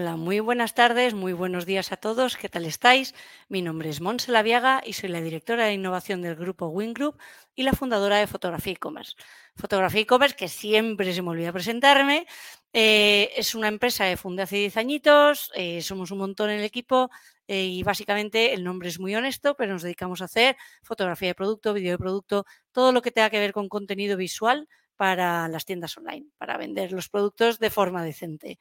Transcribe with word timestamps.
Hola, 0.00 0.16
muy 0.16 0.40
buenas 0.40 0.72
tardes, 0.72 1.12
muy 1.12 1.34
buenos 1.34 1.66
días 1.66 1.92
a 1.92 1.98
todos. 1.98 2.38
¿Qué 2.38 2.48
tal 2.48 2.64
estáis? 2.64 3.14
Mi 3.50 3.60
nombre 3.60 3.90
es 3.90 4.00
Monse 4.00 4.32
Laviaga 4.32 4.80
y 4.82 4.94
soy 4.94 5.10
la 5.10 5.20
directora 5.20 5.66
de 5.66 5.74
innovación 5.74 6.22
del 6.22 6.36
grupo 6.36 6.68
Wing 6.68 6.94
Group 6.94 7.18
y 7.54 7.64
la 7.64 7.74
fundadora 7.74 8.16
de 8.16 8.26
Fotografía 8.26 8.72
e-commerce. 8.72 9.12
Fotografía 9.56 10.00
e-commerce, 10.00 10.34
que 10.34 10.48
siempre 10.48 11.12
se 11.12 11.20
me 11.20 11.28
olvida 11.28 11.52
presentarme, 11.52 12.26
eh, 12.72 13.30
es 13.36 13.54
una 13.54 13.68
empresa 13.68 14.08
que 14.08 14.16
fundé 14.16 14.44
hace 14.44 14.56
10 14.56 14.78
añitos, 14.78 15.50
eh, 15.54 15.82
somos 15.82 16.10
un 16.12 16.18
montón 16.20 16.48
en 16.48 16.60
el 16.60 16.64
equipo 16.64 17.10
eh, 17.46 17.66
y 17.66 17.82
básicamente 17.82 18.54
el 18.54 18.64
nombre 18.64 18.88
es 18.88 18.98
muy 18.98 19.14
honesto, 19.14 19.54
pero 19.54 19.74
nos 19.74 19.82
dedicamos 19.82 20.22
a 20.22 20.24
hacer 20.24 20.56
fotografía 20.82 21.28
de 21.28 21.34
producto, 21.34 21.74
vídeo 21.74 21.92
de 21.92 21.98
producto, 21.98 22.46
todo 22.72 22.92
lo 22.92 23.02
que 23.02 23.10
tenga 23.10 23.28
que 23.28 23.38
ver 23.38 23.52
con 23.52 23.68
contenido 23.68 24.16
visual 24.16 24.66
para 24.96 25.46
las 25.48 25.66
tiendas 25.66 25.96
online, 25.98 26.26
para 26.38 26.56
vender 26.56 26.92
los 26.92 27.10
productos 27.10 27.58
de 27.58 27.68
forma 27.68 28.02
decente. 28.02 28.58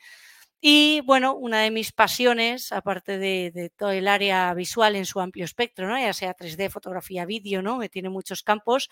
Y 0.61 1.01
bueno, 1.05 1.35
una 1.35 1.61
de 1.61 1.71
mis 1.71 1.93
pasiones, 1.93 2.73
aparte 2.73 3.17
de, 3.17 3.71
todo 3.77 3.91
el 3.91 4.07
área 4.09 4.53
visual 4.53 4.97
en 4.97 5.05
su 5.05 5.21
amplio 5.21 5.45
espectro, 5.45 5.87
¿no? 5.87 5.97
ya 5.97 6.11
sea 6.11 6.35
3D, 6.35 6.69
fotografía, 6.69 7.25
vídeo, 7.25 7.61
¿no? 7.61 7.79
que 7.79 7.87
tiene 7.87 8.09
muchos 8.09 8.43
campos, 8.43 8.89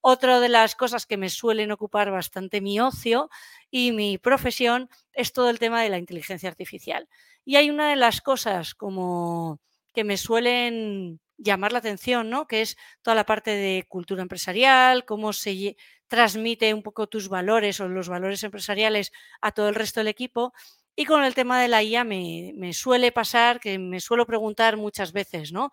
otra 0.00 0.38
de 0.38 0.48
las 0.48 0.76
cosas 0.76 1.06
que 1.06 1.16
me 1.16 1.28
suelen 1.28 1.72
ocupar 1.72 2.12
bastante 2.12 2.60
mi 2.60 2.78
ocio 2.78 3.30
y 3.68 3.90
mi 3.90 4.16
profesión 4.16 4.88
es 5.12 5.32
todo 5.32 5.50
el 5.50 5.58
tema 5.58 5.82
de 5.82 5.88
la 5.88 5.98
inteligencia 5.98 6.48
artificial. 6.48 7.08
Y 7.44 7.56
hay 7.56 7.70
una 7.70 7.90
de 7.90 7.96
las 7.96 8.20
cosas 8.20 8.74
como 8.76 9.60
que 9.92 10.04
me 10.04 10.16
suelen 10.16 11.20
llamar 11.36 11.72
la 11.72 11.78
atención, 11.78 12.30
¿no? 12.30 12.46
Que 12.46 12.60
es 12.60 12.76
toda 13.02 13.16
la 13.16 13.26
parte 13.26 13.50
de 13.50 13.86
cultura 13.88 14.22
empresarial, 14.22 15.04
cómo 15.04 15.32
se 15.32 15.76
transmite 16.06 16.72
un 16.74 16.82
poco 16.82 17.08
tus 17.08 17.28
valores 17.28 17.80
o 17.80 17.88
los 17.88 18.08
valores 18.08 18.44
empresariales 18.44 19.12
a 19.40 19.50
todo 19.52 19.68
el 19.68 19.74
resto 19.74 20.00
del 20.00 20.08
equipo 20.08 20.52
y 21.00 21.04
con 21.04 21.22
el 21.22 21.32
tema 21.32 21.62
de 21.62 21.68
la 21.68 21.80
IA 21.84 22.02
me, 22.02 22.72
suele 22.72 23.12
pasar 23.12 23.60
que 23.60 23.78
me 23.78 24.00
suelo 24.00 24.26
preguntar 24.26 24.76
muchas 24.76 25.12
veces, 25.12 25.52
¿no? 25.52 25.70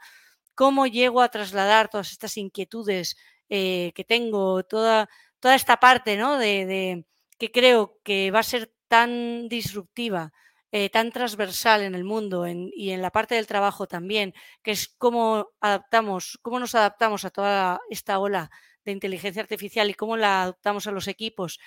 ¿Cómo 0.54 0.86
llego 0.86 1.20
a 1.20 1.30
trasladar 1.30 1.90
todas 1.90 2.12
estas 2.12 2.38
inquietudes 2.38 3.18
eh, 3.50 3.92
que 3.96 4.04
tengo, 4.04 4.62
toda, 4.66 5.10
esta 5.42 5.78
parte, 5.78 6.16
¿no? 6.16 6.38
De, 6.38 7.08
que 7.40 7.52
creo 7.52 7.98
que 8.04 8.30
va 8.30 8.42
a 8.42 8.44
ser 8.44 8.72
tan 8.88 9.50
disruptiva, 9.50 10.32
eh, 10.72 10.92
tan 10.92 11.12
transversal 11.12 11.82
en 11.82 11.96
el 11.96 12.04
mundo 12.04 12.46
y 12.48 12.92
en 12.92 13.02
la 13.02 13.10
parte 13.10 13.34
del 13.34 13.48
trabajo 13.48 13.88
también, 13.88 14.32
que 14.62 14.72
es 14.72 14.90
cómo 14.90 15.48
adaptamos, 15.60 16.38
cómo 16.44 16.60
nos 16.60 16.76
adaptamos 16.76 17.26
a 17.26 17.32
toda 17.32 17.80
esta 17.90 18.20
ola 18.20 18.52
de 18.84 18.92
inteligencia 18.92 19.42
artificial 19.42 19.90
y 19.90 19.96
cómo 19.96 20.18
la 20.18 20.44
adaptamos 20.44 20.86
a 20.86 20.92
los 20.92 21.08
equipos 21.08 21.60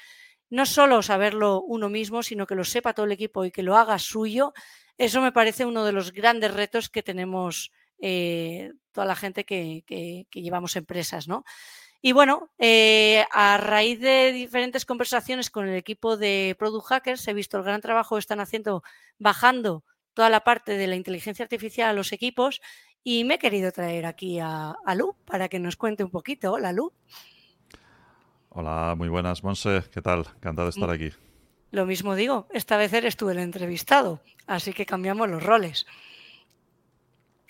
no 0.51 0.67
solo 0.67 1.03
saberlo 1.03 1.63
uno 1.63 1.89
mismo, 1.89 2.23
sino 2.23 2.47
que 2.47 2.55
lo 2.55 2.65
sepa 2.65 2.95
todo 2.95 3.07
el 3.07 3.13
equipo 3.13 3.45
y 3.45 3.51
que 3.51 3.63
lo 3.63 3.77
haga 3.77 3.99
suyo, 3.99 4.53
eso 4.97 5.21
me 5.21 5.33
parece 5.33 5.65
uno 5.65 5.85
de 5.85 5.93
los 5.93 6.13
grandes 6.13 6.53
retos 6.53 6.89
que 6.89 7.03
tenemos 7.03 7.71
eh, 8.01 8.73
toda 8.93 9.07
la 9.07 9.17
gente 9.17 9.45
que, 9.45 9.85
llevamos 10.33 10.77
empresas, 10.77 11.29
¿no? 11.29 11.45
Y 12.01 12.13
bueno, 12.13 12.51
eh, 12.59 13.25
a 13.33 13.59
raíz 13.59 14.01
de 14.01 14.33
diferentes 14.33 14.85
conversaciones 14.85 15.51
con 15.51 15.69
el 15.69 15.75
equipo 15.75 16.17
de 16.17 16.55
Product 16.59 16.87
Hackers, 16.87 17.27
he 17.27 17.35
visto 17.35 17.59
el 17.59 17.65
gran 17.65 17.81
trabajo 17.81 18.15
que 18.17 18.21
están 18.21 18.41
haciendo 18.41 18.83
bajando 19.19 19.85
toda 20.15 20.31
la 20.31 20.45
parte 20.45 20.77
de 20.77 20.87
la 20.87 20.97
inteligencia 20.97 21.45
artificial 21.45 21.91
a 21.91 21.93
los 21.93 22.13
equipos 22.13 22.61
y 23.03 23.25
me 23.25 23.35
he 23.35 23.39
querido 23.39 23.73
traer 23.73 24.07
aquí 24.07 24.39
a, 24.39 24.75
a 24.85 24.95
Lu 24.95 25.17
para 25.25 25.49
que 25.49 25.59
nos 25.59 25.77
cuente 25.77 26.05
un 26.05 26.11
poquito. 26.11 26.53
Hola, 26.53 26.73
Lu. 26.73 26.93
Hola, 28.61 28.97
muy 28.99 29.09
buenas, 29.09 29.45
Monse. 29.45 29.85
¿Qué 29.93 30.03
tal? 30.03 30.27
Encantado 30.35 30.67
de 30.67 30.71
estar 30.71 30.91
aquí. 30.91 31.13
Lo 31.71 31.87
mismo 31.87 32.17
digo, 32.17 32.49
esta 32.51 32.77
vez 32.77 32.93
eres 32.93 33.17
tú 33.17 33.31
el 33.31 33.39
entrevistado, 33.39 34.21
así 34.49 34.73
que 34.73 34.85
cambiamos 34.85 35.31
los 35.31 35.45
roles. 35.45 35.87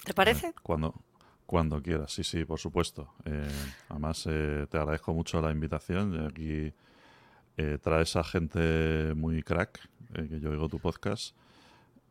¿Te 0.04 0.12
parece? 0.12 0.52
Cuando, 0.62 0.94
cuando 1.46 1.80
quieras, 1.80 2.12
sí, 2.12 2.24
sí, 2.24 2.44
por 2.44 2.58
supuesto. 2.58 3.14
Eh, 3.24 3.48
además, 3.88 4.26
eh, 4.28 4.66
te 4.70 4.76
agradezco 4.76 5.14
mucho 5.14 5.40
la 5.40 5.50
invitación. 5.50 6.26
Aquí 6.26 6.74
eh, 7.56 7.78
traes 7.80 8.14
a 8.16 8.22
gente 8.22 9.14
muy 9.14 9.42
crack, 9.42 9.80
que 10.12 10.40
yo 10.40 10.50
oigo 10.50 10.68
tu 10.68 10.78
podcast. 10.78 11.34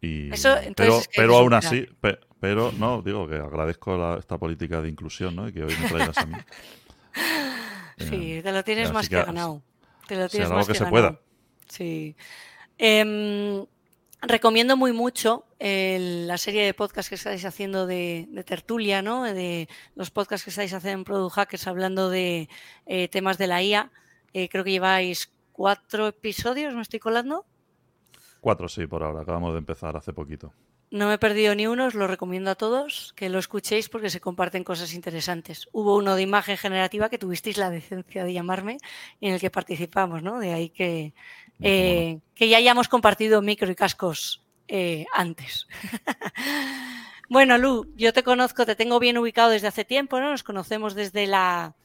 Y, 0.02 0.32
pero 0.76 1.02
pero 1.16 1.38
aún 1.38 1.54
así, 1.54 1.88
pero 2.40 2.72
no, 2.72 3.04
digo 3.04 3.28
que 3.28 3.36
agradezco 3.36 4.18
esta 4.18 4.40
política 4.40 4.82
de 4.82 4.90
inclusión 4.90 5.36
¿no? 5.36 5.48
y 5.50 5.54
que 5.54 5.64
hoy 5.64 5.76
me 5.84 5.88
traigas 5.88 6.18
a 6.18 6.26
mí. 6.26 6.34
Sí, 7.98 8.42
te 8.44 8.52
lo 8.52 8.64
tienes 8.64 8.92
más 8.92 9.10
que, 9.10 9.16
ganado. 9.16 9.62
Te 10.08 10.16
lo 10.16 10.30
tienes 10.30 10.50
más 10.50 10.68
que, 10.68 10.76
se 10.76 10.86
pueda. 10.86 11.20
Sí. 11.68 12.16
Em, 12.78 13.66
recomiendo 14.22 14.78
muy 14.78 14.94
mucho 14.94 15.46
la 15.60 16.38
serie 16.38 16.66
de 16.66 16.74
podcasts 16.74 17.10
que 17.10 17.16
estáis 17.16 17.44
haciendo 17.46 17.88
de, 17.88 18.28
tertulia, 18.46 19.02
¿no? 19.02 19.24
De 19.24 19.68
los 19.96 20.12
podcasts 20.12 20.44
que 20.44 20.52
estáis 20.52 20.74
haciendo 20.74 21.00
en 21.00 21.04
Product 21.04 21.36
Hackers 21.36 21.68
hablando 21.68 22.10
de 22.10 22.50
eh, 22.86 23.08
temas 23.08 23.38
de 23.38 23.48
la 23.48 23.64
IA. 23.64 23.92
Eh, 24.34 24.50
creo 24.50 24.64
que 24.64 24.72
lleváis 24.72 25.32
cuatro 25.52 26.08
episodios, 26.08 26.76
¿me 26.76 26.82
estoy 26.82 27.00
colando? 27.00 27.46
Cuatro, 28.40 28.70
sí, 28.70 28.86
por 28.86 29.04
ahora. 29.04 29.22
Acabamos 29.22 29.54
de 29.54 29.60
empezar 29.60 29.98
hace 29.98 30.14
poquito. 30.14 30.54
No 30.90 31.08
me 31.08 31.16
he 31.16 31.18
perdido 31.18 31.54
ni 31.54 31.68
uno, 31.68 31.88
os 31.88 31.96
lo 31.96 32.08
recomiendo 32.08 32.50
a 32.50 32.56
todos 32.56 33.12
que 33.18 33.28
lo 33.28 33.40
escuchéis 33.40 33.90
porque 33.90 34.10
se 34.10 34.22
comparten 34.22 34.64
cosas 34.64 34.94
interesantes. 34.94 35.68
Hubo 35.74 35.98
uno 35.98 36.16
de 36.16 36.22
imagen 36.22 36.56
generativa 36.56 37.10
que 37.10 37.18
tuvisteis 37.18 37.58
la 37.58 37.70
decencia 37.70 38.24
de 38.24 38.32
llamarme 38.32 38.78
y 39.20 39.28
en 39.28 39.34
el 39.34 39.40
que 39.42 39.50
participamos, 39.50 40.24
¿no? 40.24 40.40
De 40.40 40.54
ahí 40.54 40.70
que, 40.70 41.14
eh, 41.62 42.20
que 42.34 42.48
ya 42.48 42.58
hayamos 42.58 42.88
compartido 42.88 43.42
micro 43.42 43.70
y 43.70 43.76
cascos 43.76 44.46
eh, 44.70 45.06
antes. 45.14 45.68
bueno, 47.30 47.58
Lu, 47.58 47.92
yo 47.98 48.14
te 48.14 48.24
conozco, 48.24 48.66
te 48.66 48.78
tengo 48.78 48.98
bien 49.00 49.18
ubicado 49.18 49.50
desde 49.50 49.68
hace 49.68 49.84
tiempo, 49.84 50.22
¿no? 50.22 50.30
Nos 50.32 50.44
conocemos 50.44 50.96
desde 50.96 51.28
la 51.28 51.76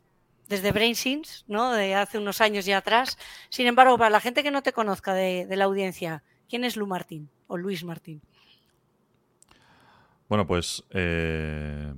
desde 0.46 0.70
BrainSins, 0.70 1.44
¿no? 1.48 1.72
De 1.72 1.96
hace 1.96 2.18
unos 2.18 2.40
años 2.40 2.66
ya 2.66 2.78
atrás. 2.78 3.18
Sin 3.48 3.66
embargo, 3.66 3.98
para 3.98 4.10
la 4.10 4.20
gente 4.20 4.44
que 4.44 4.52
no 4.52 4.62
te 4.62 4.72
conozca 4.72 5.12
de, 5.12 5.46
de 5.46 5.56
la 5.56 5.64
audiencia, 5.64 6.22
¿quién 6.48 6.62
es 6.62 6.76
Lu 6.76 6.86
Martín 6.86 7.30
o 7.48 7.56
Luis 7.56 7.82
Martín? 7.82 8.22
Bueno, 10.32 10.46
pues 10.46 10.82
eh, 10.88 11.92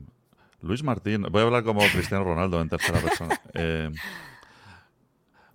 Luis 0.60 0.82
Martín, 0.82 1.22
voy 1.30 1.42
a 1.42 1.44
hablar 1.44 1.62
como 1.62 1.78
Cristiano 1.92 2.24
Ronaldo 2.24 2.60
en 2.60 2.68
tercera 2.68 2.98
persona. 2.98 3.40
Eh, 3.52 3.92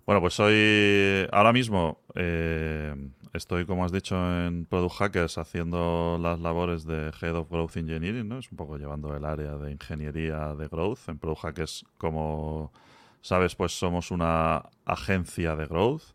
bueno, 0.06 0.22
pues 0.22 0.32
soy 0.32 1.28
ahora 1.30 1.52
mismo 1.52 2.00
eh, 2.14 2.94
estoy, 3.34 3.66
como 3.66 3.84
has 3.84 3.92
dicho, 3.92 4.16
en 4.16 4.64
Product 4.64 4.94
Hackers 4.94 5.36
haciendo 5.36 6.18
las 6.18 6.40
labores 6.40 6.86
de 6.86 7.12
Head 7.20 7.36
of 7.36 7.50
Growth 7.50 7.76
Engineering, 7.76 8.26
¿no? 8.26 8.38
Es 8.38 8.50
un 8.50 8.56
poco 8.56 8.78
llevando 8.78 9.14
el 9.14 9.26
área 9.26 9.58
de 9.58 9.72
ingeniería 9.72 10.54
de 10.54 10.66
growth. 10.68 11.06
En 11.08 11.18
Product 11.18 11.42
Hackers, 11.42 11.84
como 11.98 12.72
sabes, 13.20 13.56
pues 13.56 13.78
somos 13.78 14.10
una 14.10 14.70
agencia 14.86 15.54
de 15.54 15.66
growth 15.66 16.14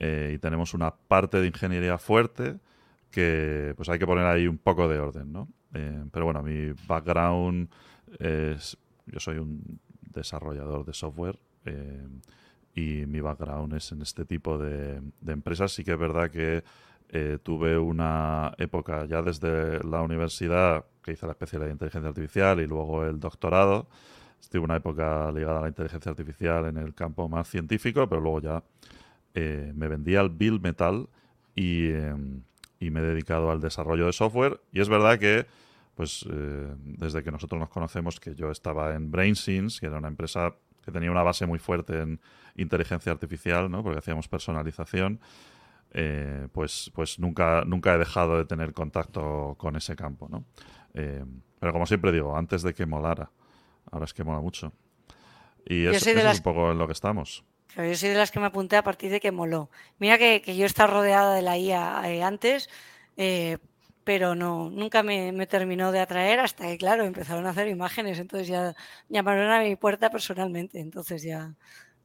y 0.00 0.36
tenemos 0.38 0.74
una 0.74 0.90
parte 0.90 1.40
de 1.40 1.46
ingeniería 1.46 1.96
fuerte 1.96 2.58
que 3.12 3.72
pues 3.76 3.88
hay 3.88 4.00
que 4.00 4.06
poner 4.08 4.26
ahí 4.26 4.48
un 4.48 4.58
poco 4.58 4.88
de 4.88 4.98
orden, 4.98 5.32
¿no? 5.32 5.46
Eh, 5.74 6.04
pero 6.10 6.26
bueno, 6.26 6.42
mi 6.42 6.72
background 6.86 7.68
es, 8.18 8.76
yo 9.06 9.20
soy 9.20 9.38
un 9.38 9.80
desarrollador 10.02 10.84
de 10.84 10.92
software 10.92 11.38
eh, 11.64 12.06
y 12.74 13.06
mi 13.06 13.20
background 13.20 13.74
es 13.74 13.92
en 13.92 14.02
este 14.02 14.24
tipo 14.24 14.58
de, 14.58 15.00
empresas. 15.26 15.72
Sí 15.72 15.84
que 15.84 15.92
es 15.92 15.98
verdad 15.98 16.30
que 16.30 16.62
eh, 17.08 17.38
tuve 17.42 17.78
una 17.78 18.52
época 18.58 19.04
ya 19.06 19.22
desde 19.22 19.82
la 19.84 20.02
universidad 20.02 20.84
que 21.02 21.12
hice 21.12 21.26
la 21.26 21.32
especialidad 21.32 21.68
de 21.68 21.72
inteligencia 21.72 22.08
artificial 22.08 22.60
y 22.60 22.66
luego 22.66 23.04
el 23.04 23.18
doctorado. 23.18 23.88
Estuve 24.40 24.62
una 24.62 24.76
época 24.76 25.30
ligada 25.32 25.58
a 25.58 25.62
la 25.62 25.68
inteligencia 25.68 26.10
artificial 26.10 26.66
en 26.66 26.76
el 26.76 26.94
campo 26.94 27.28
más 27.28 27.48
científico, 27.48 28.08
pero 28.08 28.20
luego 28.20 28.40
ya 28.40 28.62
me 29.34 29.88
vendí 29.88 30.16
al 30.16 30.28
Bill 30.28 30.60
Metal 30.60 31.08
y, 31.54 31.88
y 31.88 32.90
me 32.90 33.00
he 33.00 33.02
dedicado 33.02 33.50
al 33.50 33.60
desarrollo 33.60 34.06
de 34.06 34.12
software. 34.12 34.60
Y 34.72 34.80
es 34.80 34.88
verdad 34.88 35.18
que 35.18 35.46
pues 35.94 36.26
eh, 36.30 36.74
desde 36.78 37.22
que 37.22 37.30
nosotros 37.30 37.58
nos 37.58 37.68
conocemos, 37.68 38.18
que 38.18 38.34
yo 38.34 38.50
estaba 38.50 38.94
en 38.94 39.10
BrainSins, 39.10 39.80
que 39.80 39.86
era 39.86 39.98
una 39.98 40.08
empresa 40.08 40.54
que 40.84 40.90
tenía 40.90 41.10
una 41.10 41.22
base 41.22 41.46
muy 41.46 41.58
fuerte 41.58 42.00
en 42.00 42.20
inteligencia 42.56 43.12
artificial, 43.12 43.70
¿no? 43.70 43.82
porque 43.82 43.98
hacíamos 43.98 44.28
personalización, 44.28 45.20
eh, 45.92 46.48
pues, 46.52 46.90
pues 46.94 47.18
nunca, 47.18 47.64
nunca 47.66 47.94
he 47.94 47.98
dejado 47.98 48.38
de 48.38 48.44
tener 48.46 48.72
contacto 48.72 49.54
con 49.58 49.76
ese 49.76 49.94
campo. 49.94 50.28
¿no? 50.28 50.44
Eh, 50.94 51.24
pero 51.60 51.72
como 51.72 51.86
siempre 51.86 52.10
digo, 52.10 52.36
antes 52.36 52.62
de 52.62 52.74
que 52.74 52.86
molara, 52.86 53.30
ahora 53.90 54.06
es 54.06 54.14
que 54.14 54.24
mola 54.24 54.40
mucho. 54.40 54.72
Y 55.64 55.86
eso, 55.86 56.10
es 56.10 56.38
un 56.38 56.42
poco 56.42 56.72
en 56.72 56.78
lo 56.78 56.86
que 56.86 56.92
estamos. 56.92 57.44
Yo 57.76 57.94
soy 57.94 58.10
de 58.10 58.16
las 58.16 58.30
que 58.30 58.40
me 58.40 58.46
apunté 58.46 58.76
a 58.76 58.82
partir 58.82 59.10
de 59.10 59.20
que 59.20 59.30
moló. 59.30 59.70
Mira 59.98 60.18
que, 60.18 60.42
que 60.42 60.56
yo 60.56 60.66
estaba 60.66 60.92
rodeada 60.92 61.34
de 61.34 61.42
la 61.42 61.56
IA 61.56 62.26
antes, 62.26 62.68
pero 64.04 64.34
no, 64.34 64.70
nunca 64.70 65.02
me, 65.02 65.46
terminó 65.46 65.92
de 65.92 66.00
atraer 66.00 66.40
hasta 66.40 66.66
que, 66.66 66.78
claro, 66.78 67.04
empezaron 67.04 67.46
a 67.46 67.50
hacer 67.50 67.68
imágenes, 67.68 68.18
entonces 68.18 68.48
ya 68.48 68.74
llamaron 69.08 69.50
a 69.50 69.60
mi 69.60 69.76
puerta 69.76 70.10
personalmente, 70.10 70.80
entonces 70.80 71.22
ya, 71.22 71.54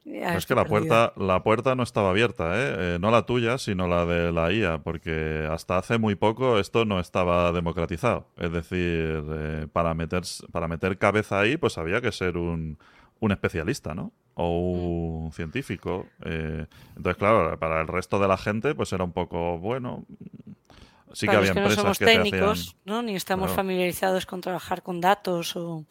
es 0.04 0.46
que 0.46 0.54
la 0.54 0.64
puerta, 0.64 1.12
la 1.16 1.42
puerta 1.42 1.74
no 1.74 1.82
estaba 1.82 2.10
abierta, 2.10 2.56
¿eh? 2.56 2.74
¿eh? 2.78 2.98
no 2.98 3.10
la 3.10 3.26
tuya, 3.26 3.58
sino 3.58 3.86
la 3.88 4.06
de 4.06 4.32
la 4.32 4.52
IA, 4.52 4.78
porque 4.78 5.46
hasta 5.50 5.76
hace 5.76 5.98
muy 5.98 6.14
poco 6.14 6.58
esto 6.58 6.84
no 6.84 6.98
estaba 6.98 7.52
democratizado. 7.52 8.26
Es 8.38 8.50
decir, 8.50 9.22
eh, 9.30 9.66
para, 9.70 9.92
meter, 9.94 10.22
para 10.50 10.66
meter 10.66 10.96
cabeza 10.98 11.40
ahí, 11.40 11.56
pues 11.56 11.76
había 11.76 12.00
que 12.00 12.12
ser 12.12 12.38
un, 12.38 12.78
un 13.20 13.32
especialista, 13.32 13.94
¿no? 13.94 14.12
O 14.34 14.60
un 14.60 15.28
mm. 15.28 15.32
científico. 15.32 16.06
Eh, 16.24 16.66
entonces, 16.96 17.16
claro, 17.16 17.58
para 17.58 17.80
el 17.80 17.88
resto 17.88 18.18
de 18.18 18.28
la 18.28 18.36
gente, 18.36 18.74
pues 18.74 18.92
era 18.92 19.04
un 19.04 19.12
poco, 19.12 19.58
bueno, 19.58 20.04
sí 21.12 21.26
que 21.26 21.36
había 21.36 21.50
empresas 21.50 21.76
no 21.76 21.82
somos 21.82 21.98
técnicos, 21.98 22.76
¿no? 22.84 23.02
Ni 23.02 23.16
estamos 23.16 23.50
familiarizados 23.52 24.26
con 24.26 24.40
trabajar 24.40 24.82
con 24.82 25.00
datos 25.00 25.56
o, 25.56 25.84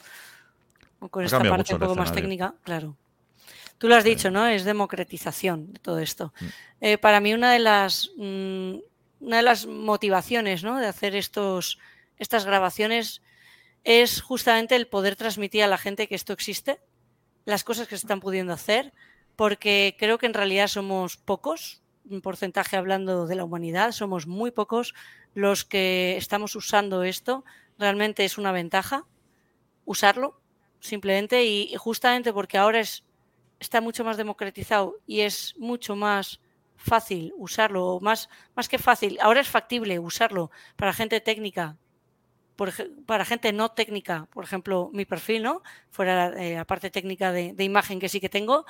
con 1.10 1.24
esta 1.24 1.40
parte 1.40 1.74
un 1.74 1.80
poco 1.80 1.96
más 1.96 2.12
técnica, 2.12 2.54
claro. 2.64 2.96
Tú 3.78 3.88
lo 3.88 3.96
has 3.96 4.04
dicho, 4.04 4.32
¿no? 4.32 4.48
Es 4.48 4.64
democratización 4.64 5.74
de 5.74 5.80
todo 5.80 6.00
esto. 6.00 6.34
Mm. 6.40 6.46
Eh, 6.82 6.98
para 6.98 7.20
mí 7.20 7.34
una 7.34 7.52
de 7.52 7.60
las 7.60 8.10
mm, 8.18 8.76
una 9.20 9.38
de 9.38 9.44
las 9.44 9.66
motivaciones, 9.66 10.64
¿no? 10.64 10.80
De 10.80 10.88
hacer 10.88 11.16
estos 11.16 11.80
estas 12.18 12.46
grabaciones 12.46 13.22
es 13.84 14.22
justamente 14.22 14.76
el 14.76 14.88
poder 14.88 15.16
transmitir 15.16 15.64
a 15.64 15.68
la 15.68 15.78
gente 15.78 16.08
que 16.08 16.16
esto 16.16 16.34
existe, 16.34 16.80
las 17.46 17.64
cosas 17.64 17.88
que 17.88 17.98
se 17.98 18.06
están 18.06 18.20
pudiendo 18.20 18.54
hacer, 18.54 18.94
porque 19.36 19.96
creo 19.98 20.18
que 20.18 20.26
en 20.26 20.34
realidad 20.34 20.68
somos 20.68 21.16
pocos, 21.16 21.82
porcentaje 22.22 22.78
hablando 22.78 23.28
de 23.28 23.36
la 23.36 23.44
humanidad, 23.44 23.92
somos 23.92 24.28
muy 24.28 24.52
pocos 24.52 24.94
los 25.34 25.66
que 25.66 26.18
estamos 26.18 26.56
usando 26.56 27.04
esto. 27.04 27.44
Realmente 27.78 28.26
es 28.26 28.38
una 28.38 28.52
ventaja 28.52 29.06
usarlo, 29.86 30.42
simplemente, 30.80 31.46
y, 31.46 31.74
justamente 31.78 32.34
porque 32.34 32.58
ahora 32.58 32.80
es 32.80 33.04
está 33.60 33.82
mucho 33.82 34.04
más 34.04 34.18
democratizado 34.18 35.00
y 35.06 35.22
es 35.22 35.56
mucho 35.58 35.96
más 35.96 36.40
fácil 36.76 37.34
usarlo, 37.38 38.00
más, 38.02 38.30
más 38.56 38.70
que 38.70 38.78
fácil, 38.78 39.18
ahora 39.22 39.42
es 39.42 39.50
factible 39.50 39.98
usarlo 40.00 40.52
para 40.76 40.94
gente 40.94 41.20
técnica, 41.22 41.78
para 43.06 43.26
gente 43.26 43.54
no 43.54 43.70
técnica, 43.70 44.28
por 44.32 44.44
ejemplo, 44.44 44.90
mi 44.94 45.06
perfil, 45.06 45.44
¿no? 45.44 45.62
Fuera 45.90 46.30
eh, 46.42 46.56
la 46.56 46.66
parte 46.66 46.90
técnica 46.90 47.32
de, 47.32 47.64
imagen 47.64 48.00
que 48.00 48.10
sí 48.10 48.20
que 48.20 48.30
tengo, 48.30 48.66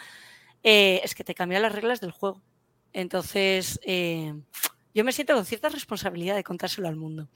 eh, 0.64 1.02
es 1.04 1.16
que 1.16 1.24
te 1.24 1.36
cambia 1.36 1.60
las 1.60 1.74
reglas 1.74 2.02
del 2.02 2.12
juego. 2.12 2.42
Entonces, 2.98 3.80
eh, 3.86 4.34
yo 4.96 5.04
me 5.04 5.12
siento 5.12 5.36
con 5.36 5.46
cierta 5.46 5.70
responsabilidad 5.70 6.36
de 6.36 6.44
contárselo 6.44 6.88
al 6.88 6.96
mundo. 6.96 7.30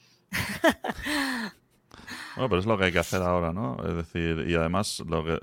Bueno, 2.35 2.49
pero 2.49 2.59
es 2.59 2.65
lo 2.65 2.77
que 2.77 2.85
hay 2.85 2.91
que 2.91 2.99
hacer 2.99 3.21
ahora, 3.21 3.51
¿no? 3.51 3.77
Es 3.85 3.93
decir, 3.93 4.45
y 4.47 4.55
además, 4.55 5.03
lo 5.05 5.23
que, 5.23 5.37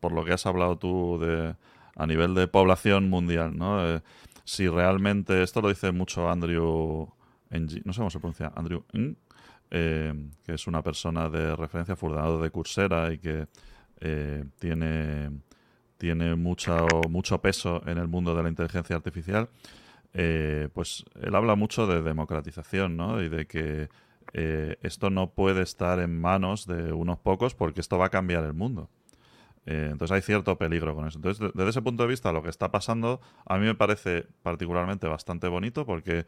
por 0.00 0.12
lo 0.12 0.24
que 0.24 0.32
has 0.32 0.44
hablado 0.46 0.76
tú 0.76 1.18
de, 1.18 1.54
a 1.94 2.06
nivel 2.06 2.34
de 2.34 2.48
población 2.48 3.08
mundial, 3.08 3.56
¿no? 3.56 3.86
Eh, 3.86 4.02
si 4.44 4.68
realmente, 4.68 5.42
esto 5.42 5.62
lo 5.62 5.68
dice 5.68 5.92
mucho 5.92 6.28
Andrew, 6.28 7.08
no 7.50 7.92
sé 7.92 7.98
cómo 7.98 8.10
se 8.10 8.18
pronuncia, 8.18 8.52
Andrew 8.56 8.84
eh, 9.70 10.12
que 10.44 10.54
es 10.54 10.66
una 10.66 10.82
persona 10.82 11.28
de 11.30 11.56
referencia 11.56 11.96
fundador 11.96 12.42
de 12.42 12.50
Coursera 12.50 13.12
y 13.12 13.18
que 13.18 13.46
eh, 14.00 14.44
tiene, 14.58 15.30
tiene 16.04 16.34
mucho, 16.34 16.86
mucho 17.08 17.40
peso 17.40 17.82
en 17.86 17.96
el 17.96 18.08
mundo 18.08 18.34
de 18.34 18.42
la 18.42 18.50
inteligencia 18.50 18.94
artificial, 18.94 19.48
pues 20.12 21.02
él 21.22 21.34
habla 21.34 21.54
mucho 21.54 21.86
de 21.86 22.02
democratización, 22.02 22.94
¿no? 22.94 23.22
Y 23.22 23.30
de 23.30 23.46
que 23.46 23.88
eh, 24.34 24.76
esto 24.82 25.08
no 25.10 25.30
puede 25.30 25.62
estar 25.62 26.00
en 26.00 26.20
manos 26.20 26.66
de 26.66 26.92
unos 26.92 27.18
pocos 27.20 27.54
porque 27.54 27.80
esto 27.80 27.96
va 27.96 28.06
a 28.06 28.10
cambiar 28.10 28.44
el 28.44 28.52
mundo. 28.52 28.90
Eh, 29.64 29.88
entonces 29.92 30.14
hay 30.14 30.20
cierto 30.20 30.58
peligro 30.58 30.94
con 30.94 31.06
eso. 31.06 31.18
Entonces, 31.18 31.52
desde 31.54 31.70
ese 31.70 31.80
punto 31.80 32.02
de 32.02 32.08
vista, 32.08 32.32
lo 32.32 32.42
que 32.42 32.50
está 32.50 32.70
pasando 32.70 33.20
a 33.46 33.56
mí 33.56 33.64
me 33.64 33.74
parece 33.74 34.26
particularmente 34.42 35.06
bastante 35.06 35.48
bonito 35.48 35.86
porque 35.86 36.26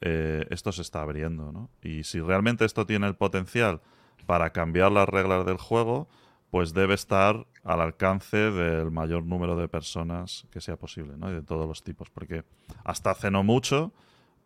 eh, 0.00 0.46
esto 0.50 0.72
se 0.72 0.82
está 0.82 1.02
abriendo. 1.02 1.52
¿no? 1.52 1.68
Y 1.82 2.04
si 2.04 2.20
realmente 2.20 2.64
esto 2.64 2.86
tiene 2.86 3.08
el 3.08 3.16
potencial 3.16 3.80
para 4.24 4.50
cambiar 4.50 4.92
las 4.92 5.08
reglas 5.08 5.44
del 5.44 5.58
juego, 5.58 6.08
pues 6.50 6.72
debe 6.72 6.94
estar 6.94 7.46
al 7.64 7.80
alcance 7.80 8.36
del 8.36 8.90
mayor 8.90 9.24
número 9.24 9.56
de 9.56 9.68
personas 9.68 10.46
que 10.50 10.60
sea 10.60 10.76
posible, 10.76 11.16
¿no? 11.16 11.30
Y 11.30 11.34
de 11.34 11.42
todos 11.42 11.68
los 11.68 11.82
tipos. 11.82 12.10
Porque 12.10 12.44
hasta 12.84 13.10
hace 13.10 13.30
no 13.30 13.42
mucho 13.42 13.92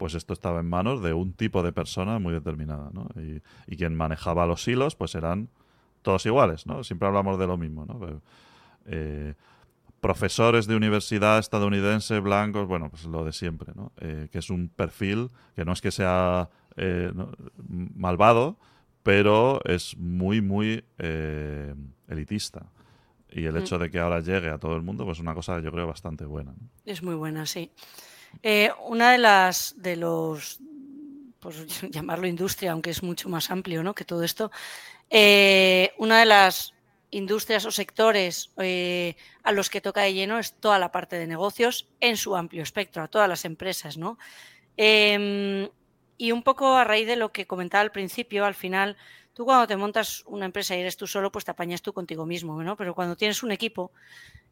pues 0.02 0.14
esto 0.14 0.32
estaba 0.32 0.58
en 0.58 0.69
manos 0.69 1.00
de 1.00 1.12
un 1.12 1.32
tipo 1.32 1.62
de 1.62 1.70
persona 1.70 2.19
muy 2.19 2.32
determinada, 2.32 2.90
¿no? 2.93 3.06
Y, 3.69 3.76
quien 3.76 3.94
manejaba 3.94 4.46
los 4.46 4.66
hilos, 4.66 4.96
pues 4.96 5.14
eran 5.14 5.49
todos 6.02 6.26
iguales, 6.26 6.66
¿no? 6.66 6.82
Siempre 6.82 7.06
hablamos 7.06 7.38
de 7.38 7.46
lo 7.46 7.56
mismo, 7.56 7.87
¿no? 7.87 8.20
Eh, 8.87 9.34
profesores 10.00 10.66
de 10.66 10.75
universidad 10.75 11.38
estadounidense, 11.38 12.19
blancos, 12.19 12.66
bueno, 12.66 12.90
pues 12.90 13.04
lo 13.04 13.25
de 13.25 13.32
siempre, 13.32 13.72
¿no? 13.76 13.93
Eh, 14.00 14.28
que 14.32 14.38
es 14.38 14.50
un 14.50 14.69
perfil 14.69 15.31
que 15.54 15.64
no 15.64 15.72
es 15.72 15.81
que 15.81 15.93
sea 15.93 16.50
eh, 16.75 17.12
malvado, 17.69 18.56
pero 19.02 19.60
es 19.64 19.96
muy, 19.96 20.40
muy 20.40 20.84
elitista. 22.08 22.66
Y 23.31 23.46
el 23.46 23.54
mm. 23.54 23.58
hecho 23.58 23.78
de 23.78 23.90
que 23.90 23.99
ahora 23.99 24.20
llegue 24.20 24.50
a 24.50 24.58
todo 24.58 24.76
el 24.76 24.82
mundo, 24.82 25.04
pues 25.04 25.19
es 25.19 25.22
una 25.22 25.34
cosa 25.34 25.60
yo 25.60 25.72
creo 25.72 25.87
bastante 25.87 26.25
buena. 26.25 26.54
Es 26.84 27.02
muy 27.02 27.14
buena, 27.14 27.46
sí. 27.46 27.70
Eh, 28.43 28.70
una 28.87 29.12
de 29.12 29.19
las 29.19 29.75
de 29.76 29.96
los 29.96 30.60
pues 31.40 31.56
llamarlo 31.90 32.26
industria, 32.26 32.72
aunque 32.72 32.90
es 32.90 33.02
mucho 33.02 33.28
más 33.28 33.50
amplio 33.50 33.82
¿no? 33.82 33.94
que 33.94 34.04
todo 34.04 34.22
esto, 34.22 34.50
eh, 35.10 35.93
una 35.99 36.20
de 36.20 36.26
las 36.26 36.72
industrias 37.10 37.66
o 37.66 37.70
sectores 37.70 38.52
eh, 38.56 39.16
a 39.43 39.52
los 39.52 39.69
que 39.69 39.82
toca 39.82 40.02
de 40.02 40.14
lleno 40.14 40.38
es 40.38 40.54
toda 40.54 40.78
la 40.78 40.90
parte 40.90 41.19
de 41.19 41.26
negocios 41.26 41.88
en 42.00 42.16
su 42.16 42.37
amplio 42.37 42.62
espectro, 42.62 43.02
a 43.02 43.08
todas 43.08 43.28
las 43.28 43.44
empresas, 43.44 43.99
¿no? 43.99 44.19
Em, 44.78 45.69
y 46.17 46.32
un 46.32 46.43
poco 46.43 46.76
a 46.76 46.85
raíz 46.85 47.06
de 47.06 47.17
lo 47.17 47.32
que 47.32 47.47
comentaba 47.47 47.82
al 47.82 47.93
principio, 47.93 48.44
al 48.44 48.55
final, 48.55 48.97
tú 49.32 49.44
cuando 49.44 49.67
te 49.67 49.76
montas 49.76 50.23
una 50.26 50.47
empresa 50.47 50.76
y 50.76 50.81
eres 50.81 50.97
tú 50.97 51.06
solo, 51.06 51.32
pues 51.32 51.44
te 51.44 51.50
apañas 51.50 51.82
tú 51.82 51.93
contigo 51.93 52.26
mismo, 52.26 52.62
¿no? 52.62 52.76
Pero 52.76 52.94
cuando 52.94 53.17
tienes 53.17 53.43
un 53.43 53.53
equipo, 53.53 53.93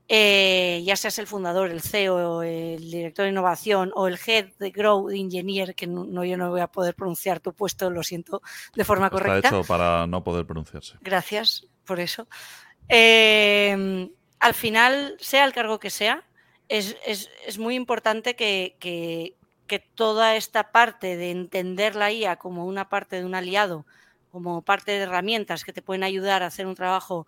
eh, 0.09 0.83
ya 0.85 0.97
seas 0.97 1.19
el 1.19 1.27
fundador, 1.27 1.71
el 1.71 1.81
CEO, 1.81 2.43
el 2.43 2.91
director 2.91 3.25
de 3.25 3.31
innovación 3.31 3.93
o 3.95 4.09
el 4.09 4.19
head 4.27 4.49
de 4.59 4.71
Grow 4.71 5.11
Engineer, 5.11 5.75
que 5.75 5.87
no, 5.87 6.25
yo 6.25 6.37
no 6.37 6.51
voy 6.51 6.61
a 6.61 6.67
poder 6.67 6.95
pronunciar 6.95 7.41
tu 7.41 7.53
puesto, 7.53 7.91
lo 7.91 8.03
siento, 8.03 8.43
de 8.75 8.85
forma 8.85 9.11
correcta. 9.11 9.37
Está 9.37 9.49
hecho 9.49 9.67
para 9.67 10.07
no 10.07 10.25
poder 10.25 10.47
pronunciarse. 10.47 10.97
Gracias 11.01 11.67
por 11.85 12.01
eso. 12.01 12.27
Eh, 12.89 14.11
al 14.41 14.55
final, 14.55 15.17
sea 15.21 15.45
el 15.45 15.53
cargo 15.53 15.79
que 15.79 15.91
sea, 15.91 16.25
es, 16.69 17.59
muy 17.59 17.75
importante 17.75 18.37
que, 18.37 18.77
que 18.79 19.37
toda 19.79 20.37
esta 20.37 20.73
parte 20.73 21.17
de 21.17 21.31
entender 21.31 21.95
la 21.95 22.13
IA 22.13 22.37
como 22.37 22.67
una 22.67 22.89
parte 22.89 23.17
de 23.17 23.25
un 23.25 23.35
aliado, 23.35 23.87
como 24.31 24.63
parte 24.63 24.93
de 24.93 24.99
herramientas 24.99 25.65
que 25.65 25.73
te 25.73 25.83
pueden 25.83 26.03
ayudar 26.03 26.43
a 26.43 26.47
hacer 26.47 26.67
un 26.67 26.75
trabajo 26.75 27.27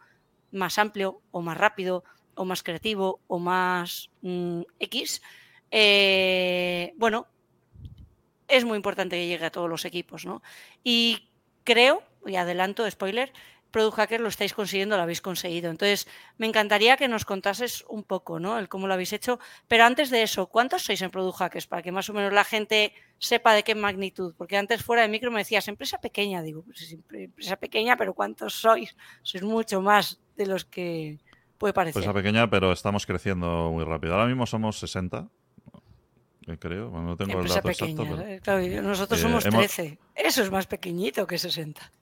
más 0.51 0.79
amplio 0.79 1.21
o 1.31 1.41
más 1.41 1.57
rápido 1.57 2.05
o 2.35 2.45
más 2.45 2.63
creativo 2.63 3.21
o 3.27 3.39
más 3.39 4.11
mm, 4.23 4.63
X, 4.79 5.23
eh, 5.71 6.93
bueno, 6.97 7.27
es 8.49 8.65
muy 8.65 8.77
importante 8.77 9.17
que 9.17 9.27
llegue 9.27 9.47
a 9.47 9.51
todos 9.51 9.69
los 9.69 9.85
equipos, 9.85 10.27
¿no? 10.27 10.43
Y 10.85 11.31
creo, 11.65 12.03
y 12.27 12.37
adelanto, 12.37 12.89
spoiler, 12.91 13.33
Product 13.73 13.97
Hacker 13.97 14.21
lo 14.21 14.29
estáis 14.29 14.55
consiguiendo, 14.55 14.97
lo 14.97 15.03
habéis 15.03 15.21
conseguido. 15.21 15.71
Entonces, 15.71 16.07
me 16.39 16.47
encantaría 16.47 16.97
que 16.97 17.09
nos 17.09 17.25
contases 17.25 17.85
un 17.89 18.05
poco, 18.05 18.39
¿no? 18.39 18.59
El 18.59 18.69
cómo 18.69 18.87
lo 18.87 18.95
habéis 18.95 19.13
hecho. 19.13 19.41
Pero 19.67 19.85
antes 19.85 20.11
de 20.11 20.23
eso, 20.23 20.47
¿cuántos 20.47 20.83
sois 20.85 21.03
en 21.03 21.11
Product 21.11 21.39
Hackers? 21.39 21.67
Para 21.67 21.83
que 21.83 21.91
más 21.91 22.09
o 22.09 22.13
menos 22.13 22.33
la 22.33 22.45
gente 22.45 22.93
sepa 23.19 23.55
de 23.55 23.65
qué 23.65 23.75
magnitud. 23.75 24.35
Porque 24.39 24.57
antes 24.57 24.85
fuera 24.85 25.03
de 25.03 25.09
micro 25.09 25.33
me 25.33 25.41
decías, 25.41 25.67
empresa 25.67 26.01
pequeña. 26.01 26.43
Digo, 26.43 26.63
pues 26.63 26.93
empresa 26.93 27.57
pequeña, 27.57 27.97
pero 27.97 28.15
¿cuántos 28.15 28.55
sois? 28.55 28.95
Sois 29.23 29.43
mucho 29.43 29.81
más 29.81 30.21
de 30.37 30.47
los 30.47 30.65
que, 30.65 31.19
puede 31.63 31.73
parecer. 31.73 32.03
Pues 32.03 32.15
pequeña, 32.15 32.51
pero 32.51 32.73
estamos 32.73 33.07
creciendo 33.07 33.71
muy 33.73 33.85
rápido. 33.85 34.15
Ahora 34.15 34.27
mismo 34.27 34.47
somos 34.47 34.81
60, 34.81 35.29
eh, 36.49 36.59
creo. 36.59 36.91
no 36.91 37.17
tengo 37.17 37.41
el 37.41 37.47
dato 37.47 37.69
exacto. 37.69 38.03
¿eh? 38.21 38.81
nosotros 38.83 39.21
eh, 39.21 39.23
somos 39.23 39.45
13. 39.45 39.99
Eso 40.17 40.43
es 40.43 40.51
más 40.51 40.67
pequeñito 40.67 41.25
que 41.25 41.39
60. 41.39 41.93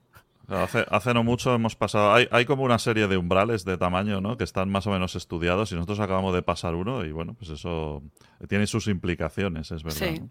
Hace, 0.51 0.85
hace, 0.89 1.13
no 1.13 1.23
mucho 1.23 1.53
hemos 1.53 1.75
pasado. 1.75 2.13
Hay, 2.13 2.27
hay, 2.31 2.45
como 2.45 2.63
una 2.63 2.77
serie 2.77 3.07
de 3.07 3.17
umbrales 3.17 3.63
de 3.63 3.77
tamaño, 3.77 4.19
¿no? 4.19 4.37
Que 4.37 4.43
están 4.43 4.69
más 4.69 4.85
o 4.87 4.91
menos 4.91 5.15
estudiados 5.15 5.71
y 5.71 5.75
nosotros 5.75 5.99
acabamos 5.99 6.33
de 6.33 6.41
pasar 6.41 6.75
uno 6.75 7.05
y 7.05 7.11
bueno, 7.11 7.35
pues 7.35 7.51
eso 7.51 8.03
tiene 8.49 8.67
sus 8.67 8.87
implicaciones, 8.87 9.71
es 9.71 9.83
verdad. 9.83 9.99
Sí. 9.99 10.21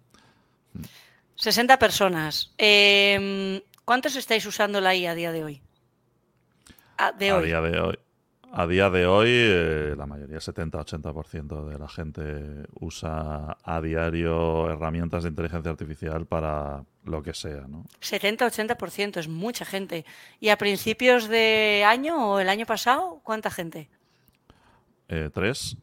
60 1.37 1.79
personas. 1.79 2.53
Em, 2.59 3.61
¿Cuántos 3.85 4.15
estáis 4.17 4.45
usando 4.45 4.81
la 4.81 4.95
IA 4.95 5.13
a 5.13 5.15
día 5.15 5.33
de 5.33 5.45
hoy? 5.45 5.63
a 6.99 7.13
día 7.13 7.61
de 7.61 7.81
hoy. 7.81 7.99
A 8.53 8.67
día 8.67 8.91
de 8.91 9.07
hoy, 9.07 9.29
eh, 9.31 9.95
la 9.97 10.07
mayoría, 10.07 10.39
70-80% 10.39 11.69
de 11.69 11.79
la 11.79 11.89
gente 11.89 12.67
usa 12.81 13.57
a 13.63 13.81
diario 13.81 14.69
herramientas 14.69 15.23
de 15.23 15.29
inteligencia 15.29 15.71
artificial 15.71 16.27
para 16.27 16.85
lo 17.05 17.23
que 17.23 17.33
sea, 17.33 17.69
¿no? 17.69 17.85
70-80% 18.01 19.19
es 19.19 19.29
mucha 19.29 19.65
gente. 19.65 20.05
¿Y 20.41 20.49
a 20.49 20.59
principios 20.59 21.29
de 21.29 21.85
año 21.87 22.33
o 22.33 22.41
el 22.41 22.49
año 22.49 22.67
pasado, 22.67 23.21
cuánta 23.23 23.51
gente? 23.53 23.89
Eh, 25.09 25.31
tres. 25.33 25.77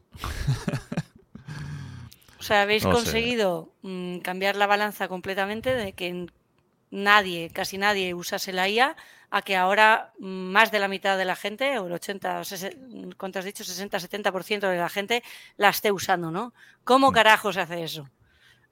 o 2.38 2.42
sea, 2.42 2.62
habéis 2.62 2.84
conseguido 2.84 3.72
mm, 3.80 4.18
cambiar 4.18 4.56
la 4.56 4.66
balanza 4.66 5.08
completamente 5.08 5.74
de 5.74 5.94
que 5.94 6.26
nadie, 6.90 7.48
casi 7.50 7.78
nadie 7.78 8.12
usase 8.12 8.52
la 8.52 8.68
IA 8.68 8.94
a 9.30 9.42
que 9.42 9.56
ahora 9.56 10.12
más 10.18 10.70
de 10.70 10.78
la 10.78 10.88
mitad 10.88 11.18
de 11.18 11.24
la 11.24 11.36
gente, 11.36 11.78
o 11.78 11.86
el 11.86 11.92
80, 11.92 12.42
¿cuánto 13.16 13.38
has 13.38 13.44
dicho? 13.44 13.64
60-70% 13.64 14.68
de 14.68 14.76
la 14.76 14.88
gente 14.88 15.22
la 15.56 15.68
esté 15.68 15.92
usando, 15.92 16.30
¿no? 16.30 16.54
¿Cómo 16.84 17.10
mm. 17.10 17.14
carajo 17.14 17.52
se 17.52 17.60
hace 17.60 17.82
eso? 17.82 18.08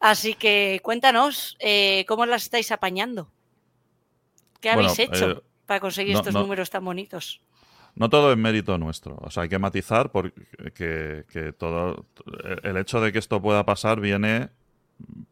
Así 0.00 0.34
que 0.34 0.80
cuéntanos, 0.82 1.56
eh, 1.60 2.04
¿cómo 2.08 2.26
las 2.26 2.44
estáis 2.44 2.70
apañando? 2.72 3.30
¿Qué 4.60 4.70
habéis 4.70 4.98
hecho 4.98 5.30
eh, 5.30 5.42
para 5.66 5.80
conseguir 5.80 6.16
estos 6.16 6.34
números 6.34 6.70
tan 6.70 6.84
bonitos? 6.84 7.40
No 7.94 8.10
todo 8.10 8.30
es 8.30 8.36
mérito 8.36 8.76
nuestro. 8.76 9.16
O 9.20 9.30
sea, 9.30 9.44
hay 9.44 9.48
que 9.48 9.58
matizar 9.58 10.12
porque 10.12 11.24
que 11.28 11.52
todo 11.56 12.06
el 12.62 12.76
hecho 12.76 13.00
de 13.00 13.12
que 13.12 13.18
esto 13.18 13.40
pueda 13.40 13.64
pasar 13.64 14.00
viene 14.00 14.50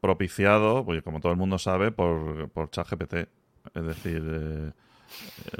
propiciado, 0.00 0.84
pues 0.84 1.02
como 1.02 1.20
todo 1.20 1.32
el 1.32 1.38
mundo 1.38 1.58
sabe, 1.58 1.90
por, 1.90 2.48
por 2.50 2.70
ChatGPT. 2.70 3.14
Es 3.74 3.86
decir, 3.86 4.22
eh, 4.26 4.72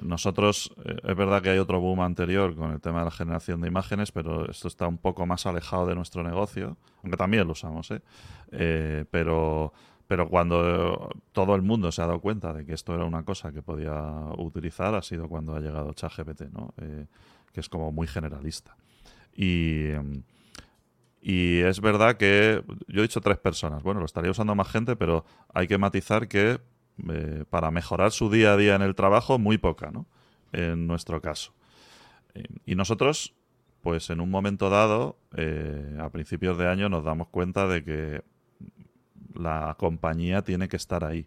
nosotros, 0.03 0.73
eh, 0.85 0.97
es 1.03 1.17
verdad 1.17 1.43
que 1.43 1.51
hay 1.51 1.59
otro 1.59 1.81
boom 1.81 2.01
anterior 2.01 2.55
con 2.55 2.73
el 2.73 2.81
tema 2.81 3.01
de 3.01 3.05
la 3.07 3.11
generación 3.11 3.61
de 3.61 3.69
imágenes, 3.69 4.13
pero 4.13 4.51
esto 4.51 4.69
está 4.69 4.87
un 4.87 4.99
poco 4.99 5.27
más 5.27 5.47
alejado 5.47 5.87
de 5.87 5.95
nuestro 5.95 6.23
negocio, 6.23 6.77
aunque 7.03 7.17
también 7.17 7.47
lo 7.47 7.53
usamos, 7.53 7.91
¿eh? 7.91 8.01
eh 8.53 9.05
pero, 9.11 9.73
pero 10.07 10.29
cuando 10.29 11.11
todo 11.33 11.55
el 11.55 11.63
mundo 11.63 11.91
se 11.93 12.03
ha 12.03 12.07
dado 12.07 12.21
cuenta 12.21 12.53
de 12.53 12.65
que 12.65 12.75
esto 12.75 12.95
era 12.95 13.05
una 13.05 13.25
cosa 13.25 13.53
que 13.53 13.63
podía 13.63 13.95
utilizar, 14.39 14.95
ha 14.95 15.03
sido 15.03 15.29
cuando 15.29 15.55
ha 15.55 15.61
llegado 15.61 15.93
ChatGPT, 15.93 16.43
¿no? 16.53 16.75
que 17.53 17.61
es 17.61 17.69
como 17.69 17.93
muy 17.93 18.07
generalista. 18.07 18.77
Y, 19.37 19.91
y 21.21 21.61
es 21.61 21.81
verdad 21.81 22.17
que 22.17 22.63
yo 22.87 23.01
he 23.01 23.03
dicho 23.03 23.21
tres 23.21 23.39
personas. 23.39 23.83
Bueno, 23.83 24.01
lo 24.01 24.07
estaría 24.07 24.31
usando 24.31 24.55
más 24.55 24.69
gente, 24.69 24.95
pero 24.95 25.25
hay 25.53 25.67
que 25.67 25.79
matizar 25.79 26.29
que 26.29 26.61
eh, 27.09 27.45
para 27.51 27.71
mejorar 27.71 28.13
su 28.13 28.31
día 28.31 28.53
a 28.53 28.57
día 28.57 28.77
en 28.77 28.83
el 28.83 28.95
trabajo, 28.95 29.39
muy 29.39 29.59
poca, 29.59 29.91
¿no? 29.91 30.07
En 30.53 30.87
nuestro 30.87 31.21
caso. 31.21 31.53
Y 32.65 32.75
nosotros, 32.75 33.35
pues 33.81 34.11
en 34.11 34.21
un 34.21 34.31
momento 34.31 34.71
dado, 34.71 35.17
eh, 35.37 35.99
a 36.01 36.09
principios 36.11 36.57
de 36.59 36.69
año, 36.69 36.89
nos 36.89 37.05
damos 37.05 37.29
cuenta 37.29 37.67
de 37.67 37.85
que 37.85 38.23
la 39.35 39.75
compañía 39.79 40.43
tiene 40.43 40.69
que 40.69 40.77
estar 40.77 41.05
ahí. 41.05 41.27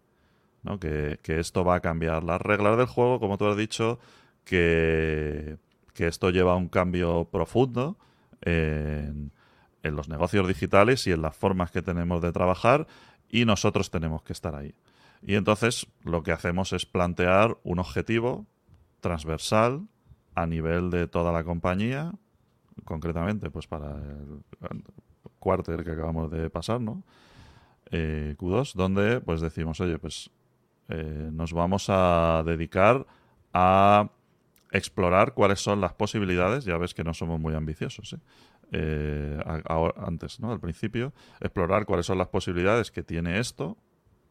Que, 0.79 1.19
esto 1.25 1.63
va 1.63 1.75
a 1.75 1.79
cambiar 1.79 2.23
las 2.23 2.41
reglas 2.41 2.77
del 2.77 2.87
juego, 2.87 3.19
como 3.19 3.37
tú 3.37 3.47
has 3.47 3.55
dicho, 3.55 3.99
que, 4.43 5.57
esto 5.95 6.29
lleva 6.29 6.53
a 6.53 6.55
un 6.55 6.67
cambio 6.67 7.25
profundo 7.31 7.97
en 9.87 9.95
los 9.95 10.09
negocios 10.09 10.47
digitales 10.47 11.07
y 11.07 11.11
en 11.11 11.21
las 11.21 11.35
formas 11.35 11.71
que 11.71 11.81
tenemos 11.81 12.21
de 12.21 12.31
trabajar 12.31 12.87
y 13.29 13.45
nosotros 13.45 13.89
tenemos 13.89 14.21
que 14.23 14.33
estar 14.33 14.55
ahí. 14.55 14.73
Y 15.21 15.35
entonces 15.35 15.87
lo 16.03 16.23
que 16.23 16.31
hacemos 16.31 16.73
es 16.73 16.85
plantear 16.85 17.57
un 17.63 17.79
objetivo 17.79 18.45
transversal 19.01 19.87
a 20.35 20.45
nivel 20.45 20.91
de 20.91 21.07
toda 21.07 21.31
la 21.31 21.43
compañía, 21.43 22.13
concretamente 22.83 23.49
pues 23.49 23.67
para 23.67 23.95
el 23.95 24.83
quarter 25.39 25.83
que 25.83 25.91
acabamos 25.91 26.29
de 26.31 26.49
pasar, 26.49 26.81
¿no? 26.81 27.03
Eh, 27.89 28.35
Q2, 28.37 28.73
donde 28.73 29.21
pues 29.21 29.41
decimos, 29.41 29.79
oye, 29.79 29.97
pues 29.97 30.29
eh, 30.89 31.29
nos 31.31 31.53
vamos 31.53 31.87
a 31.89 32.43
dedicar 32.45 33.05
a 33.53 34.09
explorar 34.71 35.33
cuáles 35.33 35.61
son 35.61 35.79
las 35.79 35.93
posibilidades, 35.93 36.65
ya 36.65 36.77
ves 36.77 36.93
que 36.93 37.03
no 37.03 37.13
somos 37.13 37.39
muy 37.39 37.55
ambiciosos, 37.55 38.17
¿eh? 38.71 39.39
antes, 39.97 40.41
¿no? 40.41 40.51
Al 40.51 40.59
principio, 40.59 41.13
explorar 41.39 41.85
cuáles 41.85 42.05
son 42.05 42.17
las 42.17 42.27
posibilidades 42.27 42.91
que 42.91 43.01
tiene 43.01 43.39
esto 43.39 43.77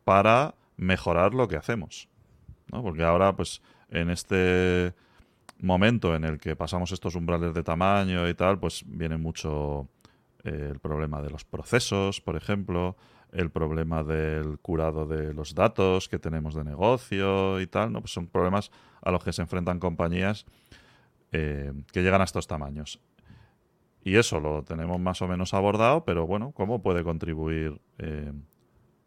para 0.04 0.54
mejorar 0.76 1.34
lo 1.34 1.48
que 1.48 1.56
hacemos. 1.56 2.08
Porque 2.70 3.04
ahora, 3.04 3.36
pues, 3.36 3.62
en 3.90 4.10
este 4.10 4.94
momento 5.58 6.14
en 6.14 6.24
el 6.24 6.38
que 6.38 6.56
pasamos 6.56 6.92
estos 6.92 7.14
umbrales 7.14 7.54
de 7.54 7.62
tamaño 7.62 8.28
y 8.28 8.34
tal, 8.34 8.58
pues 8.58 8.84
viene 8.86 9.16
mucho 9.16 9.88
eh, 10.44 10.68
el 10.72 10.78
problema 10.80 11.22
de 11.22 11.30
los 11.30 11.44
procesos, 11.44 12.20
por 12.20 12.36
ejemplo, 12.36 12.96
el 13.32 13.50
problema 13.50 14.02
del 14.04 14.58
curado 14.58 15.06
de 15.06 15.32
los 15.32 15.54
datos 15.54 16.08
que 16.08 16.18
tenemos 16.18 16.54
de 16.54 16.64
negocio 16.64 17.60
y 17.60 17.66
tal, 17.66 17.92
¿no? 17.92 18.00
Pues 18.00 18.12
son 18.12 18.26
problemas 18.26 18.70
a 19.02 19.10
los 19.10 19.22
que 19.22 19.32
se 19.32 19.42
enfrentan 19.42 19.78
compañías 19.78 20.46
eh, 21.32 21.72
que 21.92 22.02
llegan 22.02 22.20
a 22.20 22.24
estos 22.24 22.46
tamaños. 22.46 23.00
Y 24.04 24.16
eso 24.16 24.38
lo 24.38 24.62
tenemos 24.62 25.00
más 25.00 25.20
o 25.22 25.28
menos 25.28 25.52
abordado, 25.52 26.04
pero 26.04 26.26
bueno, 26.26 26.52
¿cómo 26.52 26.80
puede 26.80 27.02
contribuir 27.02 27.80
eh, 27.98 28.32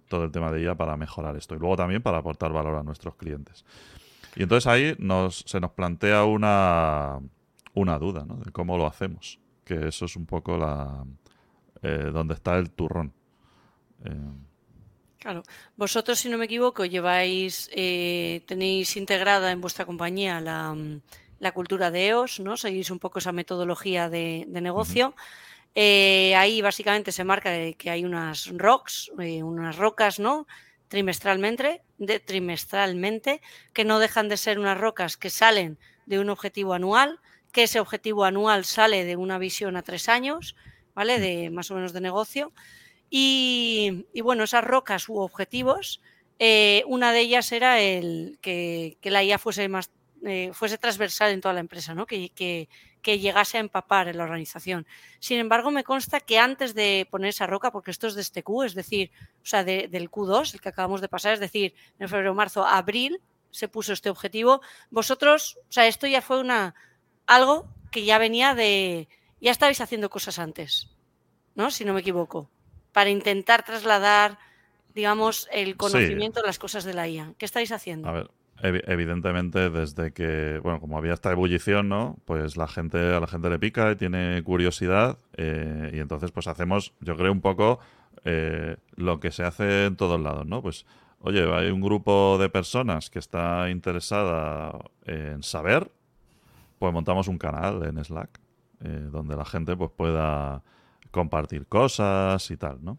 todo 0.09 0.25
el 0.25 0.31
tema 0.31 0.51
de 0.51 0.61
ella 0.61 0.75
para 0.75 0.97
mejorar 0.97 1.37
esto 1.37 1.55
y 1.55 1.59
luego 1.59 1.77
también 1.77 2.01
para 2.01 2.17
aportar 2.17 2.51
valor 2.51 2.75
a 2.75 2.83
nuestros 2.83 3.15
clientes. 3.15 3.63
Y 4.35 4.43
entonces 4.43 4.67
ahí 4.67 4.95
nos, 4.99 5.43
se 5.47 5.59
nos 5.59 5.71
plantea 5.71 6.25
una, 6.25 7.19
una 7.73 7.97
duda 7.97 8.25
¿no? 8.25 8.35
de 8.35 8.51
cómo 8.51 8.77
lo 8.77 8.85
hacemos, 8.85 9.39
que 9.63 9.87
eso 9.87 10.05
es 10.05 10.15
un 10.15 10.25
poco 10.25 10.57
la 10.57 11.05
eh, 11.81 12.09
donde 12.11 12.33
está 12.33 12.57
el 12.57 12.71
turrón. 12.71 13.13
Eh, 14.03 14.11
claro, 15.17 15.43
vosotros, 15.77 16.19
si 16.19 16.27
no 16.27 16.37
me 16.37 16.45
equivoco, 16.45 16.83
lleváis, 16.83 17.69
eh, 17.73 18.43
tenéis 18.47 18.97
integrada 18.97 19.51
en 19.51 19.61
vuestra 19.61 19.85
compañía 19.85 20.41
la, 20.41 20.75
la, 21.39 21.51
cultura 21.53 21.89
de 21.89 22.07
EOS, 22.07 22.41
¿no? 22.41 22.57
Seguís 22.57 22.91
un 22.91 22.99
poco 22.99 23.19
esa 23.19 23.31
metodología 23.31 24.09
de, 24.09 24.45
negocio. 24.49 25.15
Eh, 25.75 26.35
ahí 26.35 26.61
básicamente 26.61 27.11
se 27.11 27.23
marca 27.23 27.51
que 27.77 27.89
hay 27.89 28.03
unas 28.03 28.47
rocks, 28.57 29.11
eh, 29.19 29.43
unas 29.43 29.77
rocas, 29.77 30.19
¿no? 30.19 30.47
Trimestralmente, 30.87 31.83
de, 31.97 32.19
trimestralmente, 32.19 33.41
que 33.73 33.85
no 33.85 33.99
dejan 33.99 34.29
de 34.29 34.37
ser 34.37 34.59
unas 34.59 34.77
rocas 34.77 35.17
que 35.17 35.29
salen 35.29 35.77
de 36.05 36.19
un 36.19 36.29
objetivo 36.29 36.73
anual, 36.73 37.19
que 37.51 37.63
ese 37.63 37.79
objetivo 37.79 38.25
anual 38.25 38.65
sale 38.65 39.05
de 39.05 39.15
una 39.15 39.37
visión 39.37 39.75
a 39.75 39.83
tres 39.83 40.09
años, 40.09 40.55
¿vale? 40.95 41.17
Mm. 41.17 41.21
De 41.21 41.49
más 41.51 41.69
o 41.71 41.75
menos 41.75 41.93
de 41.93 42.01
negocio. 42.01 42.51
Y, 43.11 44.05
bueno, 44.23 44.43
esas 44.43 44.63
rocas 44.63 45.09
u 45.09 45.17
objetivos, 45.17 46.01
eh, 46.39 46.83
una 46.87 47.11
de 47.11 47.21
ellas 47.21 47.51
era 47.51 47.79
el 47.79 48.37
que, 48.41 48.97
la 49.03 49.23
IA 49.23 49.39
fuese 49.39 49.67
más 49.67 49.91
fuese 50.51 50.77
transversal 50.77 51.31
en 51.31 51.39
toda 51.39 51.53
la 51.53 51.61
empresa, 51.61 51.95
¿no? 51.95 52.05
Que, 52.05 52.29
que, 52.29 52.67
que 53.01 53.19
llegase 53.19 53.57
a 53.57 53.61
empapar 53.61 54.07
en 54.07 54.17
la 54.17 54.23
organización. 54.23 54.85
Sin 55.19 55.39
embargo, 55.39 55.71
me 55.71 55.83
consta 55.83 56.19
que 56.19 56.39
antes 56.39 56.75
de 56.75 57.07
poner 57.09 57.29
esa 57.29 57.47
roca, 57.47 57.71
porque 57.71 57.91
esto 57.91 58.07
es 58.07 58.15
de 58.15 58.21
este 58.21 58.43
Q, 58.43 58.63
es 58.63 58.75
decir, 58.75 59.11
o 59.41 59.45
sea, 59.45 59.63
del 59.63 60.11
Q2, 60.11 60.53
el 60.53 60.61
que 60.61 60.69
acabamos 60.69 61.01
de 61.01 61.07
pasar, 61.07 61.33
es 61.33 61.39
decir, 61.39 61.73
en 61.99 62.09
febrero, 62.09 62.33
marzo, 62.33 62.65
abril, 62.65 63.21
se 63.51 63.67
puso 63.67 63.93
este 63.93 64.09
objetivo. 64.09 64.61
Vosotros, 64.89 65.57
o 65.69 65.71
sea, 65.71 65.87
esto 65.87 66.07
ya 66.07 66.21
fue 66.21 66.39
una 66.39 66.75
algo 67.25 67.67
que 67.91 68.05
ya 68.05 68.17
venía 68.17 68.55
de, 68.55 69.07
ya 69.39 69.51
estabais 69.51 69.81
haciendo 69.81 70.09
cosas 70.09 70.39
antes, 70.39 70.89
¿no? 71.55 71.71
Si 71.71 71.85
no 71.85 71.93
me 71.93 72.01
equivoco, 72.01 72.49
para 72.91 73.09
intentar 73.09 73.63
trasladar, 73.63 74.39
digamos, 74.93 75.47
el 75.51 75.77
conocimiento 75.77 76.41
de 76.41 76.47
las 76.47 76.59
cosas 76.59 76.83
de 76.83 76.93
la 76.93 77.07
IA. 77.07 77.33
¿Qué 77.37 77.45
estáis 77.45 77.71
haciendo? 77.71 78.09
A 78.09 78.11
ver, 78.11 78.31
evidentemente 78.61 79.69
desde 79.69 80.11
que, 80.11 80.59
bueno, 80.61 80.79
como 80.79 80.97
había 80.97 81.13
esta 81.13 81.31
ebullición, 81.31 81.89
¿no? 81.89 82.17
Pues 82.25 82.57
la 82.57 82.67
gente, 82.67 82.97
a 82.97 83.19
la 83.19 83.27
gente 83.27 83.49
le 83.49 83.59
pica 83.59 83.91
y 83.91 83.95
tiene 83.95 84.41
curiosidad 84.43 85.17
eh, 85.37 85.91
y 85.93 85.99
entonces 85.99 86.31
pues 86.31 86.47
hacemos, 86.47 86.93
yo 86.99 87.15
creo 87.15 87.31
un 87.31 87.41
poco 87.41 87.79
eh, 88.25 88.77
lo 88.95 89.19
que 89.19 89.31
se 89.31 89.43
hace 89.43 89.85
en 89.85 89.95
todos 89.95 90.19
lados, 90.19 90.45
¿no? 90.45 90.61
Pues, 90.61 90.85
oye, 91.21 91.43
hay 91.53 91.69
un 91.69 91.81
grupo 91.81 92.37
de 92.39 92.49
personas 92.49 93.09
que 93.09 93.19
está 93.19 93.69
interesada 93.69 94.77
en 95.05 95.41
saber, 95.43 95.91
pues 96.79 96.93
montamos 96.93 97.27
un 97.27 97.37
canal 97.37 97.83
en 97.83 98.03
Slack 98.03 98.39
eh, 98.81 99.07
donde 99.11 99.35
la 99.35 99.45
gente 99.45 99.75
pues 99.75 99.91
pueda 99.95 100.63
compartir 101.11 101.65
cosas 101.67 102.49
y 102.51 102.57
tal, 102.57 102.83
¿no? 102.83 102.97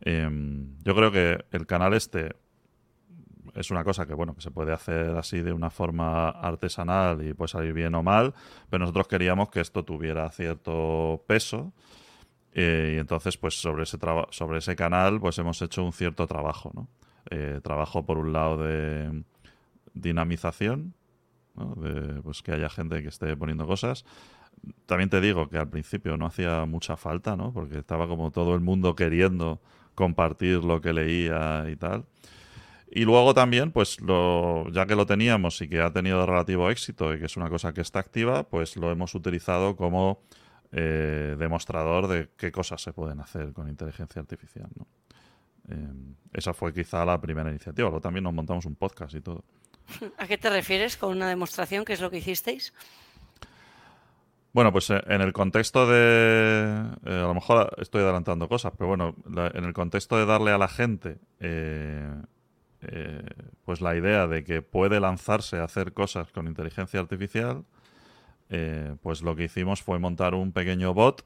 Em, 0.00 0.76
yo 0.84 0.94
creo 0.94 1.10
que 1.10 1.44
el 1.50 1.66
canal 1.66 1.94
este 1.94 2.36
es 3.58 3.70
una 3.70 3.82
cosa 3.84 4.06
que 4.06 4.14
bueno 4.14 4.34
que 4.34 4.40
se 4.40 4.50
puede 4.50 4.72
hacer 4.72 5.16
así 5.16 5.40
de 5.42 5.52
una 5.52 5.70
forma 5.70 6.30
artesanal 6.30 7.26
y 7.26 7.34
puede 7.34 7.48
salir 7.48 7.72
bien 7.72 7.94
o 7.94 8.02
mal, 8.02 8.34
pero 8.70 8.80
nosotros 8.80 9.08
queríamos 9.08 9.50
que 9.50 9.60
esto 9.60 9.84
tuviera 9.84 10.30
cierto 10.30 11.24
peso 11.26 11.72
eh, 12.52 12.94
y 12.96 12.98
entonces 12.98 13.36
pues 13.36 13.60
sobre 13.60 13.82
ese 13.82 13.98
sobre 14.30 14.58
ese 14.58 14.76
canal 14.76 15.20
pues 15.20 15.38
hemos 15.38 15.60
hecho 15.60 15.82
un 15.84 15.92
cierto 15.92 16.26
trabajo, 16.26 16.70
¿no? 16.74 16.88
Eh, 17.30 17.60
trabajo 17.62 18.06
por 18.06 18.16
un 18.16 18.32
lado 18.32 18.58
de 18.58 19.22
dinamización, 19.92 20.94
de 21.76 22.22
pues 22.22 22.42
que 22.42 22.52
haya 22.52 22.70
gente 22.70 23.02
que 23.02 23.08
esté 23.08 23.36
poniendo 23.36 23.66
cosas. 23.66 24.04
También 24.86 25.10
te 25.10 25.20
digo 25.20 25.48
que 25.48 25.58
al 25.58 25.68
principio 25.68 26.16
no 26.16 26.26
hacía 26.26 26.64
mucha 26.64 26.96
falta, 26.96 27.36
¿no? 27.36 27.52
Porque 27.52 27.78
estaba 27.78 28.08
como 28.08 28.30
todo 28.30 28.54
el 28.54 28.60
mundo 28.60 28.94
queriendo 28.94 29.60
compartir 29.94 30.64
lo 30.64 30.80
que 30.80 30.92
leía 30.92 31.66
y 31.68 31.76
tal. 31.76 32.06
Y 32.90 33.04
luego 33.04 33.34
también, 33.34 33.70
pues 33.70 34.00
lo, 34.00 34.70
ya 34.70 34.86
que 34.86 34.96
lo 34.96 35.04
teníamos 35.04 35.60
y 35.60 35.68
que 35.68 35.80
ha 35.80 35.92
tenido 35.92 36.24
relativo 36.24 36.70
éxito 36.70 37.12
y 37.14 37.18
que 37.18 37.26
es 37.26 37.36
una 37.36 37.50
cosa 37.50 37.72
que 37.72 37.82
está 37.82 37.98
activa, 37.98 38.44
pues 38.48 38.76
lo 38.76 38.90
hemos 38.90 39.14
utilizado 39.14 39.76
como 39.76 40.22
eh, 40.72 41.36
demostrador 41.38 42.08
de 42.08 42.28
qué 42.36 42.50
cosas 42.50 42.80
se 42.80 42.92
pueden 42.92 43.20
hacer 43.20 43.52
con 43.52 43.68
inteligencia 43.68 44.20
artificial. 44.20 44.68
¿no? 44.74 44.86
Eh, 45.68 46.14
esa 46.32 46.54
fue 46.54 46.72
quizá 46.72 47.04
la 47.04 47.20
primera 47.20 47.50
iniciativa. 47.50 47.88
Luego 47.88 48.00
también 48.00 48.24
nos 48.24 48.32
montamos 48.32 48.64
un 48.64 48.74
podcast 48.74 49.14
y 49.14 49.20
todo. 49.20 49.44
¿A 50.18 50.26
qué 50.26 50.38
te 50.38 50.48
refieres 50.48 50.96
con 50.96 51.14
una 51.14 51.28
demostración? 51.28 51.84
¿Qué 51.84 51.92
es 51.92 52.00
lo 52.00 52.10
que 52.10 52.18
hicisteis? 52.18 52.72
Bueno, 54.54 54.72
pues 54.72 54.88
eh, 54.88 55.02
en 55.08 55.20
el 55.20 55.34
contexto 55.34 55.86
de. 55.86 56.84
a 57.04 57.10
lo 57.10 57.34
mejor 57.34 57.74
estoy 57.76 58.02
adelantando 58.02 58.48
cosas, 58.48 58.72
pero 58.76 58.88
bueno, 58.88 59.14
en 59.26 59.64
el 59.64 59.74
contexto 59.74 60.16
de 60.16 60.24
darle 60.24 60.52
a 60.52 60.58
la 60.58 60.68
gente. 60.68 61.18
Pues 63.64 63.80
la 63.80 63.96
idea 63.96 64.26
de 64.26 64.44
que 64.44 64.62
puede 64.62 65.00
lanzarse 65.00 65.58
a 65.58 65.64
hacer 65.64 65.92
cosas 65.92 66.30
con 66.30 66.46
inteligencia 66.46 67.00
artificial, 67.00 67.64
pues 69.02 69.22
lo 69.22 69.34
que 69.34 69.44
hicimos 69.44 69.82
fue 69.82 69.98
montar 69.98 70.34
un 70.34 70.52
pequeño 70.52 70.94
bot 70.94 71.24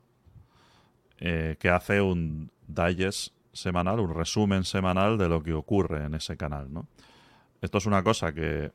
que 1.18 1.70
hace 1.70 2.00
un 2.00 2.50
digest 2.66 3.34
semanal, 3.52 4.00
un 4.00 4.14
resumen 4.14 4.64
semanal 4.64 5.18
de 5.18 5.28
lo 5.28 5.42
que 5.42 5.52
ocurre 5.52 6.04
en 6.04 6.14
ese 6.14 6.36
canal, 6.36 6.72
¿no? 6.72 6.86
Esto 7.60 7.78
es 7.78 7.86
una 7.86 8.02
cosa 8.02 8.32
que, 8.32 8.72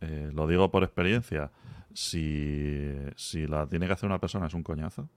eh, 0.00 0.30
lo 0.32 0.46
digo 0.46 0.70
por 0.70 0.84
experiencia, 0.84 1.50
si, 1.92 2.90
si, 3.14 3.46
la 3.46 3.66
tiene 3.66 3.86
que 3.86 3.92
hacer 3.92 4.08
una 4.08 4.18
persona 4.18 4.46
es 4.46 4.54
un 4.54 4.62
coñazo. 4.62 5.08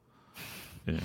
Eh, 0.85 0.99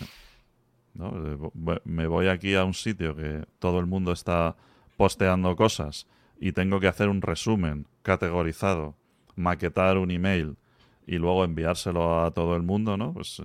me 1.85 2.07
voy 2.09 2.27
aquí 2.27 2.57
a 2.57 2.65
un 2.65 2.75
sitio 2.75 3.15
que 3.15 3.45
todo 3.61 3.79
el 3.79 3.87
mundo 3.87 4.13
está 4.13 4.57
posteando 5.01 5.57
cosas 5.57 6.07
y 6.39 6.53
tengo 6.53 6.79
que 6.79 6.87
hacer 6.87 7.09
un 7.09 7.23
resumen 7.23 7.87
categorizado, 8.03 8.97
maquetar 9.35 9.97
un 9.97 10.11
email 10.11 10.59
y 11.07 11.17
luego 11.17 11.43
enviárselo 11.43 12.23
a 12.23 12.33
todo 12.33 12.55
el 12.55 12.63
mundo, 12.63 12.99
¿no? 12.99 13.15
Pues 13.15 13.41
eh, 13.41 13.45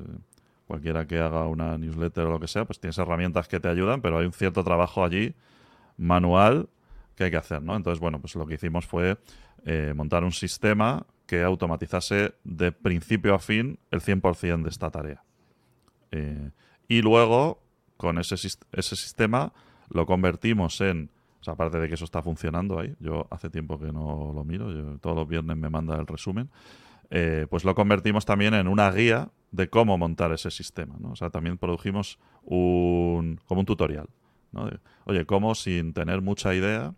cualquiera 0.68 1.08
que 1.08 1.18
haga 1.18 1.48
una 1.48 1.78
newsletter 1.78 2.26
o 2.26 2.32
lo 2.32 2.40
que 2.42 2.50
sea, 2.50 2.66
pues 2.66 2.82
tienes 2.82 2.98
herramientas 2.98 3.48
que 3.48 3.62
te 3.62 3.70
ayudan, 3.70 4.02
pero 4.02 4.18
hay 4.18 4.26
un 4.26 4.34
cierto 4.34 4.66
trabajo 4.66 5.06
allí 5.06 5.34
manual 5.96 6.68
que 7.16 7.24
hay 7.24 7.32
que 7.32 7.38
hacer, 7.38 7.62
¿no? 7.62 7.78
Entonces, 7.78 8.02
bueno, 8.02 8.20
pues 8.20 8.36
lo 8.36 8.46
que 8.46 8.56
hicimos 8.56 8.86
fue 8.86 9.18
eh, 9.64 9.94
montar 9.96 10.26
un 10.26 10.34
sistema 10.34 11.06
que 11.26 11.42
automatizase 11.42 12.34
de 12.44 12.74
principio 12.74 13.34
a 13.34 13.40
fin 13.40 13.80
el 13.92 14.02
100% 14.02 14.62
de 14.62 14.70
esta 14.70 14.92
tarea. 14.92 15.24
Eh, 16.12 16.52
y 16.90 17.02
luego, 17.02 17.64
con 17.96 18.18
ese, 18.18 18.36
ese 18.36 18.96
sistema, 18.98 19.54
lo 19.88 20.06
convertimos 20.06 20.82
en... 20.82 21.16
Sea, 21.46 21.54
aparte 21.54 21.78
de 21.78 21.88
que 21.88 21.94
eso 21.94 22.06
está 22.06 22.24
funcionando 22.24 22.80
ahí, 22.80 22.96
yo 23.00 23.28
hace 23.30 23.52
tiempo 23.52 23.80
que 23.80 23.92
no 23.92 24.32
lo 24.34 24.44
miro, 24.44 24.72
yo, 24.72 24.98
todos 24.98 25.16
los 25.16 25.28
viernes 25.28 25.56
me 25.56 25.70
manda 25.70 25.96
el 25.96 26.08
resumen, 26.08 26.50
eh, 27.12 27.46
pues 27.52 27.64
lo 27.64 27.76
convertimos 27.76 28.26
también 28.26 28.56
en 28.56 28.68
una 28.68 28.90
guía 28.90 29.30
de 29.52 29.70
cómo 29.70 29.96
montar 29.96 30.32
ese 30.32 30.50
sistema. 30.50 30.96
O 31.04 31.16
sea, 31.16 31.30
también 31.30 31.60
produjimos 31.60 32.18
un, 32.46 33.40
como 33.46 33.60
un 33.60 33.68
tutorial. 33.68 34.10
¿no? 34.54 34.72
oye, 35.04 35.26
cómo 35.28 35.54
sin 35.54 35.94
tener 35.94 36.24
mucha 36.24 36.56
idea 36.56 36.96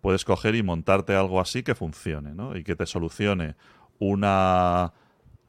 puedes 0.00 0.24
coger 0.24 0.54
y 0.54 0.62
montarte 0.62 1.16
algo 1.16 1.40
así 1.40 1.64
que 1.64 1.74
funcione 1.74 2.36
¿no? 2.36 2.56
y 2.56 2.62
que 2.62 2.76
te 2.76 2.86
solucione 2.86 3.56
una 3.98 4.92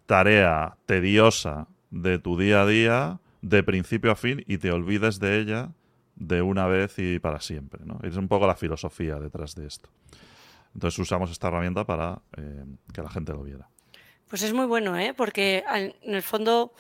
tarea 0.08 0.78
tediosa 0.88 1.68
de 1.92 2.18
tu 2.18 2.36
día 2.36 2.64
a 2.64 2.66
día 2.66 3.20
de 3.44 3.62
principio 3.62 4.10
a 4.12 4.16
fin 4.16 4.44
y 4.48 4.58
te 4.58 4.72
olvides 4.72 5.20
de 5.20 5.40
ella 5.40 5.72
de 6.16 6.42
una 6.42 6.68
vez 6.68 6.98
y 6.98 7.20
para 7.20 7.40
siempre. 7.40 7.82
¿no? 7.86 8.00
Es 8.04 8.18
un 8.18 8.28
poco 8.28 8.48
la 8.48 8.56
filosofía 8.56 9.20
detrás 9.20 9.56
de 9.56 9.68
esto. 9.68 9.90
Entonces 10.74 11.00
usamos 11.00 11.32
esta 11.32 11.48
herramienta 11.48 11.86
para 11.86 12.22
eh, 12.38 12.66
que 12.92 13.02
la 13.02 13.10
gente 13.10 13.32
lo 13.32 13.44
viera. 13.44 13.68
Pues 14.28 14.42
es 14.42 14.54
muy 14.54 14.66
bueno, 14.66 14.98
¿eh? 14.98 15.14
porque 15.16 15.64
en 15.70 16.16
el 16.16 16.24
fondo, 16.24 16.74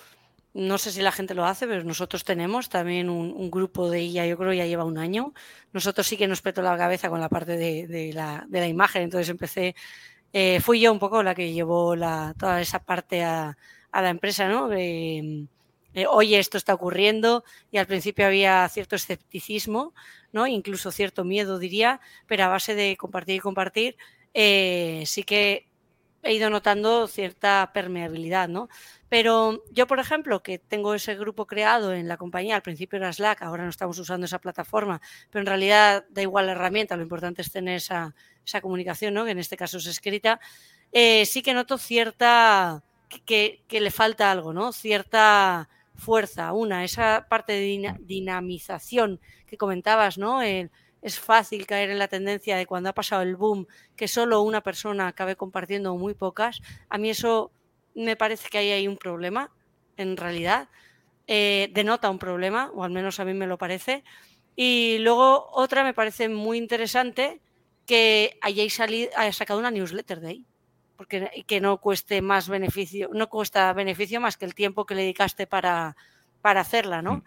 no 0.55 0.79
sé 0.79 0.91
si 0.91 1.01
la 1.01 1.11
gente 1.11 1.35
lo 1.35 1.45
hace, 1.45 1.67
pero 1.67 1.83
nosotros 1.83 2.23
tenemos 2.23 2.69
también 2.69 3.09
un, 3.09 3.51
grupo 3.51 3.91
de 3.91 3.99
ella, 3.99 4.25
yo 4.25 4.37
creo 4.37 4.53
ya 4.53 4.65
lleva 4.65 4.85
un 4.85 4.97
año. 4.97 5.33
Nosotros 5.71 6.07
sí 6.07 6.17
que 6.17 6.27
nos 6.27 6.41
petó 6.41 6.63
la 6.63 6.75
cabeza 6.77 7.09
con 7.09 7.19
la 7.19 7.29
parte 7.29 7.55
de, 7.55 8.11
la, 8.13 8.67
imagen, 8.67 9.03
entonces 9.03 9.29
empecé, 9.29 9.75
eh, 10.31 10.59
fui 10.61 10.79
yo 10.79 10.91
un 10.91 10.97
poco 10.97 11.21
la 11.21 11.35
que 11.35 11.53
llevó 11.53 11.95
la, 11.95 12.33
toda 12.39 12.59
esa 12.59 12.79
parte 12.79 13.23
a, 13.23 13.55
la 13.91 14.09
empresa, 14.09 14.49
¿no? 14.49 14.67
Oye, 16.09 16.39
esto 16.39 16.57
está 16.57 16.73
ocurriendo 16.73 17.43
y 17.71 17.77
al 17.77 17.87
principio 17.87 18.25
había 18.25 18.67
cierto 18.69 18.95
escepticismo, 18.95 19.93
¿no? 20.31 20.47
Incluso 20.47 20.91
cierto 20.91 21.23
miedo, 21.23 21.59
diría, 21.59 22.01
pero 22.27 22.45
a 22.45 22.47
base 22.47 22.75
de 22.75 22.97
compartir 22.97 23.35
y 23.35 23.39
compartir, 23.39 23.97
eh, 24.33 25.03
sí 25.05 25.23
que 25.23 25.67
he 26.23 26.33
ido 26.33 26.49
notando 26.49 27.07
cierta 27.07 27.71
permeabilidad, 27.73 28.47
¿no? 28.47 28.69
Pero 29.09 29.63
yo, 29.71 29.85
por 29.85 29.99
ejemplo, 29.99 30.41
que 30.41 30.57
tengo 30.57 30.95
ese 30.95 31.15
grupo 31.15 31.45
creado 31.45 31.93
en 31.93 32.07
la 32.07 32.17
compañía, 32.17 32.55
al 32.55 32.61
principio 32.61 32.97
era 32.97 33.13
Slack, 33.13 33.41
ahora 33.43 33.63
no 33.63 33.69
estamos 33.69 33.99
usando 33.99 34.25
esa 34.25 34.39
plataforma, 34.39 35.01
pero 35.29 35.41
en 35.41 35.47
realidad 35.47 36.05
da 36.09 36.21
igual 36.21 36.47
la 36.47 36.53
herramienta, 36.53 36.95
lo 36.95 37.03
importante 37.03 37.41
es 37.41 37.51
tener 37.51 37.75
esa, 37.75 38.15
comunicación, 38.61 39.13
¿no? 39.13 39.25
que 39.25 39.31
en 39.31 39.39
este 39.39 39.57
caso 39.57 39.77
es 39.77 39.85
escrita, 39.85 40.39
eh, 40.91 41.25
sí 41.25 41.41
que 41.41 41.53
noto 41.53 41.77
cierta, 41.77 42.83
que, 43.25 43.63
le 43.69 43.91
falta 43.91 44.31
algo, 44.31 44.53
¿no? 44.53 44.71
Cierta 44.71 45.69
fuerza, 45.95 46.53
una, 46.53 46.83
esa 46.83 47.27
parte 47.29 47.53
de 47.53 47.95
dinamización 47.99 49.19
que 49.45 49.57
comentabas, 49.57 50.17
¿no? 50.17 50.41
Es 50.41 51.19
fácil 51.19 51.65
caer 51.65 51.89
en 51.89 51.99
la 51.99 52.07
tendencia 52.07 52.57
de 52.57 52.65
cuando 52.65 52.89
ha 52.89 52.93
pasado 52.93 53.21
el 53.21 53.35
boom 53.35 53.67
que 53.95 54.07
solo 54.07 54.41
una 54.41 54.61
persona 54.61 55.07
acabe 55.07 55.35
compartiendo 55.35 55.95
muy 55.97 56.13
pocas. 56.13 56.61
A 56.89 56.97
mí 56.97 57.09
eso 57.09 57.51
me 57.95 58.15
parece 58.15 58.49
que 58.49 58.57
ahí 58.57 58.71
hay 58.71 58.87
un 58.87 58.97
problema, 58.97 59.51
en 59.97 60.17
realidad. 60.17 60.69
Eh, 61.27 61.69
denota 61.73 62.09
un 62.09 62.19
problema, 62.19 62.71
o 62.73 62.83
al 62.83 62.91
menos 62.91 63.19
a 63.19 63.25
mí 63.25 63.33
me 63.33 63.47
lo 63.47 63.57
parece. 63.57 64.03
Y 64.55 64.97
luego 64.99 65.49
otra 65.51 65.83
me 65.83 65.93
parece 65.93 66.29
muy 66.29 66.57
interesante 66.57 67.41
que 67.85 68.37
hayáis 68.41 68.75
salido, 68.75 69.11
sacado 69.31 69.59
una 69.59 69.71
newsletter 69.71 70.19
de 70.19 70.27
ahí. 70.27 70.45
Porque 71.03 71.43
que 71.45 71.59
no 71.59 71.81
cueste 71.81 72.21
más 72.21 72.47
beneficio, 72.47 73.09
no 73.13 73.27
cuesta 73.27 73.73
beneficio 73.73 74.21
más 74.21 74.37
que 74.37 74.45
el 74.45 74.55
tiempo 74.55 74.85
que 74.85 74.95
le 74.95 75.01
dedicaste 75.01 75.47
para, 75.47 75.97
para 76.41 76.61
hacerla, 76.61 77.01
¿no? 77.01 77.15
Mm. 77.15 77.23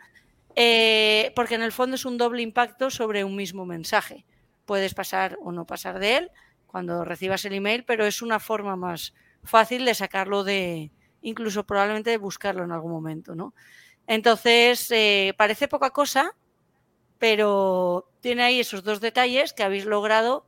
Eh, 0.57 1.33
porque 1.37 1.57
en 1.57 1.63
el 1.63 1.73
fondo 1.73 1.97
es 1.97 2.07
un 2.07 2.17
doble 2.17 2.41
impacto 2.41 2.89
sobre 2.89 3.23
un 3.23 3.37
mismo 3.37 3.67
mensaje. 3.67 4.25
Puedes 4.65 4.95
pasar 4.95 5.37
o 5.43 5.53
no 5.53 5.67
pasar 5.67 5.99
de 5.99 6.17
él 6.17 6.31
cuando 6.67 7.05
recibas 7.05 7.45
el 7.45 7.53
email, 7.53 7.85
pero 7.85 8.07
es 8.07 8.23
una 8.23 8.41
forma 8.41 8.77
más 8.77 9.13
fácil 9.45 9.85
de 9.85 9.95
sacarlo 9.95 10.43
de, 10.43 10.91
incluso 11.21 11.65
probablemente 11.65 12.09
de 12.09 12.17
buscarlo 12.17 12.65
en 12.65 12.73
algún 12.73 12.93
momento, 12.93 13.35
¿no? 13.35 13.55
Entonces, 14.07 14.91
eh, 14.91 15.35
parece 15.37 15.69
poca 15.69 15.91
cosa, 15.91 16.35
pero 17.19 18.11
tiene 18.21 18.43
ahí 18.43 18.61
esos 18.61 18.83
dos 18.83 19.01
detalles 19.03 19.53
que 19.53 19.63
habéis 19.63 19.85
logrado 19.85 20.47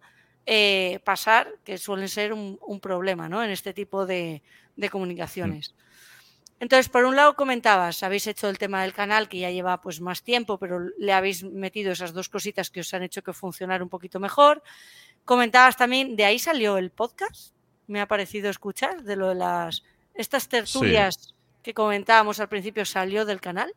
eh, 0.51 1.01
pasar, 1.05 1.57
que 1.63 1.77
suelen 1.77 2.09
ser 2.09 2.33
un, 2.33 2.81
problema, 2.81 3.29
¿no? 3.29 3.45
En 3.45 3.51
este 3.51 3.75
tipo 3.75 4.07
de, 4.07 4.43
comunicaciones. 4.91 5.75
Entonces, 6.59 6.89
por 6.89 7.05
un 7.05 7.17
lado 7.17 7.37
comentabas, 7.37 8.03
habéis 8.03 8.27
hecho 8.27 8.49
el 8.49 8.57
tema 8.57 8.81
del 8.81 8.95
canal 8.95 9.29
que 9.29 9.41
ya 9.41 9.51
lleva 9.51 9.83
pues 9.83 10.01
más 10.01 10.23
tiempo, 10.23 10.59
pero 10.59 10.81
le 10.97 11.13
habéis 11.13 11.45
metido 11.45 11.93
esas 11.93 12.15
dos 12.15 12.31
cositas 12.31 12.71
que 12.71 12.81
os 12.81 12.95
han 12.95 13.03
hecho 13.03 13.23
que 13.23 13.35
funcionara 13.35 13.85
un 13.85 13.91
poquito 13.91 14.21
mejor. 14.21 14.63
Comentabas 15.27 15.77
también, 15.77 16.17
de 16.17 16.25
ahí 16.25 16.39
salió 16.39 16.79
el 16.79 16.93
podcast, 16.93 17.53
me 17.87 18.01
ha 18.01 18.09
parecido 18.09 18.49
escuchar, 18.49 19.03
de 19.03 19.17
lo 19.17 19.29
de 19.29 19.35
las 19.35 19.85
estas 20.15 20.49
tertulias 20.49 21.35
que 21.63 21.75
comentábamos 21.75 22.41
al 22.41 22.49
principio 22.49 22.87
salió 22.87 23.27
del 23.27 23.43
canal. 23.43 23.71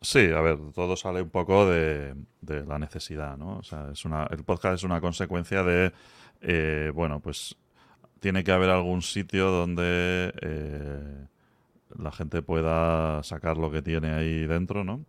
Sí, 0.00 0.30
a 0.30 0.40
ver, 0.40 0.58
todo 0.74 0.96
sale 0.96 1.22
un 1.22 1.30
poco 1.30 1.68
de, 1.68 2.14
la 2.42 2.78
necesidad, 2.78 3.36
¿no? 3.36 3.58
O 3.58 3.62
sea, 3.64 3.90
es 3.92 4.04
una, 4.04 4.26
el 4.30 4.44
podcast 4.44 4.76
es 4.76 4.84
una 4.84 5.00
consecuencia 5.00 5.64
de, 5.64 5.92
eh, 6.40 6.92
bueno, 6.94 7.20
pues 7.20 7.56
tiene 8.20 8.44
que 8.44 8.52
haber 8.52 8.70
algún 8.70 9.02
sitio 9.02 9.50
donde 9.50 10.32
eh, 10.40 11.26
la 11.98 12.12
gente 12.12 12.42
pueda 12.42 13.22
sacar 13.24 13.56
lo 13.56 13.72
que 13.72 13.82
tiene 13.82 14.12
ahí 14.12 14.46
dentro, 14.46 14.84
¿no? 14.84 15.04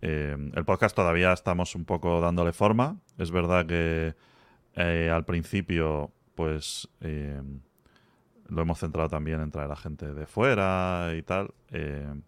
Eh, 0.00 0.36
el 0.54 0.64
podcast 0.64 0.94
todavía 0.94 1.32
estamos 1.32 1.74
un 1.74 1.84
poco 1.84 2.20
dándole 2.20 2.52
forma. 2.52 3.00
Es 3.18 3.32
verdad 3.32 3.66
que 3.66 4.14
al 5.10 5.24
principio, 5.24 6.12
pues 6.36 6.88
lo 8.50 8.62
hemos 8.62 8.78
centrado 8.78 9.08
también 9.08 9.40
en 9.40 9.50
traer 9.50 9.70
a 9.70 9.76
gente 9.76 10.12
de 10.12 10.26
fuera 10.26 11.12
y 11.16 11.22
tal. 11.22 11.50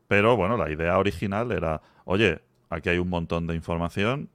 pero 0.08 0.37
bueno, 0.37 0.56
la 0.56 0.70
idea 0.70 0.98
original 0.98 1.52
era, 1.52 1.82
oye, 2.04 2.40
aquí 2.70 2.88
hay 2.88 2.98
un 2.98 3.08
montón 3.08 3.46
de 3.46 3.54
información, 3.54 4.28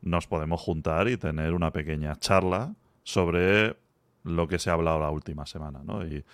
nos 0.00 0.26
podemos 0.26 0.60
juntar 0.60 1.08
y 1.08 1.16
tener 1.16 1.52
una 1.52 1.70
pequeña 1.70 2.16
charla 2.16 2.74
sobre 3.02 3.76
lo 4.24 4.48
que 4.48 4.58
se 4.58 4.70
ha 4.70 4.74
hablado 4.74 5.00
la 5.00 5.10
última 5.10 5.46
semana, 5.46 5.80
¿no? 5.84 6.04
Y, 6.06 6.24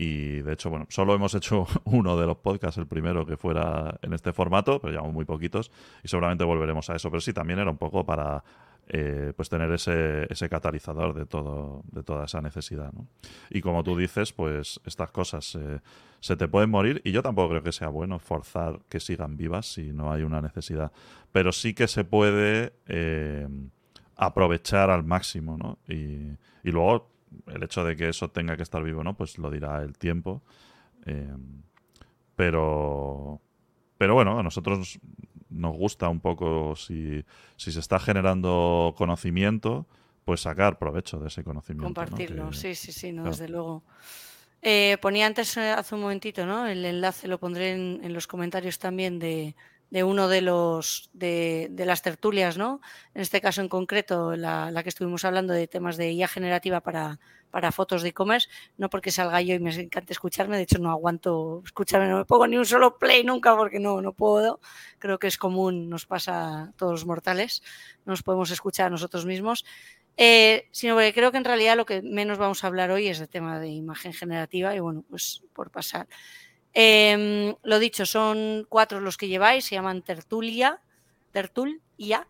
Y 0.00 0.42
de 0.42 0.52
hecho, 0.52 0.70
bueno, 0.70 0.86
solo 0.88 1.12
hemos 1.12 1.34
hecho 1.34 1.66
uno 1.84 2.16
de 2.16 2.26
los 2.26 2.36
podcasts, 2.38 2.78
el 2.78 2.86
primero 2.86 3.26
que 3.26 3.36
fuera 3.36 3.98
en 4.00 4.12
este 4.14 4.32
formato, 4.32 4.80
pero 4.80 4.92
llevamos 4.92 5.12
muy 5.12 5.24
poquitos 5.24 5.72
y 6.04 6.08
seguramente 6.08 6.44
volveremos 6.44 6.88
a 6.88 6.94
eso. 6.94 7.10
Pero 7.10 7.20
sí, 7.20 7.32
también 7.32 7.58
era 7.58 7.70
un 7.70 7.78
poco 7.78 8.06
para 8.06 8.44
eh, 8.90 9.32
pues 9.36 9.48
tener 9.48 9.70
ese, 9.72 10.32
ese, 10.32 10.48
catalizador 10.48 11.12
de 11.14 11.26
todo 11.26 11.82
de 11.92 12.02
toda 12.02 12.24
esa 12.24 12.40
necesidad 12.40 12.90
¿no? 12.94 13.06
y 13.50 13.60
como 13.60 13.84
tú 13.84 13.94
dices 13.94 14.32
pues 14.32 14.80
estas 14.86 15.10
cosas 15.10 15.56
eh, 15.56 15.80
se 16.20 16.36
te 16.36 16.48
pueden 16.48 16.70
morir 16.70 17.02
y 17.04 17.12
yo 17.12 17.22
tampoco 17.22 17.50
creo 17.50 17.62
que 17.62 17.72
sea 17.72 17.88
bueno 17.88 18.18
forzar 18.18 18.80
que 18.88 18.98
sigan 18.98 19.36
vivas 19.36 19.66
si 19.66 19.92
no 19.92 20.10
hay 20.10 20.22
una 20.22 20.40
necesidad 20.40 20.90
pero 21.32 21.52
sí 21.52 21.74
que 21.74 21.86
se 21.86 22.04
puede 22.04 22.72
eh, 22.86 23.46
aprovechar 24.16 24.88
al 24.88 25.04
máximo 25.04 25.58
¿no? 25.58 25.76
y, 25.86 26.38
y, 26.66 26.72
luego 26.72 27.10
el 27.46 27.62
hecho 27.62 27.84
de 27.84 27.96
que 27.96 28.08
eso 28.08 28.30
tenga 28.30 28.56
que 28.56 28.62
estar 28.62 28.82
vivo 28.82 29.02
no 29.04 29.16
pues 29.16 29.38
lo 29.38 29.50
dirá 29.50 29.82
el 29.82 29.96
tiempo 29.96 30.42
pero 32.36 33.40
pero 33.96 34.14
bueno 34.14 34.38
a 34.38 34.42
nosotros 34.42 35.00
nos 35.50 35.76
gusta 35.76 36.08
un 36.08 36.20
poco, 36.20 36.74
si, 36.76 37.24
si 37.56 37.72
se 37.72 37.80
está 37.80 37.98
generando 37.98 38.94
conocimiento, 38.96 39.86
pues 40.24 40.42
sacar 40.42 40.78
provecho 40.78 41.18
de 41.18 41.28
ese 41.28 41.42
conocimiento. 41.42 41.84
Compartirlo, 41.84 42.52
sí, 42.52 42.74
sí, 42.74 42.92
sí, 42.92 43.12
no, 43.12 43.24
desde 43.24 43.48
luego. 43.48 43.82
Eh, 44.60 44.98
ponía 45.00 45.26
antes, 45.26 45.56
eh, 45.56 45.70
hace 45.70 45.94
un 45.94 46.02
momentito, 46.02 46.44
¿no? 46.44 46.66
El 46.66 46.84
enlace 46.84 47.28
lo 47.28 47.38
pondré 47.38 47.72
en, 47.72 48.12
los 48.12 48.26
comentarios 48.26 48.78
también 48.78 49.18
de, 49.18 49.54
de 49.90 50.04
uno 50.04 50.28
de 50.28 50.42
los 50.42 51.10
de, 51.12 51.68
de, 51.70 51.86
las 51.86 52.02
tertulias, 52.02 52.58
¿no? 52.58 52.80
En 53.14 53.22
este 53.22 53.40
caso 53.40 53.60
en 53.60 53.68
concreto, 53.68 54.36
la, 54.36 54.70
la, 54.70 54.82
que 54.82 54.90
estuvimos 54.90 55.24
hablando 55.24 55.54
de 55.54 55.66
temas 55.66 55.96
de 55.96 56.12
IA 56.12 56.28
generativa 56.28 56.80
para, 56.80 57.18
para 57.50 57.72
fotos 57.72 58.02
de 58.02 58.10
e-commerce, 58.10 58.48
no 58.76 58.90
porque 58.90 59.10
salga 59.10 59.40
yo 59.40 59.54
y 59.54 59.58
me 59.58 59.74
encante 59.74 60.12
escucharme, 60.12 60.56
de 60.56 60.64
hecho 60.64 60.78
no 60.78 60.90
aguanto 60.90 61.62
escucharme, 61.64 62.08
no 62.08 62.18
me 62.18 62.24
pongo 62.24 62.46
ni 62.46 62.58
un 62.58 62.66
solo 62.66 62.98
play 62.98 63.24
nunca 63.24 63.56
porque 63.56 63.80
no, 63.80 64.02
no 64.02 64.12
puedo, 64.12 64.60
creo 64.98 65.18
que 65.18 65.26
es 65.26 65.38
común, 65.38 65.88
nos 65.88 66.06
pasa 66.06 66.64
a 66.64 66.72
todos 66.76 66.92
los 66.92 67.06
mortales, 67.06 67.62
no 68.04 68.12
nos 68.12 68.22
podemos 68.22 68.50
escuchar 68.50 68.86
a 68.86 68.90
nosotros 68.90 69.24
mismos, 69.24 69.64
eh, 70.16 70.68
sino 70.72 70.98
que 70.98 71.14
creo 71.14 71.30
que 71.30 71.38
en 71.38 71.44
realidad 71.44 71.76
lo 71.76 71.86
que 71.86 72.02
menos 72.02 72.38
vamos 72.38 72.64
a 72.64 72.66
hablar 72.66 72.90
hoy 72.90 73.08
es 73.08 73.20
el 73.20 73.28
tema 73.28 73.60
de 73.60 73.68
imagen 73.68 74.12
generativa 74.12 74.74
y 74.74 74.80
bueno, 74.80 75.04
pues 75.08 75.42
por 75.52 75.70
pasar. 75.70 76.08
Eh, 76.74 77.54
lo 77.62 77.78
dicho, 77.78 78.06
son 78.06 78.66
cuatro 78.68 79.00
los 79.00 79.16
que 79.16 79.28
lleváis, 79.28 79.64
se 79.64 79.74
llaman 79.74 80.02
Tertulia, 80.02 80.80
Tertul, 81.32 81.80
IA, 81.96 82.26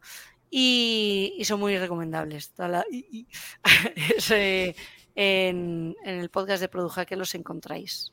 y, 0.51 1.35
y, 1.37 1.45
son 1.45 1.61
muy 1.61 1.77
recomendables. 1.79 2.55
En, 5.21 5.97
el 6.05 6.31
podcast 6.31 6.61
de 6.61 6.69
Produja 6.69 7.05
que 7.05 7.17
los 7.17 7.35
encontráis. 7.35 8.13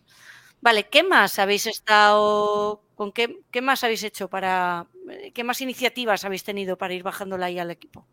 Vale, 0.59 0.89
¿qué 0.89 1.03
más 1.03 1.37
habéis 1.37 1.67
estado, 1.67 2.81
con 2.95 3.11
qué, 3.11 3.41
qué 3.51 3.61
más 3.61 3.83
habéis 3.83 4.01
hecho 4.01 4.27
para, 4.27 4.87
qué 5.35 5.43
más 5.43 5.61
iniciativas 5.61 6.25
habéis 6.25 6.43
tenido 6.43 6.79
para 6.79 6.95
ir 6.95 7.03
bajándola 7.03 7.45
ahí 7.45 7.59
al 7.59 7.69
equipo? 7.69 8.07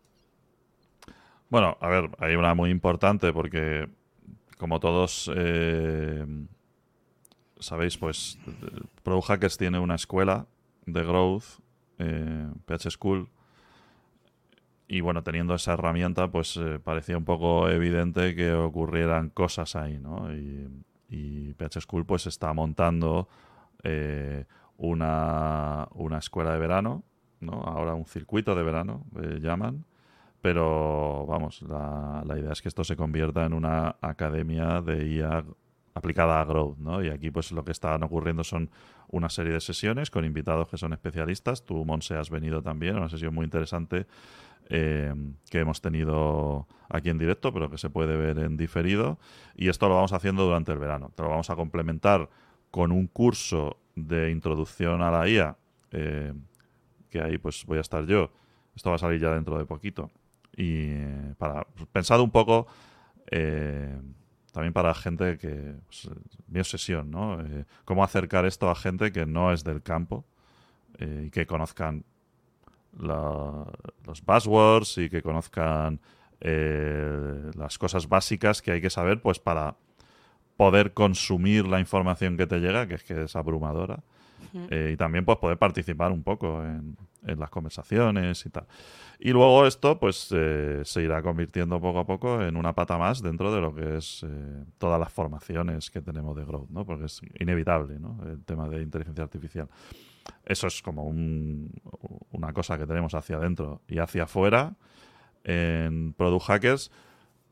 Bueno, 1.49 1.75
a 1.81 1.87
ver, 1.87 2.11
hay 2.19 2.35
una 2.35 2.53
muy 2.53 2.69
importante 2.69 3.33
porque, 3.33 3.89
como 4.59 4.79
todos 4.79 5.31
eh, 5.35 6.23
sabéis, 7.63 7.97
pues 7.97 8.37
Product 9.03 9.27
Hackers 9.27 9.57
tiene 9.57 9.79
una 9.79 9.95
escuela 9.95 10.45
de 10.85 11.03
growth, 11.03 11.45
eh, 11.97 12.47
PH 12.65 12.91
School, 12.91 13.29
y 14.87 15.01
bueno, 15.01 15.23
teniendo 15.23 15.55
esa 15.55 15.73
herramienta, 15.73 16.29
pues 16.29 16.55
eh, 16.57 16.79
parecía 16.83 17.17
un 17.17 17.25
poco 17.25 17.67
evidente 17.67 18.35
que 18.35 18.53
ocurrieran 18.53 19.29
cosas 19.29 19.75
ahí, 19.75 19.97
¿no? 19.97 20.31
Y, 20.33 20.69
PH 21.57 21.81
School 21.81 22.05
pues 22.05 22.25
está 22.25 22.51
montando 22.53 23.27
eh, 23.83 24.45
una, 24.77 25.87
una, 25.93 26.17
escuela 26.17 26.53
de 26.53 26.59
verano, 26.59 27.03
¿no? 27.39 27.61
Ahora 27.63 27.93
un 27.93 28.05
circuito 28.05 28.55
de 28.55 28.63
verano, 28.63 29.05
eh, 29.21 29.39
llaman. 29.39 29.85
Pero 30.41 31.25
vamos, 31.27 31.61
la, 31.61 32.23
la, 32.25 32.39
idea 32.39 32.51
es 32.51 32.61
que 32.61 32.67
esto 32.67 32.83
se 32.83 32.95
convierta 32.95 33.45
en 33.45 33.53
una 33.53 33.95
academia 34.01 34.81
de 34.81 35.07
IA 35.07 35.45
aplicada 35.93 36.41
a 36.41 36.45
growth, 36.45 36.77
¿no? 36.77 37.03
Y 37.03 37.09
aquí 37.09 37.31
pues 37.31 37.51
lo 37.51 37.63
que 37.63 37.71
están 37.71 38.03
ocurriendo 38.03 38.43
son 38.43 38.69
una 39.09 39.29
serie 39.29 39.53
de 39.53 39.61
sesiones 39.61 40.09
con 40.09 40.25
invitados 40.25 40.67
que 40.67 40.77
son 40.77 40.93
especialistas. 40.93 41.65
Tú, 41.65 41.85
Monse, 41.85 42.15
has 42.15 42.29
venido 42.29 42.61
también, 42.61 42.97
una 42.97 43.09
sesión 43.09 43.33
muy 43.33 43.45
interesante 43.45 44.07
eh, 44.69 45.13
que 45.49 45.59
hemos 45.59 45.81
tenido 45.81 46.67
aquí 46.89 47.09
en 47.09 47.17
directo, 47.17 47.53
pero 47.53 47.69
que 47.69 47.77
se 47.77 47.89
puede 47.89 48.17
ver 48.17 48.39
en 48.39 48.57
diferido. 48.57 49.19
Y 49.55 49.69
esto 49.69 49.87
lo 49.87 49.95
vamos 49.95 50.13
haciendo 50.13 50.43
durante 50.43 50.71
el 50.71 50.79
verano. 50.79 51.11
Te 51.15 51.23
lo 51.23 51.29
vamos 51.29 51.49
a 51.49 51.55
complementar 51.55 52.29
con 52.71 52.91
un 52.91 53.07
curso 53.07 53.77
de 53.95 54.31
introducción 54.31 55.01
a 55.01 55.11
la 55.11 55.29
IA, 55.29 55.57
eh, 55.91 56.33
que 57.09 57.21
ahí 57.21 57.37
pues 57.37 57.65
voy 57.65 57.77
a 57.77 57.81
estar 57.81 58.05
yo. 58.05 58.31
Esto 58.75 58.89
va 58.89 58.95
a 58.95 58.99
salir 58.99 59.19
ya 59.19 59.31
dentro 59.31 59.57
de 59.57 59.65
poquito. 59.65 60.09
Y 60.55 60.87
eh, 60.89 61.35
para 61.37 61.67
pensado 61.91 62.23
un 62.23 62.31
poco 62.31 62.67
también 64.53 64.71
para 64.71 64.93
gente 64.93 65.37
que 65.37 65.75
pues, 65.87 66.09
mi 66.47 66.59
obsesión, 66.59 67.11
¿no? 67.11 67.41
Eh, 67.41 67.65
cómo 67.83 68.03
acercar 68.03 68.45
esto 68.45 68.69
a 68.69 68.75
gente 68.75 69.11
que 69.11 69.25
no 69.25 69.51
es 69.51 69.65
del 69.65 69.81
campo 69.81 70.23
y 70.99 71.31
que 71.31 71.47
conozcan 71.47 72.05
la, 72.99 73.65
los 74.05 74.23
buzzwords 74.23 74.97
y 74.99 75.09
que 75.09 75.21
conozcan 75.21 75.99
eh, 76.39 77.51
las 77.55 77.77
cosas 77.77 78.07
básicas 78.07 78.61
que 78.61 78.71
hay 78.71 78.81
que 78.81 78.89
saber 78.89 79.21
pues 79.21 79.39
para 79.39 79.75
poder 80.57 80.93
consumir 80.93 81.65
la 81.65 81.79
información 81.79 82.37
que 82.37 82.45
te 82.45 82.59
llega, 82.59 82.87
que 82.87 82.95
es 82.95 83.03
que 83.03 83.23
es 83.23 83.35
abrumadora. 83.35 84.03
Eh, 84.69 84.91
y 84.93 84.97
también 84.97 85.25
pues 85.25 85.39
poder 85.39 85.57
participar 85.57 86.11
un 86.11 86.21
poco 86.21 86.63
en, 86.63 86.95
en, 87.25 87.39
las 87.39 87.49
conversaciones 87.49 88.45
y 88.45 88.49
tal. 88.49 88.65
Y 89.19 89.31
luego 89.31 89.65
esto 89.65 89.99
pues 89.99 90.29
eh, 90.31 90.81
se 90.83 91.01
irá 91.01 91.21
convirtiendo 91.21 91.79
poco 91.79 91.99
a 91.99 92.05
poco 92.05 92.41
en 92.41 92.55
una 92.55 92.73
pata 92.73 92.97
más 92.97 93.21
dentro 93.21 93.53
de 93.53 93.61
lo 93.61 93.73
que 93.73 93.97
es 93.97 94.23
eh, 94.23 94.65
todas 94.77 94.99
las 94.99 95.11
formaciones 95.11 95.89
que 95.89 96.01
tenemos 96.01 96.35
de 96.35 96.45
Growth, 96.45 96.69
¿no? 96.69 96.85
Porque 96.85 97.05
es 97.05 97.21
inevitable, 97.39 97.99
¿no? 97.99 98.19
El 98.25 98.43
tema 98.43 98.67
de 98.69 98.81
inteligencia 98.81 99.23
artificial. 99.23 99.69
Eso 100.45 100.67
es 100.67 100.81
como 100.81 101.05
un, 101.05 101.71
una 102.31 102.53
cosa 102.53 102.77
que 102.77 102.85
tenemos 102.85 103.13
hacia 103.13 103.37
adentro 103.37 103.81
y 103.87 103.99
hacia 103.99 104.23
afuera 104.23 104.75
en 105.43 106.13
Product 106.13 106.45
Hackers, 106.45 106.91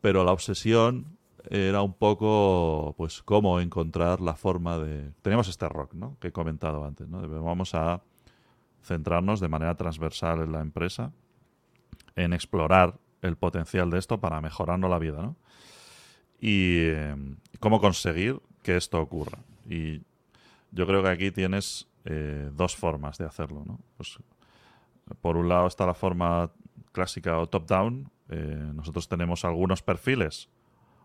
pero 0.01 0.23
la 0.23 0.31
obsesión 0.31 1.17
era 1.49 1.81
un 1.81 1.93
poco, 1.93 2.93
pues, 2.97 3.23
cómo 3.23 3.59
encontrar 3.59 4.21
la 4.21 4.35
forma 4.35 4.77
de... 4.77 5.11
Tenemos 5.21 5.47
este 5.47 5.67
rock, 5.67 5.93
¿no? 5.93 6.17
Que 6.19 6.29
he 6.29 6.31
comentado 6.31 6.85
antes, 6.85 7.07
¿no? 7.07 7.21
Vamos 7.43 7.73
a 7.73 8.01
centrarnos 8.81 9.39
de 9.39 9.47
manera 9.47 9.75
transversal 9.75 10.41
en 10.41 10.51
la 10.51 10.61
empresa, 10.61 11.11
en 12.15 12.33
explorar 12.33 12.99
el 13.21 13.37
potencial 13.37 13.89
de 13.89 13.99
esto 13.99 14.19
para 14.19 14.41
mejorarnos 14.41 14.89
la 14.89 14.99
vida, 14.99 15.21
¿no? 15.21 15.35
Y 16.39 16.77
eh, 16.79 17.15
cómo 17.59 17.79
conseguir 17.79 18.41
que 18.63 18.75
esto 18.75 18.99
ocurra. 18.99 19.39
Y 19.69 20.01
yo 20.71 20.87
creo 20.87 21.03
que 21.03 21.09
aquí 21.09 21.31
tienes 21.31 21.87
eh, 22.05 22.49
dos 22.53 22.75
formas 22.75 23.17
de 23.17 23.25
hacerlo, 23.25 23.63
¿no? 23.65 23.79
Pues, 23.97 24.17
por 25.21 25.37
un 25.37 25.49
lado 25.49 25.67
está 25.67 25.85
la 25.85 25.93
forma 25.93 26.51
clásica 26.91 27.37
o 27.37 27.47
top-down. 27.47 28.09
Eh, 28.29 28.71
nosotros 28.73 29.07
tenemos 29.07 29.45
algunos 29.45 29.83
perfiles 29.83 30.49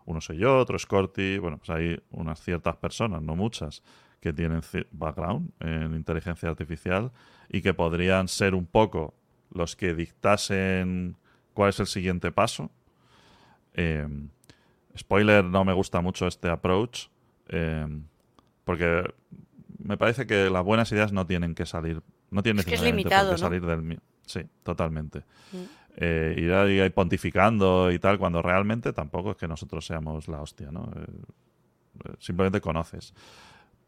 uno 0.06 0.20
soy 0.20 0.38
yo, 0.38 0.58
otro 0.58 0.76
es 0.76 0.86
Corti. 0.86 1.38
Bueno, 1.38 1.58
pues 1.58 1.70
hay 1.70 2.00
unas 2.10 2.40
ciertas 2.40 2.76
personas, 2.76 3.20
no 3.22 3.36
muchas, 3.36 3.82
que 4.20 4.32
tienen 4.32 4.62
background 4.92 5.50
en 5.60 5.94
inteligencia 5.94 6.48
artificial 6.48 7.12
y 7.48 7.62
que 7.62 7.74
podrían 7.74 8.28
ser 8.28 8.54
un 8.54 8.66
poco 8.66 9.14
los 9.50 9.76
que 9.76 9.94
dictasen 9.94 11.16
cuál 11.54 11.70
es 11.70 11.80
el 11.80 11.86
siguiente 11.86 12.32
paso. 12.32 12.70
Em, 13.74 14.28
spoiler, 14.96 15.44
no 15.44 15.64
me 15.64 15.72
gusta 15.72 16.00
mucho 16.00 16.26
este 16.26 16.48
approach, 16.48 17.08
em, 17.48 18.04
porque 18.64 19.04
me 19.78 19.96
parece 19.96 20.26
que 20.26 20.50
las 20.50 20.64
buenas 20.64 20.90
ideas 20.92 21.12
no 21.12 21.26
tienen 21.26 21.54
que 21.54 21.66
salir, 21.66 22.02
no 22.30 22.42
tienen 22.42 22.60
es 22.60 22.66
que, 22.66 22.74
es 22.74 22.82
limitado, 22.82 23.36
salir 23.36 23.64
del... 23.64 24.00
Sí, 24.26 24.40
totalmente. 24.64 25.20
Mm 25.52 25.86
eh, 25.96 26.34
ir 26.36 26.52
ahí 26.52 26.90
pontificando 26.90 27.90
y 27.90 27.98
tal, 27.98 28.18
cuando 28.18 28.42
realmente 28.42 28.92
tampoco 28.92 29.30
es 29.30 29.36
que 29.36 29.48
nosotros 29.48 29.86
seamos 29.86 30.28
la 30.28 30.42
hostia, 30.42 30.70
¿no? 30.70 30.90
Eh, 30.94 31.06
eh, 32.04 32.12
simplemente 32.18 32.60
conoces. 32.60 33.14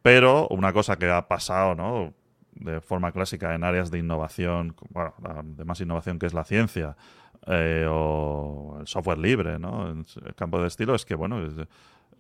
Pero 0.02 0.48
una 0.48 0.72
cosa 0.72 0.96
que 0.96 1.10
ha 1.10 1.28
pasado, 1.28 1.74
¿no? 1.74 2.14
De 2.52 2.80
forma 2.80 3.12
clásica 3.12 3.54
en 3.54 3.64
áreas 3.64 3.90
de 3.90 3.98
innovación, 3.98 4.74
bueno, 4.90 5.14
de 5.44 5.64
más 5.64 5.80
innovación 5.80 6.18
que 6.18 6.26
es 6.26 6.34
la 6.34 6.44
ciencia, 6.44 6.96
eh, 7.46 7.86
o 7.88 8.78
el 8.80 8.86
software 8.86 9.18
libre, 9.18 9.58
¿no? 9.58 9.90
En 9.90 10.04
el 10.24 10.34
campo 10.34 10.60
de 10.60 10.68
estilo 10.68 10.94
es 10.94 11.04
que, 11.04 11.14
bueno, 11.14 11.44
es 11.44 11.52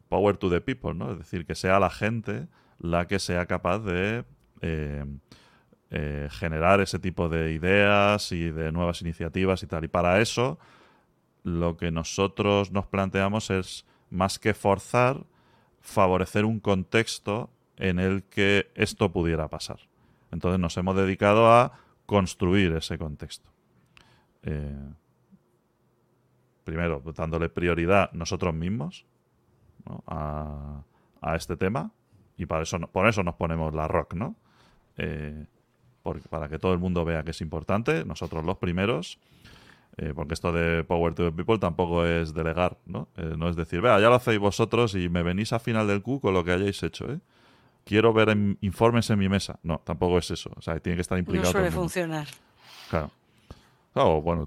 power 0.08 0.36
to 0.36 0.50
the 0.50 0.60
people, 0.60 0.94
¿no? 0.94 1.12
Es 1.12 1.18
decir, 1.18 1.44
que 1.46 1.54
sea 1.54 1.78
la 1.80 1.90
gente 1.90 2.48
la 2.78 3.06
que 3.06 3.18
sea 3.18 3.46
capaz 3.46 3.80
de 3.80 4.24
eh, 4.60 6.28
generar 6.30 6.80
ese 6.80 6.98
tipo 6.98 7.28
de 7.28 7.52
ideas 7.52 8.30
y 8.32 8.50
de 8.50 8.72
nuevas 8.72 9.02
iniciativas 9.02 9.62
y 9.62 9.66
tal. 9.66 9.84
Y 9.84 9.88
para 9.88 10.20
eso, 10.20 10.58
lo 11.42 11.76
que 11.76 11.90
nosotros 11.90 12.70
nos 12.70 12.86
planteamos 12.86 13.50
es, 13.50 13.84
más 14.10 14.38
que 14.38 14.54
forzar, 14.54 15.24
favorecer 15.80 16.44
un 16.44 16.60
contexto 16.60 17.50
en 17.78 17.98
el 17.98 18.24
que 18.24 18.70
esto 18.74 19.10
pudiera 19.10 19.48
pasar. 19.48 19.78
Entonces 20.30 20.60
nos 20.60 20.76
hemos 20.76 20.96
dedicado 20.96 21.50
a 21.50 21.72
construir 22.06 22.72
ese 22.72 22.98
contexto. 22.98 23.48
Eh, 24.42 24.92
primero, 26.64 27.02
dándole 27.16 27.48
prioridad 27.48 28.12
nosotros 28.12 28.54
mismos 28.54 29.06
a, 30.06 30.82
este 31.34 31.56
tema 31.56 31.92
y 32.36 32.46
para 32.46 32.62
eso, 32.62 32.78
por 32.78 33.08
eso 33.08 33.22
nos 33.22 33.34
ponemos 33.34 33.74
la 33.74 33.88
rock, 33.88 34.14
¿no? 34.14 34.36
Eh, 34.96 35.46
para 36.30 36.48
que 36.48 36.58
todo 36.58 36.72
el 36.72 36.78
mundo 36.78 37.04
vea 37.04 37.22
que 37.22 37.32
es 37.32 37.40
importante, 37.42 38.04
nosotros 38.04 38.44
los 38.44 38.56
primeros, 38.56 39.18
eh, 39.98 40.12
porque 40.14 40.32
esto 40.34 40.52
de 40.52 40.84
Power 40.84 41.14
to 41.14 41.24
the 41.24 41.32
People 41.32 41.58
tampoco 41.58 42.06
es 42.06 42.32
delegar, 42.32 42.78
¿no? 42.86 43.08
no 43.36 43.48
es 43.50 43.56
decir, 43.56 43.82
vea, 43.82 44.00
ya 44.00 44.08
lo 44.08 44.14
hacéis 44.14 44.38
vosotros 44.38 44.94
y 44.94 45.10
me 45.10 45.22
venís 45.22 45.52
a 45.52 45.58
final 45.58 45.86
del 45.86 46.02
Q 46.02 46.20
con 46.20 46.32
lo 46.32 46.44
que 46.44 46.52
hayáis 46.52 46.82
hecho, 46.82 47.12
¿eh? 47.12 47.20
Quiero 47.88 48.12
ver 48.12 48.36
informes 48.60 49.08
en 49.08 49.18
mi 49.18 49.30
mesa. 49.30 49.58
No, 49.62 49.78
tampoco 49.78 50.18
es 50.18 50.30
eso. 50.30 50.50
O 50.56 50.60
sea, 50.60 50.78
tiene 50.78 50.96
que 50.96 51.00
estar 51.00 51.18
implicado. 51.18 51.48
No 51.48 51.52
suele 51.52 51.70
funcionar. 51.70 52.26
Claro. 52.90 53.10
Claro, 53.94 54.20
bueno, 54.20 54.46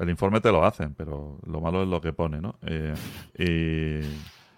el 0.00 0.10
informe 0.10 0.40
te 0.40 0.50
lo 0.50 0.64
hacen, 0.64 0.92
pero 0.94 1.38
lo 1.46 1.60
malo 1.60 1.84
es 1.84 1.88
lo 1.88 2.00
que 2.00 2.12
pone, 2.12 2.40
¿no? 2.40 2.56
Eh, 2.62 2.92
y 3.38 4.04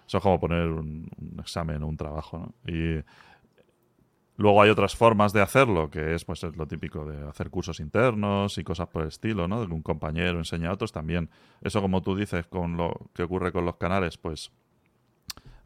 eso 0.07 0.17
es 0.17 0.23
como 0.23 0.39
poner 0.39 0.67
un, 0.67 1.07
examen 1.39 1.83
o 1.83 1.87
un 1.87 1.95
trabajo, 1.95 2.39
¿no? 2.39 2.73
Y 2.73 3.03
luego 4.37 4.61
hay 4.61 4.71
otras 4.71 4.95
formas 4.95 5.31
de 5.31 5.41
hacerlo, 5.41 5.91
que 5.91 6.15
es 6.15 6.25
pues 6.25 6.41
lo 6.41 6.67
típico 6.67 7.05
de 7.05 7.29
hacer 7.29 7.51
cursos 7.51 7.79
internos 7.79 8.57
y 8.57 8.63
cosas 8.63 8.87
por 8.87 9.03
el 9.03 9.09
estilo, 9.09 9.47
¿no? 9.47 9.61
De 9.61 9.67
que 9.67 9.73
un 9.73 9.83
compañero 9.83 10.39
enseña 10.39 10.69
a 10.69 10.73
otros 10.73 10.91
también. 10.91 11.29
Eso, 11.61 11.79
como 11.79 12.01
tú 12.01 12.15
dices, 12.15 12.47
con 12.47 12.75
lo 12.75 13.11
que 13.13 13.21
ocurre 13.21 13.51
con 13.51 13.65
los 13.65 13.75
canales, 13.77 14.17
pues 14.17 14.51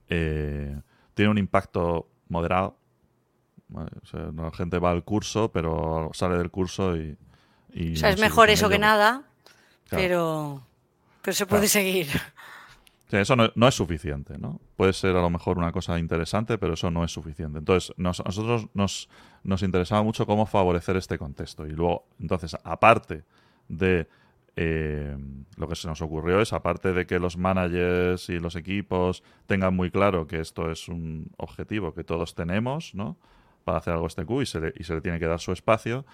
eh, 0.09 0.79
tiene 1.13 1.31
un 1.31 1.37
impacto 1.37 2.09
moderado. 2.29 2.77
la 3.69 4.51
gente 4.51 4.79
va 4.79 4.91
al 4.91 5.03
curso, 5.03 5.51
pero 5.51 6.09
sale 6.13 6.37
del 6.37 6.49
curso 6.49 6.95
y... 6.95 7.17
o 7.93 7.95
sea, 7.95 8.09
es 8.09 8.19
mejor 8.19 8.49
eso 8.49 8.69
que 8.69 8.79
nada, 8.79 9.23
pero, 9.89 10.63
pero 11.21 11.35
se 11.35 11.45
puede 11.45 11.67
seguir. 11.67 12.07
eso 13.11 13.35
no, 13.35 13.67
es 13.67 13.75
suficiente, 13.75 14.37
¿no? 14.37 14.59
Puede 14.75 14.93
ser 14.93 15.15
a 15.15 15.21
lo 15.21 15.29
mejor 15.29 15.57
una 15.57 15.71
cosa 15.71 15.99
interesante, 15.99 16.57
pero 16.57 16.73
eso 16.73 16.89
no 16.91 17.03
es 17.03 17.11
suficiente. 17.11 17.59
Entonces, 17.59 17.93
nosotros 17.97 18.67
nos, 18.73 19.09
nos 19.43 19.61
interesaba 19.63 20.03
mucho 20.03 20.25
cómo 20.25 20.45
favorecer 20.45 20.95
este 20.95 21.17
contexto. 21.17 21.65
Y 21.65 21.71
luego, 21.71 22.05
entonces, 22.19 22.55
aparte 22.63 23.23
de 23.67 24.07
eh, 24.61 25.15
lo 25.55 25.69
que 25.69 25.75
se 25.77 25.87
nos 25.87 26.01
ocurrió 26.01 26.41
es, 26.41 26.51
aparte 26.51 26.91
de 26.91 27.07
que 27.07 27.17
los 27.17 27.37
managers 27.37 28.27
y 28.27 28.39
los 28.39 28.57
equipos 28.57 29.23
tengan 29.45 29.73
muy 29.73 29.89
claro 29.89 30.27
que 30.27 30.41
esto 30.41 30.69
es 30.69 30.89
un 30.89 31.31
objetivo 31.37 31.93
que 31.93 32.03
todos 32.03 32.35
tenemos, 32.35 32.93
¿no? 32.93 33.15
Para 33.63 33.77
hacer 33.77 33.93
algo 33.93 34.07
este 34.07 34.25
Q 34.25 34.41
y 34.41 34.45
se, 34.45 34.59
le, 34.59 34.73
y 34.75 34.83
se 34.83 34.93
le 34.95 34.99
tiene 34.99 35.17
que 35.17 35.27
dar 35.27 35.39
su 35.39 35.53
espacio, 35.53 36.05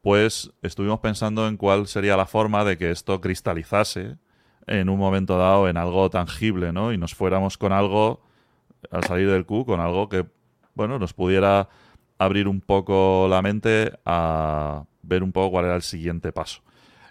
pues 0.00 0.52
estuvimos 0.62 1.00
pensando 1.00 1.48
en 1.48 1.56
cuál 1.56 1.88
sería 1.88 2.16
la 2.16 2.26
forma 2.26 2.64
de 2.64 2.78
que 2.78 2.92
esto 2.92 3.20
cristalizase 3.20 4.16
en 4.68 4.90
un 4.90 4.98
momento 5.00 5.36
dado 5.36 5.68
en 5.68 5.76
algo 5.76 6.08
tangible, 6.08 6.72
¿no? 6.72 6.92
Y 6.92 6.98
nos 6.98 7.16
fuéramos 7.16 7.58
con 7.58 7.72
algo, 7.72 8.22
al 8.92 9.02
salir 9.02 9.28
del 9.28 9.44
Q, 9.44 9.64
con 9.64 9.80
algo 9.80 10.08
que, 10.08 10.24
bueno, 10.74 11.00
nos 11.00 11.14
pudiera 11.14 11.68
abrir 12.16 12.46
un 12.46 12.60
poco 12.60 13.26
la 13.28 13.42
mente 13.42 13.98
a 14.04 14.84
ver 15.02 15.24
un 15.24 15.32
poco 15.32 15.50
cuál 15.50 15.64
era 15.64 15.74
el 15.74 15.82
siguiente 15.82 16.30
paso. 16.30 16.62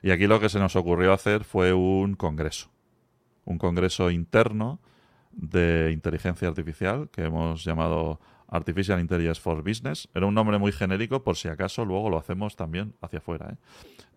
Y 0.07 0.11
aquí 0.11 0.25
lo 0.25 0.39
que 0.39 0.47
se 0.47 0.57
nos 0.57 0.77
ocurrió 0.77 1.11
hacer 1.11 1.43
fue 1.43 1.73
un 1.73 2.15
congreso, 2.15 2.71
un 3.43 3.57
congreso 3.57 4.09
interno 4.09 4.79
de 5.33 5.91
inteligencia 5.91 6.47
artificial 6.47 7.09
que 7.11 7.25
hemos 7.25 7.65
llamado 7.65 8.21
Artificial 8.47 9.01
Intelligence 9.01 9.41
for 9.41 9.61
Business. 9.61 10.07
Era 10.13 10.25
un 10.25 10.33
nombre 10.33 10.59
muy 10.59 10.71
genérico 10.71 11.25
por 11.25 11.35
si 11.35 11.49
acaso 11.49 11.83
luego 11.83 12.09
lo 12.09 12.17
hacemos 12.17 12.55
también 12.55 12.93
hacia 13.01 13.19
afuera. 13.19 13.57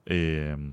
¿eh? 0.06 0.72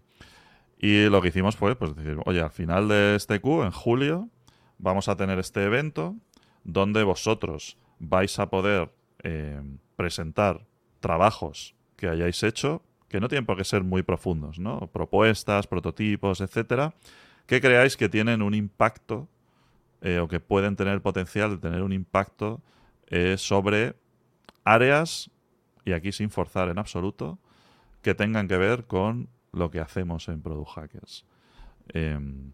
y 0.78 1.10
lo 1.10 1.20
que 1.20 1.30
hicimos 1.30 1.56
fue 1.56 1.76
pues, 1.76 1.96
decir, 1.96 2.20
oye, 2.26 2.42
al 2.42 2.52
final 2.52 2.88
de 2.88 3.16
este 3.16 3.42
Q, 3.42 3.64
en 3.64 3.72
julio, 3.72 4.30
vamos 4.78 5.08
a 5.08 5.16
tener 5.16 5.40
este 5.40 5.64
evento 5.64 6.16
donde 6.64 7.02
vosotros 7.02 7.80
vais 7.98 8.38
a 8.38 8.52
poder 8.52 8.94
eh, 9.24 9.64
presentar 9.96 10.68
trabajos 11.00 11.74
que 11.96 12.08
hayáis 12.08 12.44
hecho 12.44 12.84
que 13.08 13.20
no 13.20 13.28
tienen 13.28 13.46
por 13.46 13.58
qué 13.58 13.64
ser 13.64 13.84
muy 13.84 14.04
profundos, 14.04 14.60
¿no? 14.60 14.88
Propuestas, 14.88 15.68
prototipos, 15.68 16.42
etcétera, 16.42 16.94
que 17.46 17.62
creáis 17.62 17.96
que 17.96 18.10
tienen 18.10 18.42
un 18.42 18.54
impacto 18.54 19.28
eh, 20.02 20.20
o 20.20 20.28
que 20.28 20.40
pueden 20.40 20.76
tener 20.76 21.02
potencial 21.02 21.52
de 21.52 21.58
tener 21.58 21.82
un 21.82 21.94
impacto 21.94 22.62
eh, 23.08 23.36
sobre 23.38 23.96
áreas, 24.64 25.32
y 25.86 25.94
aquí 25.94 26.12
sin 26.12 26.30
forzar 26.30 26.70
en 26.70 26.78
absoluto, 26.78 27.40
que 28.02 28.14
tengan 28.14 28.48
que 28.48 28.58
ver 28.58 28.86
con 28.86 29.30
lo 29.54 29.72
que 29.72 29.80
hacemos 29.80 30.28
en 30.28 30.42
Product 30.42 30.70
Hackers. 30.70 31.26
Em, 31.90 32.52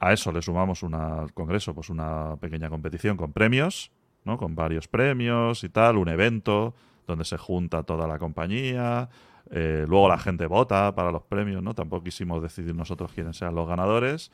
a 0.00 0.12
eso 0.12 0.32
le 0.32 0.42
sumamos 0.42 0.82
una, 0.82 1.20
al 1.20 1.32
congreso, 1.32 1.74
pues 1.74 1.90
una 1.90 2.36
pequeña 2.40 2.70
competición 2.70 3.16
con 3.16 3.32
premios, 3.32 3.92
¿no? 4.24 4.38
Con 4.38 4.54
varios 4.54 4.88
premios 4.88 5.62
y 5.64 5.68
tal, 5.68 5.96
un 5.96 6.08
evento 6.08 6.74
donde 7.06 7.24
se 7.24 7.36
junta 7.36 7.82
toda 7.82 8.08
la 8.08 8.18
compañía, 8.18 9.08
eh, 9.50 9.84
luego 9.88 10.08
la 10.08 10.18
gente 10.18 10.46
vota 10.46 10.94
para 10.94 11.10
los 11.10 11.22
premios, 11.22 11.62
¿no? 11.62 11.74
Tampoco 11.74 12.04
quisimos 12.04 12.42
decidir 12.42 12.74
nosotros 12.74 13.12
quiénes 13.12 13.36
sean 13.36 13.54
los 13.54 13.68
ganadores. 13.68 14.30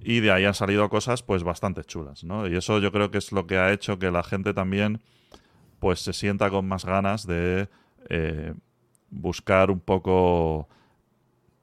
Y 0.00 0.20
de 0.20 0.30
ahí 0.30 0.44
han 0.44 0.54
salido 0.54 0.88
cosas 0.88 1.22
pues 1.22 1.42
bastante 1.42 1.84
chulas, 1.84 2.22
¿no? 2.24 2.46
Y 2.46 2.56
eso 2.56 2.78
yo 2.78 2.92
creo 2.92 3.10
que 3.10 3.18
es 3.18 3.32
lo 3.32 3.46
que 3.46 3.58
ha 3.58 3.72
hecho 3.72 3.98
que 3.98 4.10
la 4.10 4.22
gente 4.22 4.54
también 4.54 5.00
pues 5.80 6.00
se 6.00 6.12
sienta 6.12 6.50
con 6.50 6.66
más 6.66 6.84
ganas 6.84 7.26
de 7.26 7.68
eh, 8.08 8.54
buscar 9.10 9.70
un 9.70 9.80
poco 9.80 10.68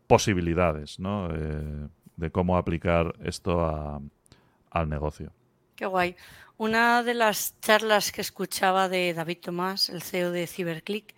posibilidades, 0.07 0.99
¿no? 0.99 1.29
Eh, 1.33 1.87
de 2.17 2.31
cómo 2.31 2.57
aplicar 2.57 3.13
esto 3.23 4.01
al 4.69 4.89
negocio. 4.89 5.31
Qué 5.75 5.85
guay. 5.85 6.15
Una 6.57 7.03
de 7.03 7.13
las 7.13 7.59
charlas 7.59 8.11
que 8.11 8.21
escuchaba 8.21 8.87
de 8.87 9.13
David 9.13 9.39
Tomás, 9.41 9.89
el 9.89 10.01
CEO 10.01 10.31
de 10.31 10.47
CyberClick, 10.47 11.13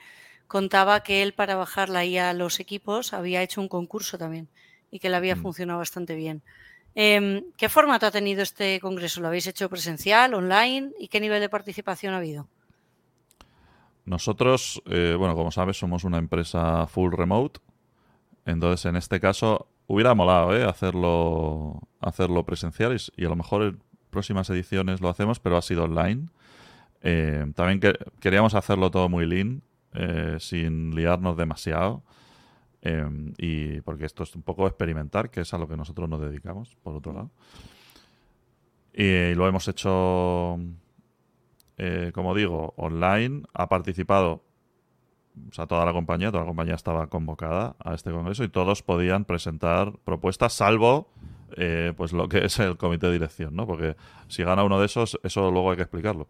contaba 0.47 1.01
que 1.01 1.23
él 1.23 1.33
para 1.33 1.55
bajar 1.55 1.89
la 1.89 2.05
IA 2.05 2.29
a 2.29 2.33
los 2.33 2.60
equipos 2.60 3.13
había 3.13 3.41
hecho 3.41 3.62
un 3.62 3.67
concurso 3.67 4.17
también 4.17 4.47
y 4.91 4.99
que 4.99 5.10
le 5.10 5.15
había 5.15 5.36
mm. 5.36 5.41
funcionado 5.41 5.79
bastante 5.79 6.15
bien. 6.15 6.41
Em, 6.95 7.43
¿Qué 7.57 7.69
formato 7.69 8.07
ha 8.07 8.12
tenido 8.12 8.41
este 8.41 8.79
congreso? 8.79 9.21
¿Lo 9.21 9.27
habéis 9.27 9.45
hecho 9.45 9.69
presencial, 9.69 10.33
online 10.33 10.91
y 10.99 11.10
qué 11.10 11.19
nivel 11.19 11.41
de 11.41 11.49
participación 11.49 12.13
ha 12.13 12.17
habido? 12.17 12.47
Nosotros, 14.05 14.81
eh, 14.86 15.15
bueno, 15.17 15.36
como 15.36 15.51
sabes, 15.51 15.77
somos 15.77 16.05
una 16.05 16.17
empresa 16.17 16.88
full 16.88 17.12
remote. 17.13 17.60
Entonces, 18.45 18.86
en 18.86 18.95
este 18.95 19.19
caso, 19.19 19.67
hubiera 19.86 20.15
molado 20.15 20.55
¿eh? 20.55 20.63
hacerlo, 20.63 21.81
hacerlo 21.99 22.45
presencial 22.45 22.97
y, 23.15 23.25
a 23.25 23.29
lo 23.29 23.36
mejor 23.36 23.63
en 23.63 23.83
próximas 24.10 24.49
ediciones 24.49 25.01
lo 25.01 25.10
hacemos, 25.10 25.39
pero 25.39 25.57
ha 25.57 25.62
sido 25.62 25.83
online. 25.83 26.29
Eh, 27.01 27.45
también 27.53 27.81
queríamos 28.19 28.55
hacerlo 28.55 28.89
todo 28.89 29.10
muy 29.10 29.25
lean, 29.25 29.62
eh, 29.99 30.38
sin 30.39 30.95
liarnos 30.95 31.36
demasiado. 31.36 32.03
Em, 32.83 33.33
y 33.38 33.81
porque 33.81 34.05
esto 34.05 34.21
es 34.21 34.36
un 34.36 34.43
poco 34.43 34.67
experimentar, 34.67 35.31
que 35.31 35.41
es 35.41 35.53
a 35.53 35.57
lo 35.57 35.67
que 35.67 35.75
nosotros 35.75 36.07
nos 36.07 36.21
dedicamos, 36.21 36.77
por 36.83 36.95
otro 36.95 37.13
lado. 37.13 37.31
Y, 38.93 39.33
lo 39.33 39.47
hemos 39.47 39.67
hecho, 39.67 40.60
eh, 41.77 42.12
como 42.13 42.36
digo, 42.36 42.75
online. 42.77 43.43
Ha 43.53 43.67
participado 43.69 44.43
o 45.57 45.67
toda 45.67 45.86
la 45.86 45.93
compañía, 45.93 46.31
toda 46.31 46.43
la 46.43 46.47
compañía 46.47 46.75
estaba 46.75 47.07
convocada 47.07 47.75
a 47.79 47.93
este 47.93 48.12
congreso 48.12 48.43
y 48.43 48.49
todos 48.49 48.83
podían 48.83 49.25
presentar 49.25 49.93
propuestas, 50.03 50.53
salvo 50.53 51.10
eh, 51.55 51.93
pues 51.95 52.12
lo 52.12 52.27
que 52.27 52.43
es 52.45 52.60
el 52.60 52.77
comité 52.77 53.07
de 53.07 53.13
dirección, 53.13 53.55
¿no? 53.55 53.65
Porque 53.65 53.95
si 54.27 54.43
gana 54.43 54.63
uno 54.63 54.79
de 54.79 54.86
esos, 54.86 55.19
eso 55.23 55.49
luego 55.51 55.71
hay 55.71 55.77
que 55.77 55.83
explicarlo. 55.83 56.27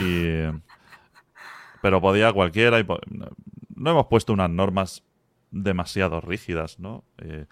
Y, 0.00 0.44
pero 1.80 2.00
podía 2.00 2.32
cualquiera 2.32 2.80
y 2.80 2.86
no 3.74 3.90
hemos 3.90 4.06
puesto 4.06 4.32
unas 4.32 4.50
normas 4.50 5.02
demasiado 5.50 6.20
rígidas, 6.20 6.78
¿no? 6.78 7.04
Eh, 7.18 7.46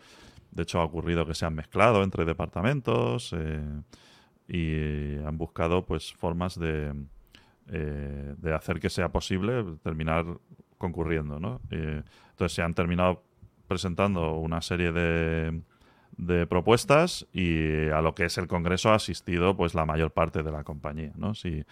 de 0.50 0.62
hecho, 0.62 0.80
ha 0.80 0.84
ocurrido 0.84 1.26
que 1.26 1.34
se 1.34 1.46
han 1.46 1.54
mezclado 1.54 2.02
entre 2.02 2.24
departamentos 2.24 3.34
eh, 3.36 3.62
y 4.48 5.18
han 5.24 5.36
buscado 5.36 5.84
pues 5.84 6.12
formas 6.14 6.58
de, 6.58 6.94
eh, 7.68 8.34
de 8.36 8.54
hacer 8.54 8.80
que 8.80 8.90
sea 8.90 9.10
posible 9.10 9.64
terminar 9.82 10.24
concurriendo, 10.78 11.40
¿no? 11.40 11.60
entonces 11.70 12.54
se 12.54 12.62
han 12.62 12.72
terminado 12.72 13.24
presentando 13.66 14.36
una 14.36 14.62
serie 14.62 14.92
de, 14.92 15.60
de 16.16 16.46
propuestas 16.46 17.26
y 17.32 17.88
a 17.88 18.00
lo 18.00 18.14
que 18.14 18.26
es 18.26 18.38
el 18.38 18.46
Congreso 18.46 18.90
ha 18.90 18.94
asistido 18.94 19.56
pues 19.56 19.74
la 19.74 19.84
mayor 19.84 20.12
parte 20.12 20.44
de 20.44 20.52
la 20.52 20.62
compañía, 20.62 21.12
¿no? 21.16 21.34
Si, 21.34 21.64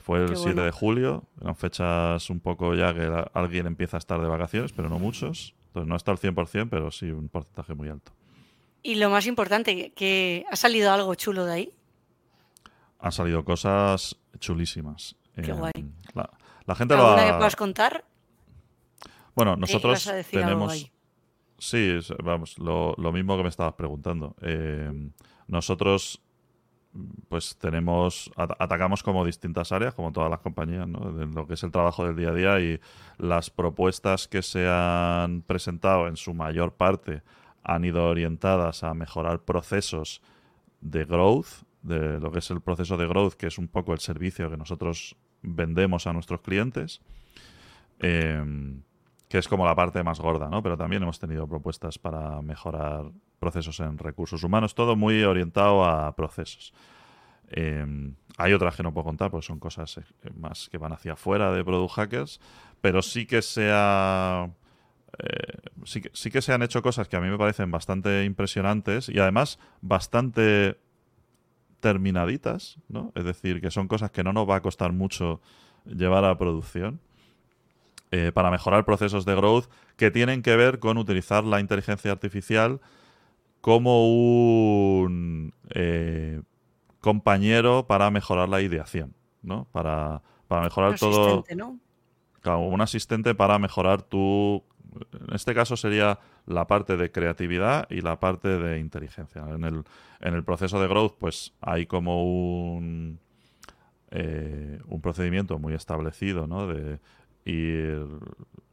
fue 0.00 0.24
el 0.24 0.36
7 0.36 0.60
de 0.60 0.70
julio, 0.70 1.24
eran 1.40 1.56
fechas 1.56 2.30
un 2.30 2.40
poco 2.40 2.74
ya 2.74 2.94
que 2.94 3.10
alguien 3.34 3.66
empieza 3.66 3.96
a 3.96 3.98
estar 3.98 4.20
de 4.20 4.28
vacaciones, 4.28 4.72
pero 4.72 4.88
no 4.88 4.98
muchos. 4.98 5.54
Entonces 5.68 5.88
no 5.88 5.96
está 5.96 6.12
al 6.12 6.18
100%, 6.18 6.68
pero 6.70 6.90
sí 6.90 7.10
un 7.10 7.28
porcentaje 7.28 7.74
muy 7.74 7.88
alto. 7.88 8.12
Y 8.82 8.96
lo 8.96 9.10
más 9.10 9.26
importante, 9.26 9.92
que 9.92 10.44
ha 10.50 10.56
salido 10.56 10.92
algo 10.92 11.14
chulo 11.14 11.46
de 11.46 11.52
ahí. 11.52 11.72
han 12.98 13.12
salido 13.12 13.44
cosas 13.44 14.16
chulísimas. 14.38 15.16
Qué 15.34 15.52
guay. 15.52 15.72
La, 16.66 16.74
gente 16.74 16.96
lo 16.96 17.08
ha... 17.08 17.16
que 17.16 17.32
puedas 17.34 17.56
contar? 17.56 18.04
Bueno, 19.34 19.56
nosotros 19.56 20.10
tenemos... 20.30 20.90
Sí, 21.58 21.98
vamos, 22.22 22.58
lo, 22.58 22.94
mismo 23.12 23.36
que 23.36 23.42
me 23.42 23.48
estabas 23.48 23.74
preguntando. 23.74 24.36
Eh, 24.42 25.10
nosotros 25.46 26.23
pues 27.28 27.56
tenemos 27.58 28.30
atacamos 28.36 29.02
como 29.02 29.24
distintas 29.24 29.72
áreas 29.72 29.94
como 29.94 30.12
todas 30.12 30.30
las 30.30 30.40
compañías 30.40 30.86
¿no? 30.86 31.12
de 31.12 31.26
lo 31.26 31.46
que 31.46 31.54
es 31.54 31.62
el 31.64 31.72
trabajo 31.72 32.06
del 32.06 32.16
día 32.16 32.28
a 32.28 32.34
día 32.34 32.60
y 32.60 32.80
las 33.18 33.50
propuestas 33.50 34.28
que 34.28 34.42
se 34.42 34.68
han 34.68 35.42
presentado 35.42 36.06
en 36.06 36.16
su 36.16 36.34
mayor 36.34 36.74
parte 36.74 37.22
han 37.64 37.84
ido 37.84 38.06
orientadas 38.06 38.84
a 38.84 38.94
mejorar 38.94 39.40
procesos 39.40 40.22
de 40.80 41.04
growth 41.04 41.64
de 41.82 42.20
lo 42.20 42.30
que 42.30 42.38
es 42.38 42.50
el 42.50 42.60
proceso 42.60 42.96
de 42.96 43.08
growth 43.08 43.34
que 43.34 43.48
es 43.48 43.58
un 43.58 43.68
poco 43.68 43.92
el 43.92 43.98
servicio 43.98 44.48
que 44.48 44.56
nosotros 44.56 45.16
vendemos 45.42 46.06
a 46.06 46.12
nuestros 46.12 46.40
clientes 46.42 47.00
em, 47.98 48.82
que 49.28 49.38
es 49.38 49.48
como 49.48 49.66
la 49.66 49.74
parte 49.74 50.02
más 50.04 50.20
gorda, 50.20 50.48
¿no? 50.48 50.62
Pero 50.62 50.76
también 50.76 51.02
hemos 51.02 51.18
tenido 51.18 51.48
propuestas 51.48 51.98
para 51.98 52.40
mejorar 52.40 53.10
procesos 53.38 53.80
en 53.80 53.98
recursos 53.98 54.42
humanos, 54.44 54.74
todo 54.74 54.96
muy 54.96 55.22
orientado 55.22 55.84
a 55.84 56.14
procesos. 56.16 56.72
Em, 57.48 58.14
hay 58.38 58.52
otras 58.52 58.74
que 58.74 58.82
no 58.82 58.92
puedo 58.92 59.04
contar, 59.04 59.30
porque 59.30 59.46
son 59.46 59.58
cosas 59.58 59.98
eh, 59.98 60.02
más 60.36 60.68
que 60.70 60.78
van 60.78 60.92
hacia 60.92 61.12
afuera 61.12 61.52
de 61.52 61.64
Product 61.64 61.92
Hackers, 61.94 62.40
pero 62.80 63.02
sí 63.02 63.26
que 63.26 63.42
se 63.42 63.70
eh, 63.70 64.52
sí, 65.84 66.00
que, 66.00 66.10
sí 66.12 66.30
que 66.30 66.42
se 66.42 66.52
han 66.52 66.62
hecho 66.62 66.82
cosas 66.82 67.08
que 67.08 67.16
a 67.16 67.20
mí 67.20 67.28
me 67.28 67.38
parecen 67.38 67.70
bastante 67.70 68.24
impresionantes 68.24 69.08
y 69.08 69.18
además 69.18 69.58
bastante 69.82 70.78
terminaditas, 71.80 72.78
¿no? 72.88 73.12
Es 73.14 73.24
decir, 73.24 73.60
que 73.60 73.70
son 73.70 73.88
cosas 73.88 74.10
que 74.10 74.24
no 74.24 74.32
nos 74.32 74.48
va 74.48 74.56
a 74.56 74.62
costar 74.62 74.92
mucho 74.92 75.40
llevar 75.84 76.24
a 76.24 76.36
producción. 76.38 77.00
Eh, 78.10 78.30
para 78.32 78.48
mejorar 78.48 78.84
procesos 78.84 79.24
de 79.24 79.34
growth 79.34 79.64
que 79.96 80.12
tienen 80.12 80.42
que 80.42 80.54
ver 80.54 80.78
con 80.78 80.98
utilizar 80.98 81.42
la 81.42 81.58
inteligencia 81.58 82.12
artificial 82.12 82.80
como 83.64 85.00
un 85.00 85.54
eh, 85.70 86.42
compañero 87.00 87.86
para 87.86 88.10
mejorar 88.10 88.46
la 88.46 88.60
ideación, 88.60 89.14
¿no? 89.40 89.66
Para, 89.72 90.20
mejorar 90.50 90.90
un 90.90 90.96
todo. 90.98 91.38
Asistente, 91.38 91.56
¿no? 91.56 92.58
un 92.58 92.80
asistente 92.82 93.34
para 93.34 93.58
mejorar 93.58 94.02
tu. 94.02 94.62
En 95.12 95.34
este 95.34 95.54
caso 95.54 95.78
sería 95.78 96.18
la 96.44 96.66
parte 96.66 96.98
de 96.98 97.10
creatividad 97.10 97.86
y 97.88 98.02
la 98.02 98.20
parte 98.20 98.48
de 98.48 98.80
inteligencia. 98.80 99.46
En 99.48 99.64
el, 99.64 99.84
en 100.20 100.34
el 100.34 100.44
proceso 100.44 100.78
de 100.78 100.86
growth, 100.86 101.16
pues 101.18 101.54
hay 101.62 101.86
como 101.86 102.22
un. 102.74 103.18
Eh, 104.10 104.78
un 104.88 105.00
procedimiento 105.00 105.58
muy 105.58 105.72
establecido, 105.72 106.46
¿no? 106.46 106.66
De 106.66 107.00
y 107.46 107.80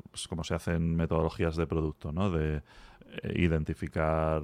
pues, 0.10 0.28
como 0.28 0.44
se 0.44 0.54
hacen 0.54 0.98
metodologías 0.98 1.56
de 1.56 1.66
producto, 1.66 2.12
¿no? 2.12 2.30
De 2.30 2.58
eh, 2.58 3.34
identificar 3.38 4.44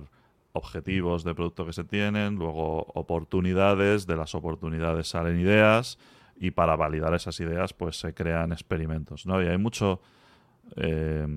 objetivos 0.58 1.24
de 1.24 1.34
producto 1.34 1.66
que 1.66 1.74
se 1.74 1.84
tienen, 1.84 2.36
luego 2.36 2.86
oportunidades, 2.94 4.08
de 4.08 4.16
las 4.16 4.36
oportunidades 4.36 5.08
salen 5.08 5.40
ideas 5.40 5.98
y 6.36 6.52
para 6.52 6.76
validar 6.76 7.14
esas 7.14 7.40
ideas 7.40 7.74
pues 7.74 8.00
se 8.00 8.14
crean 8.14 8.52
experimentos, 8.52 9.26
¿no? 9.26 9.42
Y 9.42 9.48
hay 9.48 9.58
mucho 9.58 10.02
eh, 10.76 11.28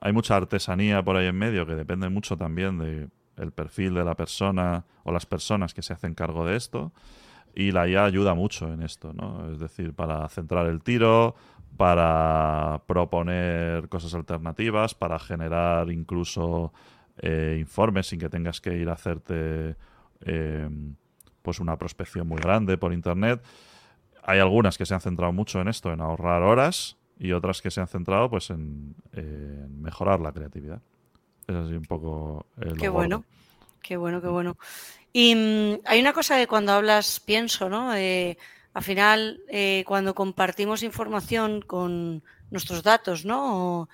hay 0.00 0.12
mucha 0.12 0.36
artesanía 0.36 1.02
por 1.02 1.16
ahí 1.16 1.26
en 1.26 1.36
medio 1.36 1.66
que 1.66 1.74
depende 1.74 2.08
mucho 2.08 2.36
también 2.36 2.78
de 2.78 3.08
el 3.36 3.52
perfil 3.52 3.94
de 3.94 4.04
la 4.04 4.14
persona 4.14 4.84
o 5.04 5.12
las 5.12 5.26
personas 5.26 5.74
que 5.74 5.82
se 5.82 5.92
hacen 5.92 6.14
cargo 6.14 6.44
de 6.44 6.56
esto 6.56 6.92
y 7.54 7.72
la 7.72 7.88
IA 7.88 8.04
ayuda 8.04 8.34
mucho 8.34 8.72
en 8.72 8.82
esto, 8.82 9.12
¿no? 9.12 9.50
Es 9.50 9.58
decir, 9.58 9.94
para 9.94 10.28
centrar 10.28 10.66
el 10.66 10.82
tiro, 10.82 11.34
para 11.76 12.82
proponer 12.86 13.88
cosas 13.88 14.14
alternativas, 14.14 14.94
para 14.94 15.18
generar 15.18 15.90
incluso 15.90 16.72
eh, 17.18 17.56
informes 17.58 18.06
sin 18.06 18.18
que 18.18 18.28
tengas 18.28 18.60
que 18.60 18.76
ir 18.76 18.88
a 18.88 18.92
hacerte 18.92 19.76
em, 20.20 20.94
pues 21.42 21.60
una 21.60 21.76
prospección 21.76 22.26
muy 22.26 22.40
grande 22.40 22.78
por 22.78 22.92
internet. 22.92 23.42
Hay 24.22 24.40
algunas 24.40 24.76
que 24.76 24.86
se 24.86 24.94
han 24.94 25.00
centrado 25.00 25.32
mucho 25.32 25.60
en 25.60 25.68
esto, 25.68 25.92
en 25.92 26.00
ahorrar 26.00 26.42
horas, 26.42 26.98
y 27.18 27.32
otras 27.32 27.60
que 27.60 27.70
se 27.70 27.80
han 27.80 27.88
centrado 27.88 28.30
pues 28.30 28.50
en, 28.50 28.94
mejorar 29.80 30.20
la 30.20 30.32
creatividad. 30.32 30.80
Es 31.46 31.54
así 31.56 31.72
un 31.72 31.84
poco 31.84 32.46
el 32.60 32.76
Qué 32.76 32.88
bueno, 32.88 33.24
qué 33.82 33.96
bueno, 33.96 34.20
qué 34.20 34.28
bueno. 34.28 34.56
Y 35.12 35.34
mm, 35.34 35.80
hay 35.84 36.00
una 36.00 36.12
cosa 36.12 36.36
que 36.36 36.46
cuando 36.46 36.72
hablas 36.72 37.20
pienso, 37.20 37.68
¿no? 37.68 37.94
Eh, 37.94 38.36
al 38.74 38.82
final, 38.82 39.40
eh, 39.48 39.82
cuando 39.86 40.14
compartimos 40.14 40.82
información 40.82 41.62
con 41.62 42.22
nuestros 42.50 42.82
datos, 42.82 43.24
¿no? 43.24 43.88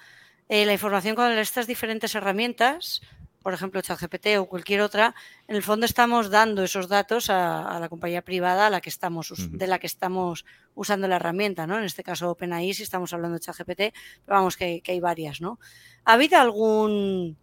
Eh, 0.48 0.66
la 0.66 0.72
información 0.72 1.16
con 1.16 1.30
estas 1.33 1.66
diferentes 1.66 2.14
herramientas, 2.14 3.00
por 3.42 3.54
ejemplo, 3.54 3.80
ChatGPT 3.80 4.38
o 4.38 4.46
cualquier 4.46 4.80
otra, 4.80 5.14
en 5.48 5.57
el 5.57 5.62
fondo 5.62 5.87
estamos 5.87 6.30
dando 6.30 6.62
esos 6.64 6.88
datos 6.88 7.30
a, 7.30 7.78
la 7.80 7.88
compañía 7.88 8.22
privada 8.22 8.66
a 8.66 8.70
la 8.70 8.80
que 8.80 8.90
estamos, 8.90 9.33
de 9.50 9.66
la 9.66 9.78
que 9.78 9.87
estamos 9.87 10.44
usando 10.74 11.09
la 11.09 11.16
herramienta, 11.16 11.66
¿no? 11.66 11.78
En 11.78 11.85
este 11.85 12.02
caso 12.02 12.30
OpenAI, 12.30 12.74
si 12.74 12.83
estamos 12.83 13.12
hablando 13.12 13.35
de 13.35 13.40
ChatGPT, 13.40 13.94
pero 14.24 14.38
vamos 14.38 14.57
que, 14.57 14.80
que 14.83 14.92
hay 14.92 15.00
varias, 15.00 15.40
¿no? 15.40 15.59
¿Ha 16.04 16.14
habido 16.14 16.38
algún 16.38 17.37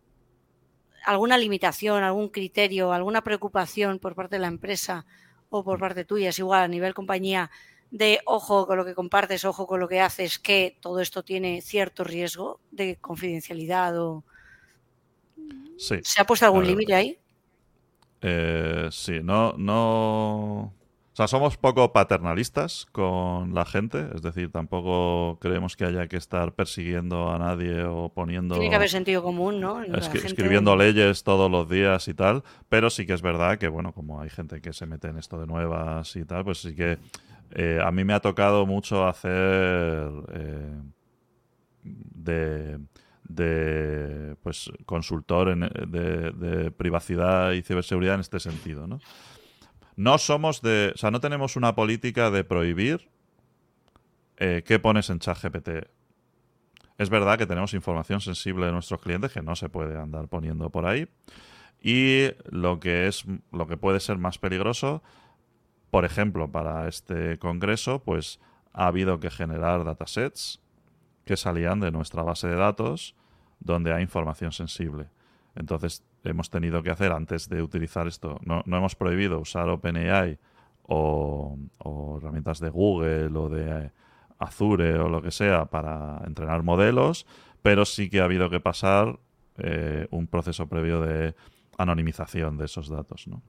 alguna 1.06 1.38
limitación, 1.38 2.04
algún 2.04 2.30
criterio, 2.30 2.94
alguna 2.94 3.24
preocupación 3.24 4.00
por 4.00 4.16
parte 4.16 4.36
de 4.36 4.42
la 4.42 4.48
empresa 4.48 5.06
o 5.50 5.64
por 5.64 5.80
parte 5.80 6.06
tuya, 6.06 6.30
es 6.30 6.40
igual 6.40 6.62
a 6.64 6.68
nivel 6.68 6.94
compañía, 6.94 7.52
de 7.91 8.19
ojo 8.25 8.65
con 8.65 8.77
lo 8.77 8.86
que 8.86 8.95
compartes, 8.95 9.45
ojo 9.45 9.67
con 9.67 9.80
lo 9.80 9.88
que 9.88 9.99
haces, 9.99 10.39
que 10.39 10.77
todo 10.80 10.99
esto 10.99 11.23
tiene 11.23 11.62
cierto 11.62 12.04
riesgo 12.04 12.60
de 12.71 12.95
confidencialidad 12.95 13.99
o... 13.99 14.23
¿Se 15.77 16.21
ha 16.21 16.25
puesto 16.25 16.45
algún 16.45 16.65
límite 16.65 16.93
ahí? 16.93 17.17
Eh, 18.21 18.88
sí, 18.91 19.19
no, 19.23 19.54
no, 19.58 20.73
o 21.13 21.15
sea, 21.15 21.27
somos 21.27 21.58
poco 21.58 21.91
paternalistas 21.91 22.88
con 22.93 23.54
la 23.54 23.65
gente, 23.65 24.08
es 24.15 24.21
decir, 24.21 24.49
tampoco 24.49 25.39
creemos 25.41 25.75
que 25.75 25.84
haya 25.84 26.08
que 26.08 26.15
estar 26.15 26.54
persiguiendo 26.54 27.30
a 27.30 27.38
nadie 27.38 27.84
o 27.84 28.08
poniendo... 28.08 28.56
Tiene 28.56 28.69
que 28.69 28.75
haber 28.77 28.89
sentido 28.89 29.21
común, 29.21 29.60
¿no? 29.60 29.84
Escribiendo 29.84 30.77
leyes 30.77 31.23
todos 31.23 31.51
los 31.51 31.67
días 31.67 32.08
y 32.08 32.13
tal, 32.13 32.43
pero 32.69 32.89
sí 32.89 33.06
que 33.06 33.12
es 33.12 33.21
verdad 33.21 33.58
que, 33.58 33.67
bueno, 33.67 33.91
como 33.91 34.21
hay 34.21 34.30
gente 34.30 34.62
que 34.62 34.71
se 34.71 34.86
mete 34.86 35.10
en 35.10 35.17
esto 35.17 35.38
de 35.38 35.47
nuevas 35.47 36.15
y 36.15 36.23
tal, 36.23 36.45
pues 36.45 36.60
sí 36.60 36.75
que 36.75 36.97
eh, 37.54 37.80
a 37.84 37.92
mí 37.92 38.04
me 38.04 38.14
ha 38.14 38.20
tocado 38.20 38.66
mucho 38.66 39.08
hacer 39.08 40.10
eh, 40.34 40.82
de, 41.84 42.80
de, 43.24 44.36
pues, 44.44 44.72
consultor 44.86 45.58
de, 45.88 46.32
de 46.32 46.72
privacidad 46.72 47.52
y 47.52 47.62
ciberseguridad 47.62 48.16
en 48.16 48.22
este 48.22 48.40
sentido, 48.40 48.88
¿no? 48.88 49.00
No 49.96 50.18
somos 50.18 50.62
de. 50.62 50.92
O 50.96 50.98
sea, 50.98 51.12
no 51.12 51.20
tenemos 51.20 51.56
una 51.56 51.76
política 51.76 52.32
de 52.32 52.44
prohibir 52.44 53.10
eh, 54.38 54.64
qué 54.66 54.80
pones 54.80 55.10
en 55.10 55.20
ChatGPT. 55.20 55.70
Es 56.98 57.10
verdad 57.10 57.38
que 57.38 57.46
tenemos 57.46 57.74
información 57.74 58.22
sensible 58.22 58.66
de 58.66 58.72
nuestros 58.72 59.02
clientes 59.02 59.32
que 59.32 59.42
no 59.42 59.56
se 59.56 59.70
puede 59.70 60.00
andar 60.00 60.28
poniendo 60.28 60.70
por 60.70 60.86
ahí. 60.86 61.08
Y 61.82 62.30
lo 62.50 62.80
que 62.80 63.08
es 63.08 63.26
lo 63.52 63.68
que 63.68 63.78
puede 63.78 64.00
ser 64.00 64.18
más 64.18 64.38
peligroso, 64.38 65.04
por 65.91 66.06
ejemplo, 66.06 66.49
para 66.51 66.88
este 66.88 67.38
congreso, 67.38 68.01
pues 68.01 68.39
ha 68.73 68.88
habido 68.88 69.19
que 69.19 69.30
generar 69.30 69.84
datasets 69.84 70.62
que 71.25 71.38
salían 71.38 71.82
de 71.82 71.91
nuestra 71.91 72.23
base 72.23 72.47
de 72.47 72.56
datos 72.56 73.15
donde 73.60 73.93
hay 73.93 74.01
información 74.01 74.54
sensible. 74.54 75.10
Entonces 75.54 76.04
hemos 76.23 76.49
tenido 76.49 76.82
que 76.82 76.91
hacer 76.91 77.12
antes 77.12 77.49
de 77.49 77.62
utilizar 77.62 78.08
esto. 78.08 78.39
No, 78.45 78.63
hemos 78.65 78.95
prohibido 78.95 79.39
usar 79.39 79.69
OpenAI 79.69 80.39
o, 80.84 81.58
herramientas 82.17 82.60
de 82.60 82.69
Google 82.69 83.38
o 83.38 83.49
de 83.49 83.91
Azure 84.39 84.97
o 84.97 85.10
lo 85.10 85.21
que 85.21 85.32
sea 85.32 85.65
para 85.65 86.21
entrenar 86.25 86.63
modelos, 86.63 87.27
pero 87.62 87.86
sí 87.86 88.10
que 88.10 88.21
ha 88.21 88.25
habido 88.25 88.49
que 88.49 88.62
pasar 88.62 89.19
eh, 89.58 90.08
un 90.10 90.27
proceso 90.27 90.67
previo 90.67 91.02
de 91.02 91.35
anonimización 91.77 92.58
de 92.58 92.65
esos 92.65 92.87
datos. 92.87 93.27
¿no? 93.27 93.42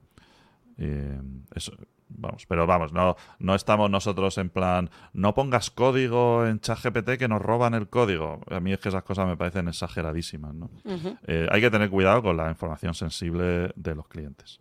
eso, 1.55 1.73
Vamos, 2.15 2.45
pero 2.47 2.67
vamos, 2.67 2.93
no, 2.93 3.15
no 3.39 3.55
estamos 3.55 3.89
nosotros 3.89 4.37
en 4.37 4.49
plan, 4.49 4.89
no 5.13 5.33
pongas 5.33 5.71
código 5.71 6.45
en 6.45 6.59
ChatGPT 6.59 7.17
que 7.17 7.27
nos 7.27 7.41
roban 7.41 7.73
el 7.73 7.89
código. 7.89 8.41
A 8.49 8.59
mí 8.59 8.71
es 8.71 8.79
que 8.79 8.89
esas 8.89 9.03
cosas 9.03 9.27
me 9.27 9.35
parecen 9.35 9.67
exageradísimas, 9.67 10.53
¿no? 10.53 10.69
Eh, 11.27 11.47
hay 11.51 11.61
que 11.61 11.71
tener 11.71 11.89
cuidado 11.89 12.21
con 12.21 12.37
la 12.37 12.49
información 12.49 12.93
sensible 12.93 13.71
de 13.75 13.95
los 13.95 14.07
clientes. 14.07 14.59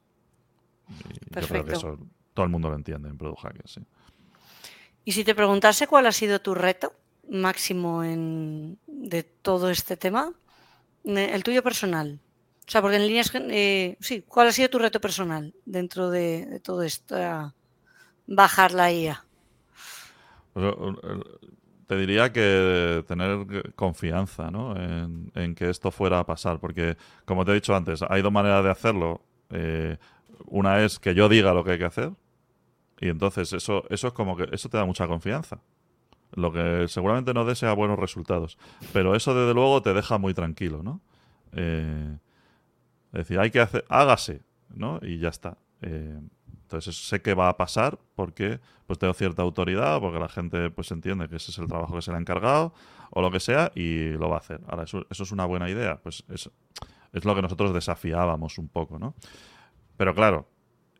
yo 1.30 1.46
creo 1.46 1.64
que 1.64 1.72
eso 1.72 1.98
todo 2.34 2.44
el 2.44 2.50
mundo 2.50 2.68
lo 2.68 2.76
entiende 2.76 3.08
en 3.08 3.18
Product 3.18 3.66
sí. 3.66 3.80
Y 5.04 5.12
si 5.12 5.24
te 5.24 5.34
preguntase 5.34 5.86
cuál 5.86 6.06
ha 6.06 6.12
sido 6.12 6.40
tu 6.40 6.54
reto 6.54 6.94
máximo 7.28 8.04
en, 8.04 8.78
de 8.86 9.22
todo 9.22 9.70
este 9.70 9.96
tema, 9.96 10.32
el 11.04 11.42
tuyo 11.42 11.62
personal, 11.62 12.20
o 12.66 12.70
sea, 12.70 12.80
porque 12.80 12.96
en 12.96 13.06
líneas, 13.06 13.30
eh, 13.34 13.96
sí, 14.00 14.24
¿cuál 14.26 14.48
ha 14.48 14.52
sido 14.52 14.70
tu 14.70 14.78
reto 14.78 15.00
personal 15.00 15.54
dentro 15.64 16.10
de, 16.10 16.60
todo 16.62 16.82
esta 16.82 17.54
bajar 18.26 18.72
la 18.72 18.92
IA? 18.92 19.24
Pues, 20.52 20.74
te 21.86 21.96
diría 21.96 22.32
que 22.32 23.04
tener 23.06 23.74
confianza 23.74 24.50
¿no? 24.50 24.74
en, 24.76 25.54
que 25.54 25.68
esto 25.68 25.90
fuera 25.90 26.20
a 26.20 26.26
pasar, 26.26 26.58
porque 26.60 26.96
como 27.26 27.44
te 27.44 27.50
he 27.50 27.54
dicho 27.54 27.74
antes, 27.74 28.02
hay 28.08 28.22
dos 28.22 28.32
maneras 28.32 28.64
de 28.64 28.70
hacerlo. 28.70 29.20
Eh, 29.50 29.98
una 30.46 30.82
es 30.82 30.98
que 30.98 31.14
yo 31.14 31.28
diga 31.28 31.52
lo 31.52 31.64
que 31.64 31.72
hay 31.72 31.78
que 31.78 31.84
hacer 31.84 32.12
y 33.02 33.08
entonces 33.08 33.52
eso, 33.52 33.84
eso 33.90 34.06
es 34.06 34.12
como 34.14 34.36
que 34.36 34.48
eso 34.52 34.68
te 34.68 34.76
da 34.76 34.84
mucha 34.84 35.08
confianza. 35.08 35.58
Lo 36.34 36.52
que 36.52 36.86
seguramente 36.88 37.34
no 37.34 37.44
desea 37.44 37.74
buenos 37.74 37.98
resultados. 37.98 38.56
Pero 38.92 39.14
eso 39.16 39.34
desde 39.34 39.52
luego 39.52 39.82
te 39.82 39.92
deja 39.92 40.18
muy 40.18 40.34
tranquilo, 40.34 40.82
¿no? 40.82 41.00
Eh, 41.52 42.16
es 43.12 43.18
decir, 43.18 43.38
hay 43.38 43.50
que 43.50 43.60
hacer, 43.60 43.84
hágase, 43.88 44.42
¿no? 44.74 44.98
Y 45.02 45.18
ya 45.18 45.28
está. 45.28 45.58
Eh, 45.82 46.18
entonces 46.62 46.96
sé 46.96 47.20
que 47.20 47.34
va 47.34 47.48
a 47.48 47.56
pasar 47.56 47.98
porque 48.14 48.60
pues 48.86 48.98
tengo 48.98 49.12
cierta 49.12 49.42
autoridad, 49.42 50.00
porque 50.00 50.18
la 50.18 50.28
gente 50.28 50.70
pues 50.70 50.90
entiende 50.90 51.28
que 51.28 51.36
ese 51.36 51.50
es 51.50 51.58
el 51.58 51.68
trabajo 51.68 51.94
que 51.94 52.02
se 52.02 52.10
le 52.10 52.16
ha 52.16 52.20
encargado 52.20 52.72
o 53.10 53.20
lo 53.20 53.30
que 53.30 53.40
sea 53.40 53.70
y 53.74 54.10
lo 54.12 54.30
va 54.30 54.36
a 54.36 54.38
hacer. 54.38 54.60
Ahora, 54.68 54.84
¿eso, 54.84 55.06
es 55.10 55.32
una 55.32 55.44
buena 55.44 55.68
idea? 55.68 56.00
Pues 56.02 56.24
es, 56.28 56.50
es 57.12 57.24
lo 57.24 57.34
que 57.34 57.42
nosotros 57.42 57.74
desafiábamos 57.74 58.58
un 58.58 58.68
poco, 58.68 58.98
¿no? 58.98 59.14
Pero 59.96 60.14
claro, 60.14 60.48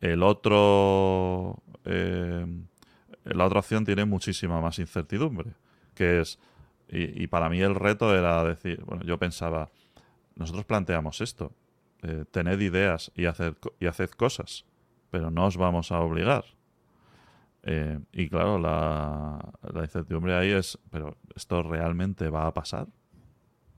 el 0.00 0.22
otro... 0.22 1.62
Eh, 1.84 2.46
la 3.24 3.46
otra 3.46 3.60
opción 3.60 3.84
tiene 3.84 4.04
muchísima 4.04 4.60
más 4.60 4.78
incertidumbre, 4.78 5.54
que 5.94 6.20
es... 6.20 6.38
Y, 6.94 7.26
para 7.28 7.48
mí 7.48 7.58
el 7.62 7.74
reto 7.74 8.14
era 8.14 8.44
decir, 8.44 8.82
bueno, 8.84 9.02
yo 9.04 9.18
pensaba, 9.18 9.70
nosotros 10.34 10.66
planteamos 10.66 11.22
esto, 11.22 11.52
eh, 12.02 12.24
tened 12.30 12.60
ideas 12.60 13.12
y, 13.14 13.26
hacer, 13.26 13.56
y 13.80 13.86
haced 13.86 14.10
cosas 14.10 14.64
pero 15.12 15.30
no 15.30 15.44
os 15.44 15.58
vamos 15.58 15.92
a 15.92 16.00
obligar. 16.00 16.44
Eh, 17.64 18.00
y 18.12 18.28
claro, 18.30 18.58
la, 18.58 19.38
incertidumbre 19.82 20.34
ahí 20.34 20.50
es, 20.50 20.78
pero 20.90 21.16
¿esto 21.36 21.62
realmente 21.62 22.30
va 22.30 22.46
a 22.46 22.54
pasar? 22.54 22.88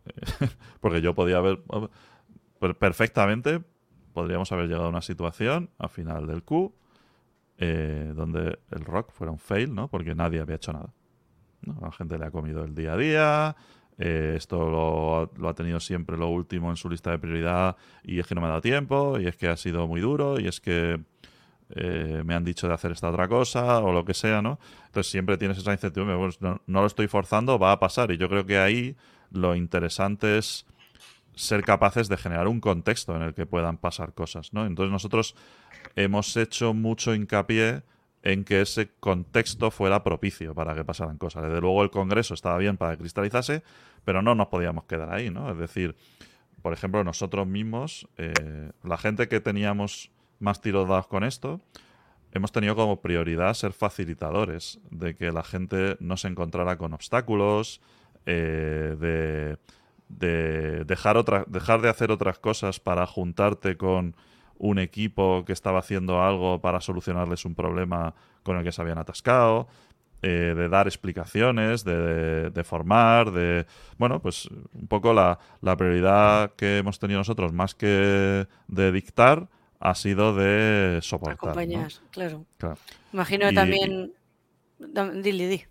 porque 0.80 1.02
yo 1.02 1.12
podía 1.14 1.38
haber, 1.38 1.60
perfectamente, 2.78 3.60
podríamos 4.12 4.52
haber 4.52 4.68
llegado 4.68 4.86
a 4.86 4.90
una 4.90 5.02
situación 5.02 5.70
a 5.76 5.88
final 5.88 6.28
del 6.28 6.44
Q 6.44 6.72
eh, 7.58 8.12
donde 8.14 8.60
el 8.70 8.84
rock 8.84 9.10
fuera 9.10 9.32
un 9.32 9.40
fail, 9.40 9.74
¿no? 9.74 9.88
Porque 9.88 10.14
nadie 10.14 10.40
había 10.40 10.56
hecho 10.56 10.72
nada. 10.72 10.94
La 11.80 11.90
gente 11.90 12.16
le 12.16 12.26
ha 12.26 12.30
comido 12.30 12.62
el 12.62 12.76
día 12.76 12.92
a 12.92 12.96
día, 12.96 13.56
eh, 13.98 14.34
esto 14.36 15.30
lo, 15.36 15.48
ha 15.48 15.54
tenido 15.54 15.78
siempre 15.78 16.16
lo 16.16 16.28
último 16.28 16.70
en 16.70 16.76
su 16.76 16.90
lista 16.90 17.10
de 17.10 17.18
prioridad 17.18 17.76
y 18.02 18.18
es 18.18 18.26
que 18.26 18.34
no 18.34 18.40
me 18.40 18.48
ha 18.48 18.50
dado 18.50 18.60
tiempo 18.60 19.18
y 19.20 19.26
es 19.26 19.36
que 19.36 19.48
ha 19.48 19.56
sido 19.56 19.86
muy 19.86 20.00
duro 20.00 20.40
y 20.40 20.48
es 20.48 20.60
que 20.60 21.00
eh, 21.70 22.22
me 22.24 22.34
han 22.34 22.44
dicho 22.44 22.66
de 22.66 22.74
hacer 22.74 22.92
esta 22.92 23.08
otra 23.08 23.28
cosa 23.28 23.78
o 23.78 23.92
lo 23.92 24.04
que 24.04 24.14
sea, 24.14 24.42
¿no? 24.42 24.58
Entonces 24.86 25.10
siempre 25.10 25.36
tienes 25.38 25.58
esa 25.58 25.72
incertidumbre, 25.72 26.16
pues 26.16 26.40
no, 26.40 26.60
lo 26.66 26.86
estoy 26.86 27.06
forzando, 27.06 27.58
va 27.58 27.72
a 27.72 27.78
pasar. 27.78 28.10
Y 28.10 28.18
yo 28.18 28.28
creo 28.28 28.44
que 28.44 28.58
ahí 28.58 28.96
lo 29.30 29.54
interesante 29.54 30.38
es 30.38 30.66
ser 31.34 31.62
capaces 31.62 32.08
de 32.08 32.16
generar 32.16 32.48
un 32.48 32.60
contexto 32.60 33.16
en 33.16 33.22
el 33.22 33.34
que 33.34 33.46
puedan 33.46 33.78
pasar 33.78 34.12
cosas, 34.12 34.52
¿no? 34.52 34.66
Entonces 34.66 34.92
nosotros 34.92 35.34
hemos 35.96 36.36
hecho 36.36 36.74
mucho 36.74 37.14
hincapié 37.14 37.82
en 38.24 38.42
que 38.42 38.62
ese 38.62 38.90
contexto 39.00 39.70
fuera 39.70 40.02
propicio 40.02 40.54
para 40.54 40.74
que 40.74 40.82
pasaran 40.82 41.18
cosas. 41.18 41.44
Desde 41.44 41.60
luego 41.60 41.82
el 41.82 41.90
Congreso 41.90 42.32
estaba 42.32 42.56
bien 42.56 42.78
para 42.78 42.92
que 42.92 42.98
cristalizase, 42.98 43.62
pero 44.04 44.22
no 44.22 44.34
nos 44.34 44.48
podíamos 44.48 44.84
quedar 44.84 45.12
ahí, 45.12 45.30
¿no? 45.30 45.50
Es 45.52 45.58
decir, 45.58 45.94
por 46.62 46.72
ejemplo, 46.72 47.04
nosotros 47.04 47.46
mismos, 47.46 48.08
eh, 48.16 48.72
la 48.82 48.96
gente 48.96 49.28
que 49.28 49.40
teníamos 49.40 50.10
más 50.40 50.62
tiros 50.62 50.88
dados 50.88 51.06
con 51.06 51.22
esto, 51.22 51.60
hemos 52.32 52.50
tenido 52.50 52.74
como 52.74 53.02
prioridad 53.02 53.52
ser 53.52 53.74
facilitadores 53.74 54.80
de 54.90 55.14
que 55.14 55.30
la 55.30 55.44
gente 55.44 55.98
no 56.00 56.16
se 56.16 56.28
encontrara 56.28 56.78
con 56.78 56.94
obstáculos, 56.94 57.82
eh, 58.24 59.58
de, 60.08 60.84
dejar, 60.86 61.18
otra, 61.18 61.44
dejar 61.46 61.82
de 61.82 61.90
hacer 61.90 62.10
otras 62.10 62.38
cosas 62.38 62.80
para 62.80 63.06
juntarte 63.06 63.76
con 63.76 64.16
un 64.64 64.78
equipo 64.78 65.44
que 65.44 65.52
estaba 65.52 65.80
haciendo 65.80 66.22
algo 66.22 66.58
para 66.62 66.80
solucionarles 66.80 67.44
un 67.44 67.54
problema 67.54 68.14
con 68.42 68.56
el 68.56 68.64
que 68.64 68.72
se 68.72 68.80
habían 68.80 68.96
atascado, 68.96 69.68
eh, 70.22 70.54
de 70.56 70.68
dar 70.70 70.86
explicaciones, 70.86 71.84
de, 71.84 72.48
de, 72.48 72.64
formar, 72.64 73.30
de... 73.30 73.66
Bueno, 73.98 74.22
pues 74.22 74.48
un 74.72 74.86
poco 74.88 75.12
la, 75.12 75.38
la 75.60 75.76
prioridad 75.76 76.52
que 76.56 76.78
hemos 76.78 76.98
tenido 76.98 77.20
nosotros, 77.20 77.52
más 77.52 77.74
que 77.74 78.46
de 78.68 78.92
dictar, 78.92 79.48
ha 79.80 79.94
sido 79.94 80.34
de 80.34 81.00
soportar. 81.02 81.50
Acompañar, 81.50 81.92
claro. 82.10 82.46
Imagino 83.12 83.52
también... 83.52 84.14
Dile, 84.78 85.46
di. 85.46 85.62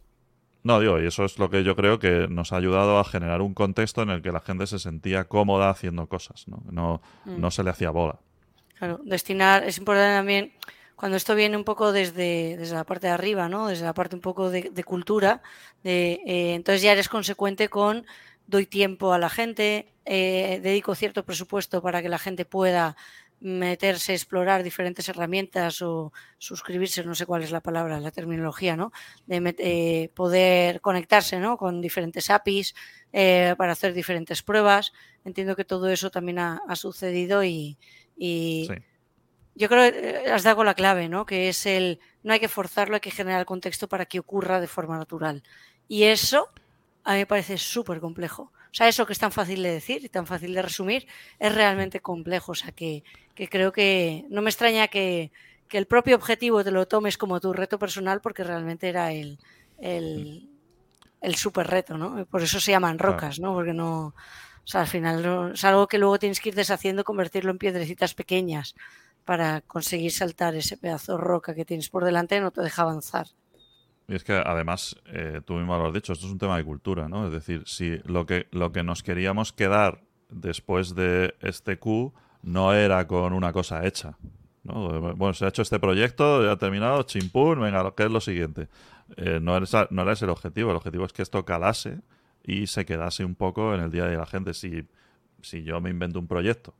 No, 0.63 0.79
digo, 0.79 1.01
y 1.01 1.07
eso 1.07 1.25
es 1.25 1.39
lo 1.39 1.49
que 1.49 1.63
yo 1.63 1.75
creo 1.75 1.97
que 1.97 2.27
nos 2.29 2.53
ha 2.53 2.57
ayudado 2.57 2.99
a 2.99 3.03
generar 3.03 3.41
un 3.41 3.55
contexto 3.55 4.03
en 4.03 4.11
el 4.11 4.21
que 4.21 4.31
la 4.31 4.39
gente 4.39 4.67
se 4.67 4.77
sentía 4.77 5.23
cómoda 5.23 5.71
haciendo 5.71 6.07
cosas, 6.07 6.47
¿no? 6.47 6.63
No, 6.71 7.01
mm. 7.25 7.41
no 7.41 7.49
se 7.49 7.63
le 7.63 7.71
hacía 7.71 7.89
bola. 7.89 8.19
Claro, 8.83 8.99
destinar, 9.05 9.63
es 9.63 9.77
importante 9.77 10.13
también, 10.13 10.51
cuando 10.97 11.15
esto 11.15 11.35
viene 11.35 11.55
un 11.55 11.63
poco 11.63 11.93
desde, 11.93 12.57
desde 12.57 12.75
la 12.75 12.83
parte 12.83 13.07
de 13.07 13.13
arriba, 13.13 13.47
¿no? 13.47 13.67
Desde 13.69 13.85
la 13.85 13.93
parte 13.93 14.13
un 14.13 14.21
poco 14.21 14.49
de, 14.49 14.83
cultura, 14.83 15.41
eh, 15.85 16.19
entonces 16.25 16.81
ya 16.81 16.91
eres 16.91 17.07
consecuente 17.07 17.69
con 17.69 18.05
doy 18.45 18.65
tiempo 18.65 19.13
a 19.13 19.19
la 19.19 19.29
gente, 19.29 19.93
eh, 20.03 20.59
dedico 20.61 20.95
cierto 20.95 21.23
presupuesto 21.23 21.81
para 21.81 22.01
que 22.01 22.09
la 22.09 22.19
gente 22.19 22.43
pueda 22.43 22.97
meterse, 23.39 24.13
explorar 24.13 24.63
diferentes 24.63 25.07
herramientas 25.07 25.81
o 25.81 26.11
suscribirse, 26.37 27.05
no 27.05 27.15
sé 27.15 27.25
cuál 27.25 27.43
es 27.43 27.51
la 27.51 27.61
palabra, 27.61 28.01
la 28.01 28.11
terminología, 28.11 28.75
¿no? 28.75 28.91
De 29.27 29.55
eh, 29.59 30.09
poder 30.13 30.81
conectarse, 30.81 31.39
¿no? 31.39 31.55
Con 31.57 31.79
diferentes 31.79 32.29
APIs 32.29 32.75
para 33.57 33.71
hacer 33.71 33.93
diferentes 33.93 34.41
pruebas. 34.43 34.91
Entiendo 35.23 35.55
que 35.55 35.63
todo 35.63 35.89
eso 35.89 36.09
también 36.09 36.39
ha, 36.39 36.75
sucedido 36.75 37.43
y, 37.43 37.77
yo 38.17 39.69
creo 39.69 39.91
que 39.91 39.99
eh, 39.99 40.31
has 40.31 40.43
dado 40.43 40.63
la 40.63 40.73
clave, 40.73 41.09
¿no? 41.09 41.25
Que 41.25 41.49
es 41.49 41.65
el, 41.65 41.99
no 42.23 42.33
hay 42.33 42.39
que 42.39 42.47
forzarlo, 42.47 42.95
hay 42.95 43.01
que 43.01 43.11
generar 43.11 43.39
el 43.39 43.45
contexto 43.45 43.87
para 43.87 44.05
que 44.05 44.19
ocurra 44.19 44.59
de 44.59 44.67
forma 44.67 44.97
natural. 44.97 45.43
Y 45.87 46.03
eso 46.03 46.49
a 47.03 47.13
mí 47.13 47.19
me 47.19 47.25
parece 47.25 47.57
súper 47.57 47.99
complejo. 47.99 48.51
O 48.73 48.75
sea, 48.75 48.87
eso 48.87 49.05
que 49.05 49.13
es 49.13 49.19
tan 49.19 49.31
fácil 49.31 49.61
de 49.61 49.71
decir 49.71 50.03
y 50.03 50.09
tan 50.09 50.25
fácil 50.25 50.53
de 50.53 50.61
resumir 50.63 51.07
es 51.37 51.53
realmente 51.53 51.99
complejo. 51.99 52.53
O 52.53 52.55
sea, 52.55 52.71
que, 52.71 53.03
creo 53.35 53.71
que 53.71 54.25
no 54.29 54.41
me 54.41 54.49
extraña 54.49 54.87
que, 54.87 55.31
el 55.71 55.87
propio 55.87 56.15
objetivo 56.15 56.63
te 56.63 56.69
lo 56.69 56.87
tomes 56.87 57.17
como 57.17 57.39
tu 57.39 57.51
reto 57.51 57.79
personal 57.79 58.21
porque 58.21 58.43
realmente 58.43 58.89
era 58.89 59.11
el, 59.11 59.39
el, 59.79 60.47
el 61.19 61.33
super 61.33 61.65
reto, 61.65 61.97
¿no? 61.97 62.27
Por 62.27 62.43
eso 62.43 62.59
se 62.59 62.69
llaman 62.69 62.99
rocas, 62.99 63.39
¿no? 63.39 63.53
Porque 63.53 63.73
no... 63.73 64.13
O 64.63 64.67
sea, 64.67 64.81
al 64.81 64.87
final 64.87 65.51
es 65.53 65.63
algo 65.65 65.87
que 65.87 65.97
luego 65.97 66.19
tienes 66.19 66.39
que 66.39 66.49
ir 66.49 66.55
deshaciendo, 66.55 67.03
convertirlo 67.03 67.51
en 67.51 67.57
piedrecitas 67.57 68.13
pequeñas 68.13 68.75
para 69.25 69.61
conseguir 69.61 70.11
saltar 70.11 70.55
ese 70.55 70.77
pedazo 70.77 71.13
de 71.13 71.23
roca 71.23 71.53
que 71.53 71.65
tienes 71.65 71.89
por 71.89 72.05
delante 72.05 72.37
y 72.37 72.39
no 72.39 72.51
te 72.51 72.61
deja 72.61 72.83
avanzar. 72.83 73.27
Y 74.07 74.15
es 74.15 74.23
que 74.23 74.33
además, 74.33 74.95
eh, 75.07 75.41
tú 75.45 75.53
mismo 75.53 75.77
lo 75.77 75.87
has 75.87 75.93
dicho, 75.93 76.13
esto 76.13 76.25
es 76.25 76.31
un 76.31 76.37
tema 76.37 76.57
de 76.57 76.65
cultura, 76.65 77.07
¿no? 77.07 77.25
Es 77.27 77.31
decir, 77.31 77.63
si 77.65 77.97
lo 78.05 78.25
que, 78.25 78.47
lo 78.51 78.71
que 78.71 78.83
nos 78.83 79.01
queríamos 79.01 79.53
quedar 79.53 80.01
después 80.29 80.95
de 80.95 81.35
este 81.41 81.77
Q 81.77 82.13
no 82.41 82.73
era 82.73 83.07
con 83.07 83.33
una 83.33 83.53
cosa 83.53 83.85
hecha. 83.85 84.17
¿no? 84.63 85.15
Bueno, 85.15 85.33
se 85.33 85.45
ha 85.45 85.49
hecho 85.49 85.61
este 85.61 85.79
proyecto, 85.79 86.43
ya 86.43 86.53
ha 86.53 86.57
terminado, 86.57 87.03
chimpún, 87.03 87.61
venga, 87.61 87.93
¿qué 87.95 88.03
es 88.03 88.11
lo 88.11 88.21
siguiente? 88.21 88.67
Eh, 89.17 89.39
no, 89.41 89.55
era, 89.55 89.87
no 89.89 90.01
era 90.01 90.13
ese 90.13 90.25
el 90.25 90.31
objetivo, 90.31 90.71
el 90.71 90.77
objetivo 90.77 91.05
es 91.05 91.13
que 91.13 91.21
esto 91.21 91.43
calase 91.45 91.99
y 92.43 92.67
se 92.67 92.85
quedase 92.85 93.23
un 93.23 93.35
poco 93.35 93.73
en 93.73 93.81
el 93.81 93.91
día 93.91 94.05
de 94.05 94.17
la 94.17 94.25
gente. 94.25 94.53
Si, 94.53 94.85
si 95.41 95.63
yo 95.63 95.79
me 95.81 95.89
invento 95.89 96.19
un 96.19 96.27
proyecto 96.27 96.73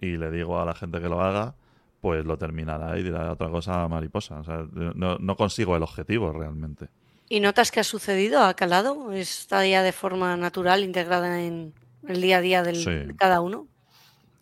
y 0.00 0.16
le 0.16 0.30
digo 0.30 0.60
a 0.60 0.64
la 0.64 0.74
gente 0.74 1.00
que 1.00 1.08
lo 1.08 1.22
haga, 1.22 1.54
pues 2.00 2.24
lo 2.24 2.36
terminará 2.36 2.98
y 2.98 3.02
dirá 3.02 3.32
otra 3.32 3.48
cosa 3.48 3.88
mariposa. 3.88 4.40
O 4.40 4.44
sea, 4.44 4.66
no, 4.72 5.36
consigo 5.36 5.76
el 5.76 5.82
objetivo 5.82 6.32
realmente. 6.32 6.88
¿Y 7.28 7.40
notas 7.40 7.72
que 7.72 7.80
ha 7.80 7.84
sucedido? 7.84 8.42
¿Ha 8.42 8.54
calado? 8.54 9.12
¿Está 9.12 9.66
ya 9.66 9.82
de 9.82 9.92
forma 9.92 10.36
natural 10.36 10.84
integrada 10.84 11.42
en 11.42 11.74
el 12.06 12.20
día 12.20 12.38
a 12.38 12.40
día 12.40 12.62
del, 12.62 12.84
de 12.84 13.16
cada 13.16 13.40
uno? 13.40 13.66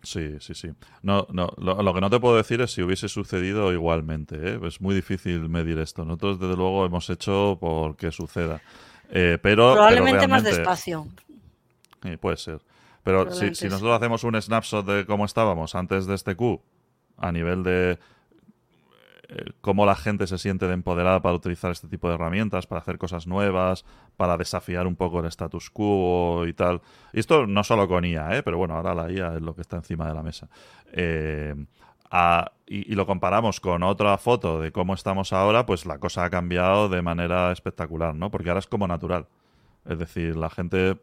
Sí, 0.05 0.35
sí, 0.39 0.53
sí. 0.53 0.69
No, 1.01 1.25
no, 1.31 1.51
lo, 1.57 1.93
que 1.93 2.01
no 2.01 2.09
te 2.11 2.19
puedo 2.19 2.37
decir 2.37 2.61
es 2.61 2.71
si 2.71 2.83
hubiese 2.83 3.09
sucedido 3.09 3.73
igualmente. 3.73 4.35
¿eh? 4.35 4.59
Es 4.63 4.79
muy 4.79 4.93
difícil 4.93 5.49
medir 5.49 5.79
esto. 5.79 6.05
Nosotros, 6.05 6.39
desde 6.39 6.55
luego, 6.55 6.85
hemos 6.85 7.09
hecho 7.09 7.57
por 7.59 7.97
que 7.97 8.11
suceda. 8.11 8.61
Eh, 9.09 9.37
pero, 9.41 9.73
Probablemente 9.73 10.27
más 10.27 10.43
despacio. 10.43 11.07
puede 12.19 12.37
ser. 12.37 12.59
Pero 13.03 13.31
si, 13.31 13.53
si, 13.53 13.65
nosotros 13.65 13.95
hacemos 13.95 14.23
un 14.23 14.41
snapshot 14.41 14.85
de 14.85 15.05
cómo 15.05 15.25
estábamos 15.25 15.75
antes 15.75 16.07
de 16.07 16.15
este 16.15 16.35
Q 16.35 16.61
a 17.17 17.31
nivel 17.31 17.63
de 17.63 17.99
eh, 19.29 19.51
cómo 19.61 19.85
la 19.85 19.95
gente 19.95 20.27
se 20.27 20.37
siente 20.37 20.67
de 20.67 20.73
empoderada 20.73 21.21
para 21.21 21.35
utilizar 21.35 21.71
este 21.71 21.87
tipo 21.87 22.07
de 22.07 22.15
herramientas, 22.15 22.67
para 22.67 22.81
hacer 22.81 22.97
cosas 22.97 23.25
nuevas, 23.25 23.85
para 24.17 24.37
desafiar 24.37 24.85
un 24.85 24.95
poco 24.95 25.19
el 25.19 25.25
status 25.25 25.69
quo 25.71 26.45
y 26.47 26.53
tal. 26.53 26.81
Y 27.11 27.19
esto 27.19 27.47
no 27.47 27.63
solo 27.63 27.87
con 27.87 28.05
IA, 28.05 28.37
¿eh? 28.37 28.43
pero 28.43 28.57
bueno, 28.57 28.75
ahora 28.75 28.93
la 28.93 29.11
IA 29.11 29.35
es 29.35 29.41
lo 29.41 29.55
que 29.55 29.61
está 29.61 29.77
encima 29.77 30.07
de 30.07 30.13
la 30.13 30.23
mesa. 30.23 30.47
Eh, 30.91 31.55
y, 32.67 32.95
lo 32.95 33.05
comparamos 33.05 33.59
con 33.59 33.83
otra 33.83 34.17
foto 34.17 34.61
de 34.61 34.71
cómo 34.71 34.93
estamos 34.93 35.33
ahora, 35.33 35.65
pues 35.65 35.85
la 35.85 35.99
cosa 35.99 36.25
ha 36.25 36.29
cambiado 36.29 36.89
de 36.89 37.01
manera 37.01 37.51
espectacular, 37.51 38.15
¿no? 38.15 38.31
Porque 38.31 38.49
ahora 38.49 38.59
es 38.59 38.67
como 38.67 38.87
natural. 38.87 39.27
Es 39.85 39.99
decir, 39.99 40.35
la 40.35 40.49
gente... 40.49 40.99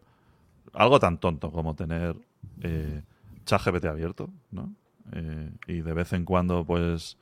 Algo 0.72 0.98
tan 0.98 1.18
tonto 1.18 1.50
como 1.50 1.74
tener 1.74 2.16
eh, 2.62 3.03
ChatGPT 3.44 3.84
abierto, 3.86 4.30
¿no? 4.50 4.72
Eh, 5.12 5.50
y 5.66 5.80
de 5.80 5.92
vez 5.92 6.12
en 6.12 6.24
cuando, 6.24 6.64
pues... 6.64 7.18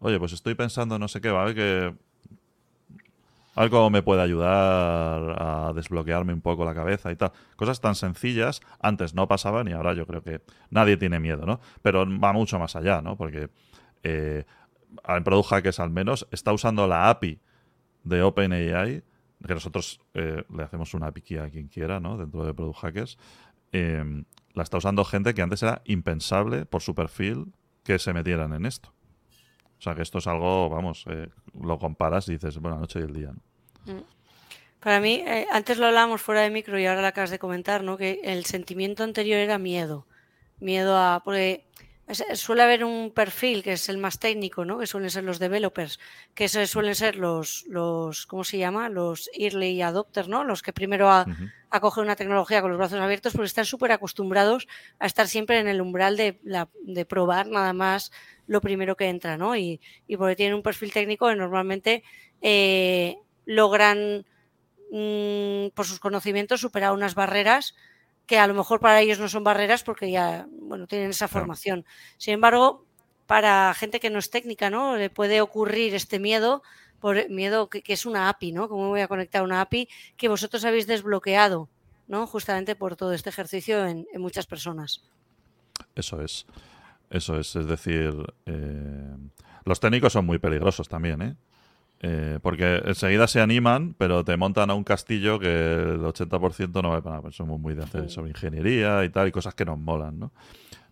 Oye, 0.00 0.18
pues 0.18 0.32
estoy 0.32 0.54
pensando 0.54 0.98
no 0.98 1.08
sé 1.08 1.20
qué, 1.20 1.30
¿vale? 1.30 1.54
Que 1.54 1.94
algo 3.54 3.90
me 3.90 4.02
puede 4.02 4.22
ayudar 4.22 5.36
a 5.38 5.72
desbloquearme 5.74 6.32
un 6.32 6.40
poco 6.40 6.64
la 6.64 6.74
cabeza 6.74 7.10
y 7.10 7.16
tal. 7.16 7.32
Cosas 7.56 7.80
tan 7.80 7.94
sencillas, 7.94 8.60
antes 8.80 9.14
no 9.14 9.28
pasaban 9.28 9.68
y 9.68 9.72
ahora 9.72 9.94
yo 9.94 10.06
creo 10.06 10.22
que 10.22 10.42
nadie 10.70 10.96
tiene 10.96 11.20
miedo, 11.20 11.46
¿no? 11.46 11.60
Pero 11.82 12.06
va 12.18 12.32
mucho 12.32 12.58
más 12.58 12.76
allá, 12.76 13.02
¿no? 13.02 13.16
Porque 13.16 13.50
eh, 14.02 14.44
Product 15.24 15.48
Hackers 15.48 15.80
al 15.80 15.90
menos 15.90 16.26
está 16.30 16.52
usando 16.52 16.86
la 16.86 17.10
API 17.10 17.40
de 18.04 18.22
OpenAI, 18.22 19.02
que 19.46 19.54
nosotros 19.54 20.00
eh, 20.14 20.44
le 20.54 20.62
hacemos 20.62 20.94
una 20.94 21.08
API 21.08 21.38
a 21.38 21.50
quien 21.50 21.68
quiera, 21.68 22.00
¿no? 22.00 22.16
Dentro 22.16 22.44
de 22.44 22.54
Product 22.54 22.78
Hackers. 22.78 23.18
Em, 23.72 24.24
la 24.54 24.62
está 24.62 24.78
usando 24.78 25.04
gente 25.04 25.32
que 25.34 25.42
antes 25.42 25.62
era 25.62 25.82
impensable 25.84 26.66
por 26.66 26.82
su 26.82 26.94
perfil 26.94 27.52
que 27.84 27.98
se 27.98 28.12
metieran 28.12 28.52
en 28.52 28.66
esto. 28.66 28.92
O 29.80 29.82
sea, 29.82 29.94
que 29.94 30.02
esto 30.02 30.18
es 30.18 30.26
algo, 30.26 30.68
vamos, 30.68 31.06
eh, 31.08 31.30
lo 31.58 31.78
comparas 31.78 32.28
y 32.28 32.32
dices, 32.32 32.58
buena 32.58 32.76
noche 32.76 33.00
y 33.00 33.02
el 33.02 33.14
día. 33.14 33.32
¿no? 33.86 33.94
Mm. 33.94 34.04
Para 34.78 35.00
mí, 35.00 35.22
eh, 35.26 35.46
antes 35.50 35.78
lo 35.78 35.86
hablábamos 35.86 36.20
fuera 36.20 36.42
de 36.42 36.50
micro 36.50 36.78
y 36.78 36.84
ahora 36.84 37.00
lo 37.00 37.06
acabas 37.06 37.30
de 37.30 37.38
comentar, 37.38 37.82
¿no? 37.82 37.96
Que 37.96 38.20
el 38.22 38.44
sentimiento 38.44 39.04
anterior 39.04 39.38
era 39.38 39.56
miedo. 39.56 40.06
Miedo 40.58 40.98
a. 40.98 41.22
Porque 41.24 41.64
suele 42.34 42.62
haber 42.62 42.84
un 42.84 43.12
perfil 43.12 43.62
que 43.62 43.72
es 43.72 43.88
el 43.88 43.98
más 43.98 44.18
técnico, 44.18 44.64
¿no? 44.64 44.78
Que 44.78 44.86
suelen 44.86 45.10
ser 45.10 45.24
los 45.24 45.38
developers, 45.38 45.98
que 46.34 46.48
suelen 46.48 46.94
ser 46.94 47.16
los, 47.16 47.64
los, 47.68 48.26
¿cómo 48.26 48.44
se 48.44 48.58
llama? 48.58 48.88
Los 48.88 49.30
early 49.34 49.80
adopters, 49.82 50.28
¿no? 50.28 50.44
Los 50.44 50.62
que 50.62 50.72
primero 50.72 51.10
acogen 51.70 52.04
una 52.04 52.16
tecnología 52.16 52.62
con 52.62 52.70
los 52.70 52.78
brazos 52.78 53.00
abiertos 53.00 53.32
porque 53.32 53.46
están 53.46 53.64
súper 53.64 53.92
acostumbrados 53.92 54.66
a 54.98 55.06
estar 55.06 55.28
siempre 55.28 55.58
en 55.58 55.68
el 55.68 55.80
umbral 55.80 56.16
de, 56.16 56.38
de, 56.82 57.04
probar 57.04 57.46
nada 57.46 57.72
más 57.72 58.12
lo 58.46 58.60
primero 58.60 58.96
que 58.96 59.08
entra, 59.08 59.36
¿no? 59.36 59.56
Y, 59.56 59.80
y 60.06 60.16
porque 60.16 60.36
tienen 60.36 60.54
un 60.54 60.62
perfil 60.62 60.92
técnico 60.92 61.28
que 61.28 61.36
normalmente 61.36 62.02
eh, 62.42 63.16
logran 63.44 64.24
mm, 64.90 65.68
por 65.74 65.86
sus 65.86 66.00
conocimientos 66.00 66.60
superar 66.60 66.92
unas 66.92 67.14
barreras 67.14 67.74
que 68.30 68.38
a 68.38 68.46
lo 68.46 68.54
mejor 68.54 68.78
para 68.78 69.00
ellos 69.00 69.18
no 69.18 69.28
son 69.28 69.42
barreras 69.42 69.82
porque 69.82 70.08
ya, 70.08 70.46
bueno, 70.52 70.86
tienen 70.86 71.10
esa 71.10 71.26
formación. 71.26 71.84
Sin 72.16 72.34
embargo, 72.34 72.86
para 73.26 73.74
gente 73.74 73.98
que 73.98 74.08
no 74.08 74.20
es 74.20 74.30
técnica, 74.30 74.70
¿no? 74.70 74.94
Le 74.94 75.10
puede 75.10 75.40
ocurrir 75.40 75.96
este 75.96 76.20
miedo, 76.20 76.62
por 77.00 77.28
miedo 77.28 77.68
que, 77.68 77.82
es 77.84 78.06
una 78.06 78.28
API, 78.28 78.52
¿no? 78.52 78.68
¿Cómo 78.68 78.90
voy 78.90 79.00
a 79.00 79.08
conectar 79.08 79.42
una 79.42 79.60
API 79.60 79.88
que 80.16 80.28
vosotros 80.28 80.64
habéis 80.64 80.86
desbloqueado, 80.86 81.68
¿no? 82.06 82.24
Justamente 82.28 82.76
por 82.76 82.94
todo 82.94 83.14
este 83.14 83.30
ejercicio 83.30 83.84
en, 83.84 84.06
muchas 84.18 84.46
personas. 84.46 85.02
Eso 85.96 86.22
es. 86.22 86.46
Eso 87.10 87.36
es. 87.36 87.56
Es 87.56 87.66
decir, 87.66 88.14
eh, 88.46 89.16
los 89.64 89.80
técnicos 89.80 90.12
son 90.12 90.24
muy 90.24 90.38
peligrosos 90.38 90.88
también, 90.88 91.20
¿eh? 91.20 91.34
Eh, 92.02 92.38
porque 92.40 92.80
enseguida 92.86 93.26
se 93.26 93.42
animan, 93.42 93.94
pero 93.98 94.24
te 94.24 94.34
montan 94.38 94.70
a 94.70 94.74
un 94.74 94.84
castillo 94.84 95.38
que 95.38 95.74
el 95.74 96.00
80% 96.00 96.82
no 96.82 96.90
vale 96.90 97.02
para 97.02 97.16
nada. 97.16 97.22
Pues 97.22 97.36
somos 97.36 97.60
muy 97.60 97.74
de 97.74 97.82
hacer 97.82 98.08
sobre 98.08 98.30
ingeniería 98.30 99.04
y 99.04 99.10
tal, 99.10 99.28
y 99.28 99.32
cosas 99.32 99.54
que 99.54 99.66
nos 99.66 99.78
molan, 99.78 100.18
¿no? 100.18 100.32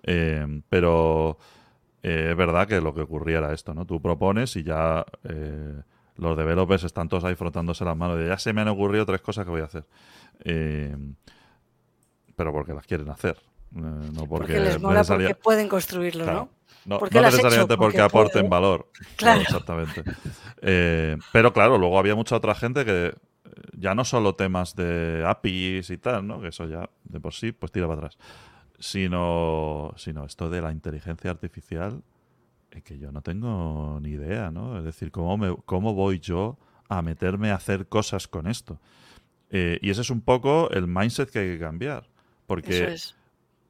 Eh, 0.03 0.63
pero 0.69 1.39
eh, 2.03 2.29
es 2.31 2.37
verdad 2.37 2.69
que 2.69 2.81
lo 2.81 2.95
que 2.95 3.01
ocurría 3.01 3.39
era 3.39 3.55
esto, 3.55 3.73
¿no? 3.73 3.87
Tú 3.87 4.03
propones 4.03 4.55
y 4.57 4.63
ya 4.63 5.05
los 6.17 6.37
developers 6.37 6.85
están 6.85 7.09
todos 7.09 7.25
ahí 7.25 7.37
frotándose 7.37 7.85
las 7.85 7.97
manos 7.97 8.19
de 8.19 8.27
ya 8.27 8.39
se 8.39 8.53
me 8.53 8.61
han 8.61 8.69
ocurrido 8.69 9.07
tres 9.07 9.23
cosas 9.23 9.45
que 9.45 9.51
voy 9.51 9.63
a 9.63 9.65
hacer. 9.65 9.85
pero 12.37 12.53
porque 12.53 12.75
las 12.75 12.87
quieren 12.87 13.09
hacer. 13.09 13.39
No 13.71 14.27
porque, 14.27 14.59
les 14.59 14.81
mola 14.81 15.05
porque 15.05 15.35
pueden 15.35 15.69
construirlo, 15.69 16.27
¿no? 16.27 16.49
No, 16.85 17.01
necesariamente 17.01 17.77
porque, 17.77 18.01
aporten 18.01 18.49
valor. 18.49 18.91
Claro. 19.17 19.43
exactamente. 19.43 20.03
Eh, 20.63 21.17
pero 21.33 21.53
claro, 21.53 21.77
luego 21.77 21.99
había 21.99 22.15
mucha 22.15 22.37
otra 22.37 22.55
gente 22.55 22.85
que 22.85 23.07
eh, 23.09 23.15
ya 23.77 23.95
no 23.95 24.05
solo 24.05 24.35
temas 24.35 24.75
de 24.75 25.23
APIs 25.27 25.91
y 25.91 25.99
tal, 25.99 26.27
¿no? 26.27 26.41
Que 26.41 26.49
eso 26.49 26.67
ya 26.67 26.89
de 27.05 27.21
por 27.21 27.35
sí, 27.35 27.53
pues 27.53 27.73
tira 27.73 27.87
para 27.87 27.99
atrás. 27.99 28.19
Sino, 28.79 29.93
sino 29.97 30.25
esto 30.25 30.49
de 30.49 30.63
la 30.63 30.73
inteligencia 30.73 31.31
artificial, 31.31 32.03
es 32.71 32.83
que 32.83 32.99
yo 32.99 33.13
no 33.13 33.21
tengo 33.21 33.99
ni 34.01 34.11
idea, 34.11 34.51
¿no? 34.51 34.79
Es 34.79 34.85
decir, 34.85 35.11
¿cómo, 35.11 35.37
me, 35.37 35.57
cómo 35.67 35.93
voy 35.93 36.21
yo 36.21 36.57
a 36.89 37.03
meterme 37.03 37.51
a 37.51 37.57
hacer 37.57 37.87
cosas 37.87 38.29
con 38.29 38.47
esto? 38.47 38.81
Eh, 39.51 39.79
y 39.83 39.91
ese 39.91 40.03
es 40.03 40.11
un 40.11 40.21
poco 40.21 40.71
el 40.71 40.87
mindset 40.87 41.31
que 41.31 41.41
hay 41.41 41.49
que 41.49 41.59
cambiar. 41.59 42.09
Porque 42.47 42.97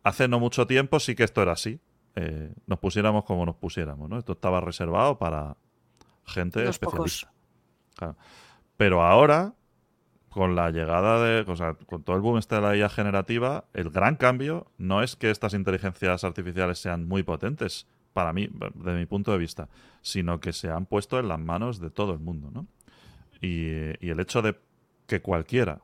hace 0.08 0.28
no 0.28 0.40
mucho 0.40 0.66
tiempo 0.66 1.00
sí 1.00 1.14
que 1.14 1.24
esto 1.24 1.42
era 1.42 1.52
así. 1.52 1.80
Eh, 2.16 2.52
nos 2.66 2.78
pusiéramos 2.78 3.24
como 3.24 3.46
nos 3.46 3.56
pusiéramos, 3.56 4.08
¿no? 4.08 4.18
Esto 4.18 4.32
estaba 4.32 4.60
reservado 4.60 5.18
para 5.18 5.56
gente 6.26 6.68
especialista. 6.68 7.32
Pero 8.76 9.02
ahora, 9.02 9.54
con 10.28 10.54
la 10.54 10.70
llegada 10.70 11.22
de, 11.22 11.44
o 11.50 11.56
sea, 11.56 11.74
con 11.74 12.02
todo 12.02 12.16
el 12.16 12.22
boom 12.22 12.38
este 12.38 12.56
de 12.56 12.60
la 12.60 12.76
IA 12.76 12.88
generativa, 12.88 13.64
el 13.72 13.90
gran 13.90 14.16
cambio 14.16 14.66
no 14.78 15.02
es 15.02 15.16
que 15.16 15.30
estas 15.30 15.54
inteligencias 15.54 16.24
artificiales 16.24 16.78
sean 16.78 17.06
muy 17.06 17.22
potentes, 17.22 17.86
para 18.12 18.32
mí, 18.32 18.48
desde 18.74 18.98
mi 18.98 19.06
punto 19.06 19.32
de 19.32 19.38
vista, 19.38 19.68
sino 20.02 20.40
que 20.40 20.52
se 20.52 20.70
han 20.70 20.86
puesto 20.86 21.18
en 21.20 21.28
las 21.28 21.38
manos 21.38 21.78
de 21.78 21.90
todo 21.90 22.12
el 22.12 22.18
mundo, 22.18 22.50
¿no? 22.52 22.66
Y, 23.40 23.68
y 24.04 24.10
el 24.10 24.18
hecho 24.18 24.42
de 24.42 24.58
que 25.06 25.22
cualquiera 25.22 25.80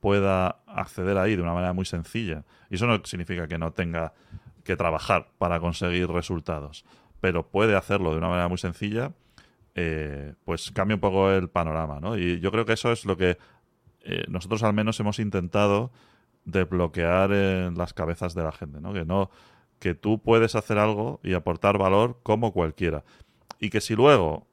pueda 0.00 0.62
acceder 0.66 1.18
ahí 1.18 1.36
de 1.36 1.42
una 1.42 1.54
manera 1.54 1.72
muy 1.72 1.84
sencilla, 1.84 2.44
y 2.70 2.76
eso 2.76 2.86
no 2.86 3.00
significa 3.04 3.48
que 3.48 3.58
no 3.58 3.72
tenga 3.72 4.12
que 4.64 4.76
trabajar 4.76 5.28
para 5.38 5.60
conseguir 5.60 6.08
resultados, 6.08 6.84
pero 7.20 7.48
puede 7.48 7.76
hacerlo 7.76 8.12
de 8.12 8.18
una 8.18 8.28
manera 8.28 8.48
muy 8.48 8.58
sencilla, 8.58 9.12
eh, 9.74 10.34
pues 10.44 10.70
cambia 10.72 10.96
un 10.96 11.00
poco 11.00 11.30
el 11.30 11.48
panorama, 11.48 12.00
¿no? 12.00 12.16
Y 12.16 12.40
yo 12.40 12.50
creo 12.50 12.64
que 12.64 12.72
eso 12.72 12.92
es 12.92 13.04
lo 13.04 13.16
que 13.16 13.38
eh, 14.00 14.24
nosotros 14.28 14.62
al 14.62 14.72
menos 14.72 14.98
hemos 15.00 15.18
intentado 15.18 15.90
desbloquear 16.44 17.32
en 17.32 17.76
las 17.76 17.92
cabezas 17.92 18.34
de 18.34 18.42
la 18.42 18.52
gente, 18.52 18.80
¿no? 18.80 18.92
Que 18.92 19.04
no 19.04 19.30
que 19.78 19.94
tú 19.94 20.22
puedes 20.22 20.54
hacer 20.54 20.78
algo 20.78 21.20
y 21.22 21.34
aportar 21.34 21.78
valor 21.78 22.18
como 22.22 22.52
cualquiera. 22.52 23.04
Y 23.60 23.70
que 23.70 23.80
si 23.80 23.94
luego 23.94 24.46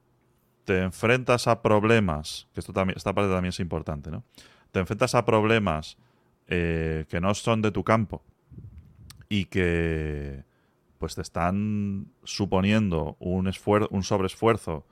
te 0.64 0.82
enfrentas 0.82 1.46
a 1.46 1.62
problemas, 1.62 2.48
que 2.52 2.60
esto 2.60 2.72
también, 2.72 2.96
esta 2.96 3.12
parte 3.14 3.30
también 3.30 3.50
es 3.50 3.60
importante, 3.60 4.10
¿no? 4.10 4.24
Te 4.74 4.80
enfrentas 4.80 5.14
a 5.14 5.24
problemas 5.24 5.96
eh, 6.48 7.06
que 7.08 7.20
no 7.20 7.32
son 7.34 7.62
de 7.62 7.70
tu 7.70 7.84
campo, 7.84 8.24
y 9.28 9.44
que 9.44 10.44
pues 10.98 11.14
te 11.14 11.22
están 11.22 12.08
suponiendo 12.24 13.16
un 13.20 13.46
esfuerzo, 13.46 13.88
un 13.92 14.02
sobreesfuerzo 14.02 14.84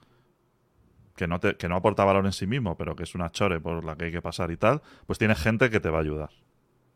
que 1.17 1.27
no, 1.27 1.41
te, 1.41 1.57
que 1.57 1.69
no 1.69 1.75
aporta 1.75 2.05
valor 2.05 2.27
en 2.27 2.33
sí 2.33 2.47
mismo, 2.47 2.77
pero 2.77 2.95
que 2.95 3.03
es 3.03 3.17
una 3.17 3.33
chore 3.33 3.59
por 3.61 3.85
la 3.85 3.97
que 3.97 4.05
hay 4.05 4.13
que 4.13 4.23
pasar 4.23 4.53
y 4.53 4.57
tal, 4.57 4.83
pues 5.05 5.19
tienes 5.19 5.39
gente 5.39 5.69
que 5.69 5.81
te 5.81 5.91
va 5.91 5.99
a 5.99 6.03
ayudar. 6.03 6.31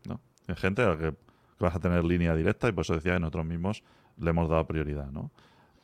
¿no? 0.07 0.20
Hay 0.47 0.55
gente 0.55 0.82
a 0.82 0.91
la 0.91 0.97
que, 0.97 1.14
vas 1.59 1.74
a 1.74 1.80
tener 1.80 2.05
línea 2.05 2.37
directa 2.37 2.68
y 2.68 2.72
por 2.72 2.82
eso 2.82 2.95
decía 2.95 3.14
que 3.14 3.20
nosotros 3.20 3.47
mismos 3.47 3.82
le 4.16 4.30
hemos 4.30 4.49
dado 4.49 4.64
prioridad. 4.64 5.11
¿no? 5.11 5.32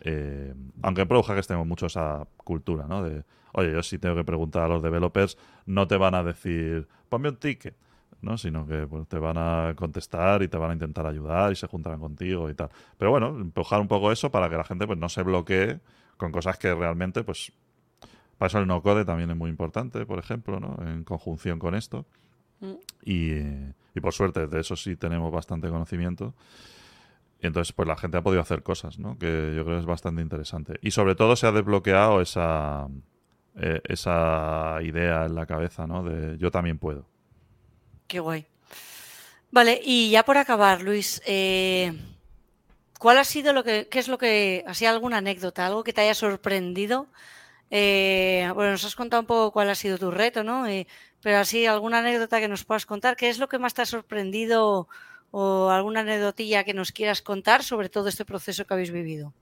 Eh, 0.05 0.53
aunque 0.83 1.03
en 1.03 1.09
que 1.09 1.43
tenemos 1.43 1.67
mucho 1.67 1.87
esa 1.87 2.27
cultura, 2.37 2.87
¿no? 2.89 3.03
De, 3.03 3.25
oye, 3.53 3.73
yo 3.73 3.83
sí 3.83 3.99
tengo 3.99 4.17
que 4.17 4.25
preguntar 4.25 4.65
a 4.65 4.69
los 4.69 4.83
developers, 4.83 5.39
no 5.67 5.87
te 5.87 5.97
van 5.97 6.15
a 6.15 6.23
decir, 6.23 6.89
ponme 7.09 7.29
un 7.29 7.37
ticket. 7.37 7.75
¿no? 8.21 8.39
sino 8.39 8.67
que 8.67 8.87
pues, 8.87 9.09
te 9.09 9.19
van 9.19 9.37
a 9.37 9.75
contestar 9.77 10.45
y 10.45 10.49
te 10.49 10.57
van 10.57 10.71
a 10.71 10.75
intentar 10.75 11.07
ayudar 11.07 11.51
y 11.51 11.57
se 11.57 11.67
juntarán 11.67 11.99
contigo 11.99 12.49
y 12.49 12.55
tal. 12.55 12.71
Pero 12.97 13.11
bueno, 13.11 13.29
empujar 13.29 13.81
un 13.81 13.89
poco 13.89 14.13
eso 14.13 14.31
para 14.31 14.49
que 14.49 14.57
la 14.57 14.63
gente 14.63 14.87
pues, 14.87 14.97
no 14.97 15.09
se 15.09 15.25
bloquee 15.25 15.81
con 16.17 16.31
cosas 16.31 16.57
que 16.57 16.73
realmente, 16.73 17.25
pues, 17.25 17.53
para 18.39 18.47
eso 18.47 18.59
el 18.61 18.69
no-code 18.69 19.05
también 19.05 19.31
es 19.31 19.37
muy 19.37 19.51
importante, 19.51 20.07
por 20.07 20.21
ejemplo, 20.21 20.61
¿no? 20.61 20.79
en 20.87 21.03
conjunción 21.03 21.59
con 21.59 21.75
esto. 21.75 22.07
Mm. 22.61 22.75
Y, 23.05 23.33
y, 23.95 24.01
por 24.01 24.13
suerte, 24.13 24.47
de 24.47 24.61
eso 24.61 24.77
sí 24.77 24.95
tenemos 24.95 25.33
bastante 25.33 25.69
conocimiento. 25.69 26.33
Entonces, 27.43 27.73
pues 27.73 27.89
la 27.89 27.97
gente 27.97 28.17
ha 28.17 28.23
podido 28.23 28.41
hacer 28.41 28.63
cosas, 28.63 28.99
¿no? 28.99 29.19
Que 29.19 29.53
yo 29.55 29.65
creo 29.65 29.77
que 29.77 29.81
es 29.81 29.87
bastante 29.87 30.23
interesante. 30.23 30.79
Y 30.81 30.93
sobre 30.93 31.15
todo 31.15 31.35
se 31.37 31.47
ha 31.47 31.53
desbloqueado 31.53 32.21
esa, 32.21 32.87
eh, 33.57 33.81
esa 33.85 34.79
idea 34.83 35.27
en 35.27 35.35
la 35.35 35.47
cabeza, 35.47 35.87
¿no? 35.87 36.05
De 36.05 36.39
yo 36.39 36.51
también 36.51 36.79
puedo. 36.79 37.05
Qué 38.07 38.21
guay. 38.21 38.47
Vale, 39.51 39.81
y 39.85 40.11
ya 40.11 40.25
por 40.25 40.39
acabar, 40.39 40.83
Luis, 40.83 41.21
eh, 41.27 41.93
¿cuál 42.99 43.19
ha 43.19 43.25
sido 43.25 43.53
lo 43.53 43.65
que, 43.65 43.89
qué 43.91 43.99
es 43.99 44.09
lo 44.09 44.17
que, 44.17 44.65
así 44.67 44.87
alguna 44.87 45.19
anécdota, 45.19 45.67
algo 45.67 45.85
que 45.85 45.93
te 45.93 46.01
haya 46.01 46.15
sorprendido? 46.15 47.09
Eh, 47.71 48.51
bueno, 48.55 48.73
nos 48.73 48.85
has 48.85 48.95
contado 48.95 49.21
un 49.21 49.27
poco 49.27 49.51
cuál 49.51 49.69
ha 49.71 49.75
sido 49.75 49.99
tu 49.99 50.11
reto, 50.11 50.45
¿no? 50.45 50.67
Eh, 50.67 50.87
pero 51.21 51.39
así 51.39 51.67
alguna 51.67 51.99
anécdota 51.99 52.41
que 52.41 52.49
nos 52.49 52.65
puedas 52.65 52.87
contar, 52.87 53.17
¿qué 53.17 53.29
es 53.29 53.39
lo 53.39 53.49
que 53.49 53.59
más 53.59 53.75
te 53.75 53.83
ha 53.83 53.87
sorprendido 53.87 54.89
o 55.33 55.71
alguna 55.71 56.01
anécdotilla 56.01 56.63
que 56.63 56.75
nos 56.75 56.93
quieras 56.93 57.23
contar 57.23 57.65
sobre 57.65 57.89
todo 57.89 58.09
este 58.09 58.25
proceso 58.25 58.65
que 58.65 58.75
habéis 58.75 58.93
vivido? 58.93 59.33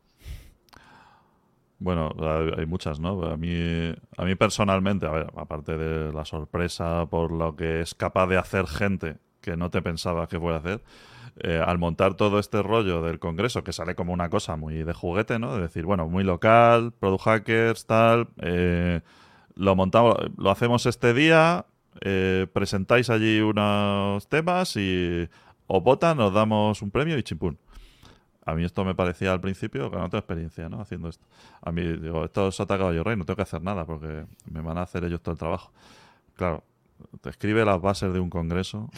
Bueno, 1.79 2.15
hay 2.57 2.67
muchas, 2.67 3.01
¿no? 3.01 3.23
A 3.25 3.37
mí, 3.37 3.95
a 4.17 4.25
mí 4.25 4.35
personalmente, 4.35 5.07
a 5.07 5.11
ver, 5.11 5.27
aparte 5.37 5.77
de 5.77 6.13
la 6.13 6.25
sorpresa 6.25 7.07
por 7.07 7.33
lo 7.33 7.57
que 7.57 7.81
es 7.81 7.95
capaz 7.95 8.27
de 8.27 8.37
hacer 8.37 8.67
gente 8.67 9.17
que 9.41 9.57
no 9.57 9.71
te 9.71 9.81
pensaba 9.81 10.29
que 10.29 10.39
fuera 10.39 10.57
a 10.57 10.61
hacer, 10.61 10.83
eh, 11.39 11.63
al 11.65 11.79
montar 11.79 12.15
todo 12.15 12.39
este 12.39 12.63
rollo 12.63 13.03
del 13.03 13.19
Congreso, 13.19 13.65
que 13.65 13.73
sale 13.73 13.95
como 13.95 14.13
una 14.13 14.29
cosa 14.29 14.57
muy 14.57 14.83
de 14.83 14.93
juguete, 14.93 15.39
¿no? 15.39 15.55
De 15.57 15.63
decir, 15.63 15.87
bueno, 15.87 16.07
muy 16.07 16.23
local, 16.23 16.93
Product 16.93 17.25
Hackers, 17.25 17.87
tal, 17.87 18.29
eh, 18.43 19.01
lo 19.55 19.75
montamos, 19.75 20.17
lo 20.37 20.51
hacemos 20.51 20.85
este 20.85 21.15
día, 21.15 21.65
eh, 22.03 22.47
presentáis 22.53 23.09
allí 23.09 23.41
unos 23.41 24.29
temas 24.29 24.77
y 24.77 25.29
os 25.73 25.83
votan, 25.83 26.17
nos 26.17 26.33
damos 26.33 26.83
un 26.83 26.91
premio 26.91 27.17
y 27.19 27.23
chimpún. 27.23 27.59
A 28.45 28.55
mí 28.55 28.65
esto 28.65 28.85
me 28.85 28.95
parecía 28.95 29.33
al 29.33 29.41
principio 29.41 29.91
que 29.91 29.97
no 29.97 30.09
tengo 30.09 30.19
experiencia, 30.19 30.69
¿no? 30.69 30.81
Haciendo 30.81 31.09
esto. 31.09 31.27
A 31.63 31.71
mí, 31.71 31.83
digo, 31.83 32.25
esto 32.25 32.49
es 32.49 32.59
atacado 32.59 32.93
yo 32.93 33.05
rey, 33.05 33.17
no 33.17 33.25
tengo 33.25 33.37
que 33.37 33.43
hacer 33.43 33.63
nada 33.63 33.85
porque 33.85 34.25
me 34.51 34.61
van 34.63 34.79
a 34.79 34.83
hacer 34.83 35.05
ellos 35.05 35.21
todo 35.21 35.33
el 35.33 35.39
trabajo. 35.39 35.73
Claro, 36.35 36.65
te 37.21 37.31
escribe 37.31 37.65
las 37.65 37.81
bases 37.81 38.13
de 38.13 38.19
un 38.19 38.31
congreso 38.31 38.89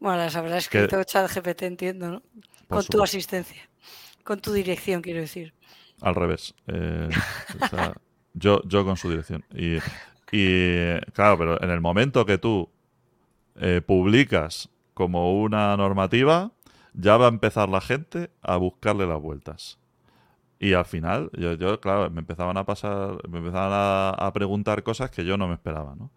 bueno, 0.00 0.18
las 0.18 0.36
habrá 0.36 0.58
escrito 0.58 1.02
ChatGPT, 1.02 1.62
entiendo, 1.62 2.10
¿no? 2.10 2.22
Con 2.68 2.84
tu 2.84 3.02
asistencia. 3.02 3.68
Con 4.22 4.40
tu 4.40 4.52
dirección, 4.52 5.02
quiero 5.02 5.20
decir. 5.20 5.54
Al 6.00 6.14
revés. 6.14 6.54
Eh, 6.68 7.08
yo, 8.34 8.62
yo 8.64 8.84
con 8.84 8.96
su 8.96 9.10
dirección. 9.10 9.44
Y, 9.52 9.78
claro, 11.12 11.38
pero 11.38 11.62
en 11.62 11.70
el 11.70 11.80
momento 11.80 12.24
que 12.26 12.38
tú 12.38 12.70
eh, 13.56 13.80
publicas 13.84 14.68
como 14.98 15.40
una 15.40 15.76
normativa, 15.76 16.50
ya 16.92 17.16
va 17.16 17.26
a 17.26 17.28
empezar 17.28 17.68
la 17.68 17.80
gente 17.80 18.32
a 18.42 18.56
buscarle 18.56 19.06
las 19.06 19.22
vueltas. 19.22 19.78
Y 20.58 20.72
al 20.72 20.86
final, 20.86 21.30
yo, 21.38 21.52
yo 21.52 21.80
claro, 21.80 22.10
me 22.10 22.18
empezaban 22.18 22.56
a 22.56 22.64
pasar, 22.64 23.16
me 23.28 23.38
empezaban 23.38 23.70
a, 23.72 24.10
a 24.10 24.32
preguntar 24.32 24.82
cosas 24.82 25.08
que 25.12 25.24
yo 25.24 25.36
no 25.36 25.46
me 25.46 25.54
esperaba, 25.54 25.94
¿no? 25.94 26.10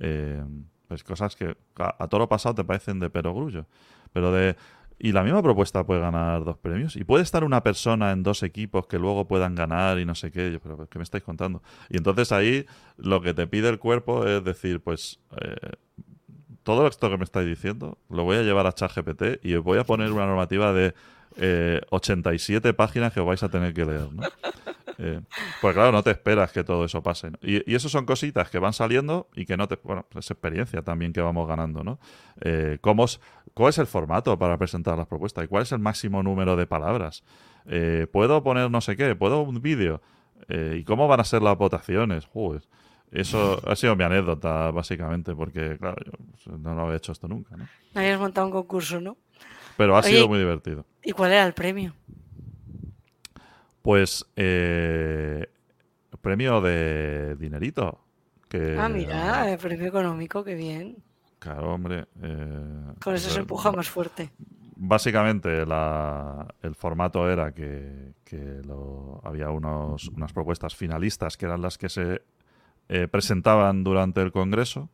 Eh, 0.00 0.42
pues 0.88 1.04
cosas 1.04 1.36
que 1.36 1.56
a, 1.76 2.08
todo 2.08 2.18
lo 2.18 2.28
pasado 2.28 2.56
te 2.56 2.64
parecen 2.64 2.98
de 2.98 3.08
perogrullo. 3.08 3.66
Pero 4.12 4.32
de. 4.32 4.56
Y 4.98 5.12
la 5.12 5.22
misma 5.22 5.40
propuesta 5.40 5.86
puede 5.86 6.00
ganar 6.00 6.42
dos 6.42 6.58
premios. 6.58 6.96
Y 6.96 7.04
puede 7.04 7.22
estar 7.22 7.44
una 7.44 7.62
persona 7.62 8.10
en 8.10 8.24
dos 8.24 8.42
equipos 8.42 8.88
que 8.88 8.98
luego 8.98 9.28
puedan 9.28 9.54
ganar 9.54 10.00
y 10.00 10.04
no 10.04 10.16
sé 10.16 10.32
qué. 10.32 10.58
Pero 10.60 10.88
¿qué 10.88 10.98
me 10.98 11.04
estáis 11.04 11.22
contando? 11.22 11.62
Y 11.88 11.98
entonces 11.98 12.32
ahí 12.32 12.66
lo 12.96 13.20
que 13.20 13.32
te 13.32 13.46
pide 13.46 13.68
el 13.68 13.78
cuerpo 13.78 14.26
es 14.26 14.42
decir, 14.42 14.80
pues. 14.80 15.20
Eh, 15.40 15.76
todo 16.64 16.88
esto 16.88 17.08
que 17.08 17.16
me 17.16 17.24
estáis 17.24 17.46
diciendo 17.46 17.98
lo 18.10 18.24
voy 18.24 18.38
a 18.38 18.42
llevar 18.42 18.66
a 18.66 18.72
ChatGPT 18.72 19.44
y 19.44 19.54
os 19.54 19.62
voy 19.62 19.78
a 19.78 19.84
poner 19.84 20.10
una 20.10 20.26
normativa 20.26 20.72
de 20.72 20.94
87 21.90 22.68
eh, 22.68 22.74
páginas 22.74 23.12
que 23.12 23.20
vais 23.20 23.42
a 23.42 23.48
tener 23.48 23.72
que 23.72 23.84
leer. 23.84 24.12
¿no? 24.12 24.22
Eh, 24.98 25.20
pues 25.60 25.74
claro, 25.74 25.92
no 25.92 26.02
te 26.02 26.10
esperas 26.10 26.52
que 26.52 26.64
todo 26.64 26.84
eso 26.84 27.02
pase. 27.02 27.30
Y, 27.42 27.74
eso 27.74 27.88
son 27.88 28.06
cositas 28.06 28.50
que 28.50 28.58
van 28.58 28.72
saliendo 28.72 29.28
y 29.34 29.46
que 29.46 29.56
no 29.56 29.68
te... 29.68 29.78
Bueno, 29.82 30.06
es 30.16 30.30
experiencia 30.30 30.82
también 30.82 31.12
que 31.12 31.20
vamos 31.20 31.48
ganando, 31.48 31.82
¿no? 31.84 31.98
Eh, 32.40 32.78
¿cómo 32.80 33.06
¿Cuál 33.54 33.70
es 33.70 33.78
el 33.78 33.86
formato 33.86 34.38
para 34.38 34.58
presentar 34.58 34.96
las 34.98 35.06
propuestas? 35.06 35.44
¿Y 35.44 35.48
cuál 35.48 35.62
es 35.62 35.72
el 35.72 35.78
máximo 35.78 36.22
número 36.22 36.56
de 36.56 36.66
palabras? 36.66 37.22
Eh, 37.66 38.06
¿Puedo 38.12 38.42
poner 38.42 38.70
no 38.70 38.80
sé 38.80 38.96
qué? 38.96 39.14
¿Puedo 39.14 39.42
un 39.42 39.60
vídeo? 39.60 40.00
¿Y 40.46 40.84
cómo 40.84 41.08
van 41.08 41.20
a 41.20 41.24
ser 41.24 41.40
las 41.40 41.56
votaciones? 41.56 42.26
Eso 43.14 43.60
ha 43.64 43.76
sido 43.76 43.94
mi 43.94 44.02
anécdota, 44.02 44.72
básicamente, 44.72 45.36
porque, 45.36 45.78
claro, 45.78 45.96
yo 46.44 46.58
no 46.58 46.74
lo 46.74 46.82
había 46.82 46.96
hecho 46.96 47.12
esto 47.12 47.28
nunca, 47.28 47.56
¿no? 47.56 47.68
Habías 47.94 48.18
montado 48.18 48.48
un 48.48 48.52
concurso, 48.52 49.00
¿no? 49.00 49.16
Pero 49.76 49.96
ha 49.96 50.02
sido 50.02 50.26
muy 50.26 50.38
divertido. 50.38 50.84
¿Y 51.02 51.12
cuál 51.12 51.30
era 51.32 51.46
el 51.46 51.54
premio? 51.54 51.94
Pues 53.82 54.26
eh, 54.34 55.46
premio 56.20 56.60
de 56.60 57.36
dinerito. 57.36 58.00
Que, 58.48 58.76
ah, 58.78 58.88
mira, 58.88 59.52
el 59.52 59.58
premio 59.58 59.86
económico, 59.86 60.42
qué 60.42 60.56
bien. 60.56 60.96
Claro, 61.38 61.74
hombre. 61.74 62.06
Eh, 62.20 62.94
Con 63.02 63.14
eso 63.14 63.30
se 63.30 63.40
empuja 63.40 63.70
más 63.70 63.88
fuerte. 63.88 64.32
Básicamente 64.76 65.62
el 65.62 66.74
formato 66.74 67.30
era 67.30 67.52
que, 67.52 68.12
había 69.22 69.50
unos, 69.50 70.08
unas 70.08 70.32
propuestas 70.32 70.74
finalistas 70.74 71.36
que 71.36 71.46
eran 71.46 71.62
las 71.62 71.78
que 71.78 71.88
se 71.88 72.22
eh, 72.88 73.08
presentaban 73.08 73.84
durante 73.84 74.22
el 74.22 74.32
Congreso, 74.32 74.90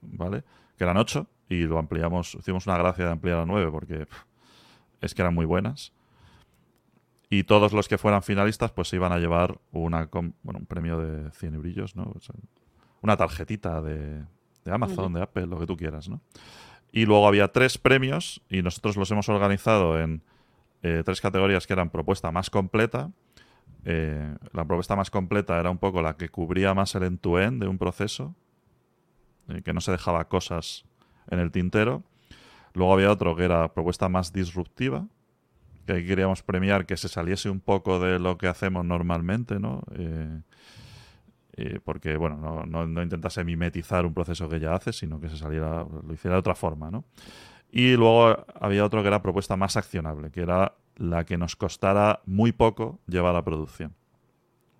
¿vale? 0.00 0.44
Que 0.76 0.84
eran 0.84 0.96
ocho 0.96 1.26
y 1.48 1.62
lo 1.62 1.78
ampliamos, 1.78 2.34
hicimos 2.34 2.66
una 2.66 2.78
gracia 2.78 3.04
de 3.04 3.12
ampliar 3.12 3.38
a 3.38 3.46
nueve 3.46 3.70
porque 3.70 4.06
es 5.00 5.14
que 5.14 5.22
eran 5.22 5.34
muy 5.34 5.46
buenas 5.46 5.92
y 7.28 7.44
todos 7.44 7.72
los 7.72 7.88
que 7.88 7.98
fueran 7.98 8.22
finalistas 8.22 8.70
pues 8.70 8.88
se 8.88 8.96
iban 8.96 9.12
a 9.12 9.18
llevar 9.18 9.58
una, 9.72 10.08
bueno, 10.12 10.60
un 10.60 10.66
premio 10.66 10.98
de 10.98 11.30
100 11.32 11.60
brillos, 11.60 11.96
¿no? 11.96 12.14
una 13.00 13.16
tarjetita 13.16 13.82
de, 13.82 14.24
Amazon, 14.66 15.12
de 15.12 15.22
Apple, 15.22 15.46
lo 15.46 15.58
que 15.58 15.66
tú 15.66 15.76
quieras, 15.76 16.08
¿no? 16.08 16.20
Y 16.90 17.06
luego 17.06 17.26
había 17.26 17.48
tres 17.48 17.76
premios 17.76 18.40
y 18.48 18.62
nosotros 18.62 18.96
los 18.96 19.10
hemos 19.10 19.28
organizado 19.28 20.00
en 20.00 20.22
eh, 20.82 21.02
tres 21.04 21.20
categorías 21.20 21.66
que 21.66 21.72
eran 21.72 21.90
propuesta 21.90 22.30
más 22.30 22.50
completa. 22.50 23.10
Eh, 23.84 24.36
la 24.52 24.64
propuesta 24.64 24.96
más 24.96 25.10
completa 25.10 25.58
era 25.58 25.70
un 25.70 25.78
poco 25.78 26.02
la 26.02 26.16
que 26.16 26.28
cubría 26.28 26.74
más 26.74 26.94
el 26.94 27.04
end-to-end 27.04 27.62
de 27.62 27.68
un 27.68 27.78
proceso, 27.78 28.34
eh, 29.48 29.62
que 29.62 29.72
no 29.72 29.80
se 29.80 29.92
dejaba 29.92 30.28
cosas 30.28 30.84
en 31.30 31.38
el 31.38 31.50
tintero. 31.50 32.02
Luego 32.72 32.94
había 32.94 33.10
otro 33.10 33.36
que 33.36 33.44
era 33.44 33.72
propuesta 33.72 34.08
más 34.08 34.32
disruptiva, 34.32 35.06
que 35.86 36.04
queríamos 36.04 36.42
premiar 36.42 36.86
que 36.86 36.96
se 36.96 37.08
saliese 37.08 37.50
un 37.50 37.60
poco 37.60 37.98
de 38.00 38.18
lo 38.18 38.38
que 38.38 38.48
hacemos 38.48 38.84
normalmente, 38.84 39.60
¿no? 39.60 39.82
Eh, 39.96 40.40
eh, 41.56 41.78
porque, 41.84 42.16
bueno, 42.16 42.64
no, 42.66 42.86
no, 42.86 43.02
intentase 43.02 43.44
mimetizar 43.44 44.04
un 44.06 44.12
proceso 44.12 44.48
que 44.48 44.58
ya 44.58 44.74
hace, 44.74 44.92
sino 44.92 45.20
que 45.20 45.28
se 45.28 45.36
saliera, 45.36 45.84
lo 45.84 46.12
hiciera 46.12 46.34
de 46.34 46.40
otra 46.40 46.56
forma, 46.56 46.90
¿no? 46.90 47.04
Y 47.70 47.96
luego 47.96 48.44
había 48.60 48.84
otro 48.84 49.02
que 49.02 49.08
era 49.08 49.22
propuesta 49.22 49.56
más 49.56 49.76
accionable, 49.76 50.30
que 50.30 50.40
era 50.40 50.74
la 50.96 51.24
que 51.24 51.36
nos 51.36 51.56
costara 51.56 52.20
muy 52.26 52.52
poco 52.52 53.00
llevar 53.06 53.36
a 53.36 53.44
producción, 53.44 53.94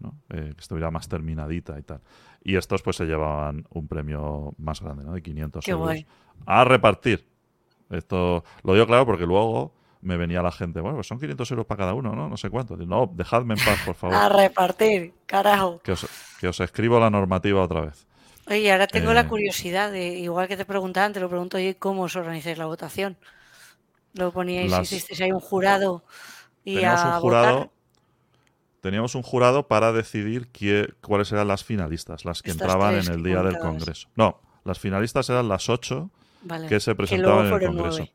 ¿no? 0.01 0.15
Eh, 0.31 0.53
que 0.55 0.61
estuviera 0.61 0.91
más 0.91 1.09
terminadita 1.09 1.79
y 1.79 1.83
tal. 1.83 2.01
Y 2.43 2.57
estos 2.57 2.83
pues 2.83 2.97
se 2.97 3.07
llevaban 3.07 3.67
un 3.71 3.89
premio 3.89 4.55
más 4.59 4.81
grande, 4.81 5.05
¿no? 5.05 5.13
De 5.13 5.23
500 5.23 5.67
euros. 5.69 6.05
A 6.47 6.65
repartir. 6.65 7.27
Esto 7.91 8.45
lo 8.63 8.75
digo 8.75 8.87
claro 8.87 9.07
porque 9.07 9.27
luego 9.27 9.73
me 10.05 10.19
venía 10.19 10.43
la 10.43 10.53
gente, 10.53 10.81
bueno, 10.81 10.97
pues 10.97 11.07
son 11.07 11.19
500 11.19 11.51
euros 11.51 11.67
para 11.67 11.79
cada 11.79 11.95
uno, 11.95 12.15
¿no? 12.15 12.29
No 12.29 12.37
sé 12.37 12.51
cuánto. 12.51 12.77
No, 12.77 13.11
dejadme 13.15 13.55
en 13.55 13.65
paz, 13.65 13.81
por 13.85 13.95
favor. 13.95 14.17
A 14.21 14.29
repartir, 14.29 15.15
carajo. 15.27 15.81
Que 15.83 15.93
os, 16.49 16.61
escribo 16.61 17.01
la 17.01 17.11
normativa 17.11 17.63
otra 17.63 17.81
vez. 17.81 18.07
Oye, 18.47 18.71
ahora 18.71 18.87
tengo 18.87 19.15
la 19.15 19.23
eh, 19.23 19.27
curiosidad, 19.27 19.91
de, 19.91 20.09
igual 20.19 20.47
que 20.47 20.59
te 20.59 20.67
preguntaban, 20.67 21.15
te 21.15 21.21
lo 21.21 21.31
pregunto 21.31 21.57
oye, 21.57 21.77
¿cómo 21.77 22.03
os 22.03 22.15
organizáis 22.15 22.59
la 22.59 22.67
votación? 22.67 23.17
¿Lo 24.15 24.33
poníais, 24.33 24.71
Las... 24.71 24.91
hicisteis 24.91 25.21
ahí 25.21 25.33
un 25.33 25.41
jurado 25.41 26.05
y 26.65 26.77
teníamos 26.77 27.05
un 27.05 27.21
jurado, 27.21 27.73
Teníamos 28.81 29.15
un 29.15 29.23
jurado 29.23 29.67
para 29.67 29.93
decidir 29.93 30.51
cuáles 31.01 31.33
eran 31.33 31.49
las 31.49 31.65
finalistas, 31.65 32.25
las 32.25 32.43
que 32.43 32.51
entraban 32.51 32.97
en 32.97 33.11
el 33.11 33.23
día 33.23 33.43
del 33.43 33.59
Congreso. 33.59 34.09
No, 34.15 34.41
las 34.65 34.79
finalistas 34.79 35.31
eran 35.31 35.49
las 35.49 35.71
ocho 35.71 36.11
que 36.69 36.81
se 36.81 36.95
presentaban 36.95 37.47
en 37.47 37.53
el 37.55 37.67
Congreso 37.67 38.09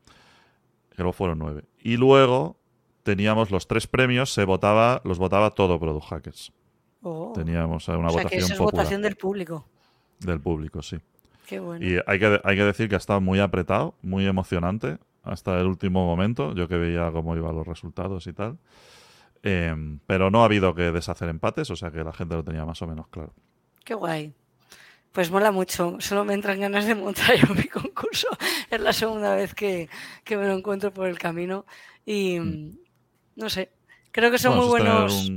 que 1.00 1.02
luego 1.02 1.12
fueron 1.12 1.38
nueve. 1.38 1.64
Y 1.80 1.96
luego 1.96 2.56
teníamos 3.02 3.50
los 3.50 3.66
tres 3.66 3.86
premios, 3.86 4.34
se 4.34 4.44
votaba, 4.44 5.00
los 5.04 5.18
votaba 5.18 5.54
todo 5.54 5.80
Product 5.80 6.06
Hackers. 6.06 6.52
Oh. 7.02 7.32
Teníamos 7.34 7.88
una 7.88 8.08
votación 8.08 8.28
que 8.28 8.36
es 8.36 8.58
votación 8.58 9.00
del 9.00 9.16
público. 9.16 9.66
Del 10.18 10.40
público, 10.40 10.82
sí. 10.82 10.98
Qué 11.46 11.58
bueno. 11.58 11.84
Y 11.84 11.98
hay 12.06 12.18
que, 12.18 12.40
hay 12.44 12.56
que 12.56 12.64
decir 12.64 12.88
que 12.88 12.96
ha 12.96 12.98
estado 12.98 13.20
muy 13.20 13.40
apretado, 13.40 13.94
muy 14.02 14.26
emocionante 14.26 14.98
hasta 15.22 15.58
el 15.60 15.66
último 15.66 16.04
momento. 16.04 16.54
Yo 16.54 16.68
que 16.68 16.76
veía 16.76 17.10
cómo 17.12 17.36
iban 17.36 17.54
los 17.54 17.66
resultados 17.66 18.26
y 18.26 18.32
tal. 18.32 18.58
Em, 19.42 19.98
pero 20.06 20.30
no 20.30 20.42
ha 20.42 20.44
habido 20.44 20.74
que 20.74 20.92
deshacer 20.92 21.28
empates, 21.28 21.70
o 21.70 21.76
sea 21.76 21.90
que 21.90 22.04
la 22.04 22.12
gente 22.12 22.34
lo 22.34 22.44
tenía 22.44 22.64
más 22.64 22.80
o 22.82 22.86
menos 22.86 23.08
claro. 23.08 23.32
Qué 23.84 23.94
guay. 23.94 24.34
Pues 25.12 25.30
mola 25.30 25.50
mucho, 25.50 25.96
solo 25.98 26.24
me 26.24 26.34
entran 26.34 26.60
ganas 26.60 26.86
de 26.86 26.94
montar 26.94 27.34
yo 27.34 27.52
mi 27.54 27.64
concurso. 27.64 28.28
Es 28.70 28.80
la 28.80 28.92
segunda 28.92 29.34
vez 29.34 29.54
que, 29.54 29.88
me 30.28 30.46
lo 30.46 30.56
encuentro 30.56 30.92
por 30.92 31.08
el 31.08 31.18
camino 31.18 31.66
y 32.06 32.38
mm. 32.38 32.78
no 33.36 33.50
sé, 33.50 33.72
creo 34.12 34.30
que 34.30 34.38
son 34.38 34.56
muy 34.56 34.66
buenos. 34.66 35.32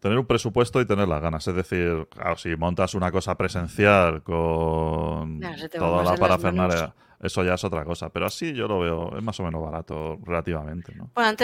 Tener 0.00 0.18
un, 0.18 0.26
presupuesto 0.26 0.80
y 0.80 0.86
tener 0.86 1.08
las 1.08 1.20
ganas. 1.20 1.46
Es 1.46 1.54
decir, 1.54 2.06
claro, 2.10 2.36
si 2.36 2.54
montas 2.56 2.94
una 2.94 3.10
cosa 3.10 3.36
presencial 3.36 4.22
con 4.22 5.40
toda 5.76 6.04
la 6.04 6.16
parafernalia, 6.16 6.94
eso 7.20 7.42
ya 7.42 7.54
es 7.54 7.64
otra 7.64 7.84
cosa. 7.84 8.10
Pero 8.10 8.26
así 8.26 8.52
yo 8.52 8.68
lo 8.68 8.78
veo, 8.80 9.16
es 9.16 9.22
más 9.22 9.38
o 9.40 9.42
menos 9.42 9.62
barato 9.62 10.18
relativamente. 10.24 10.94
¿no? 10.94 11.10
para, 11.14 11.34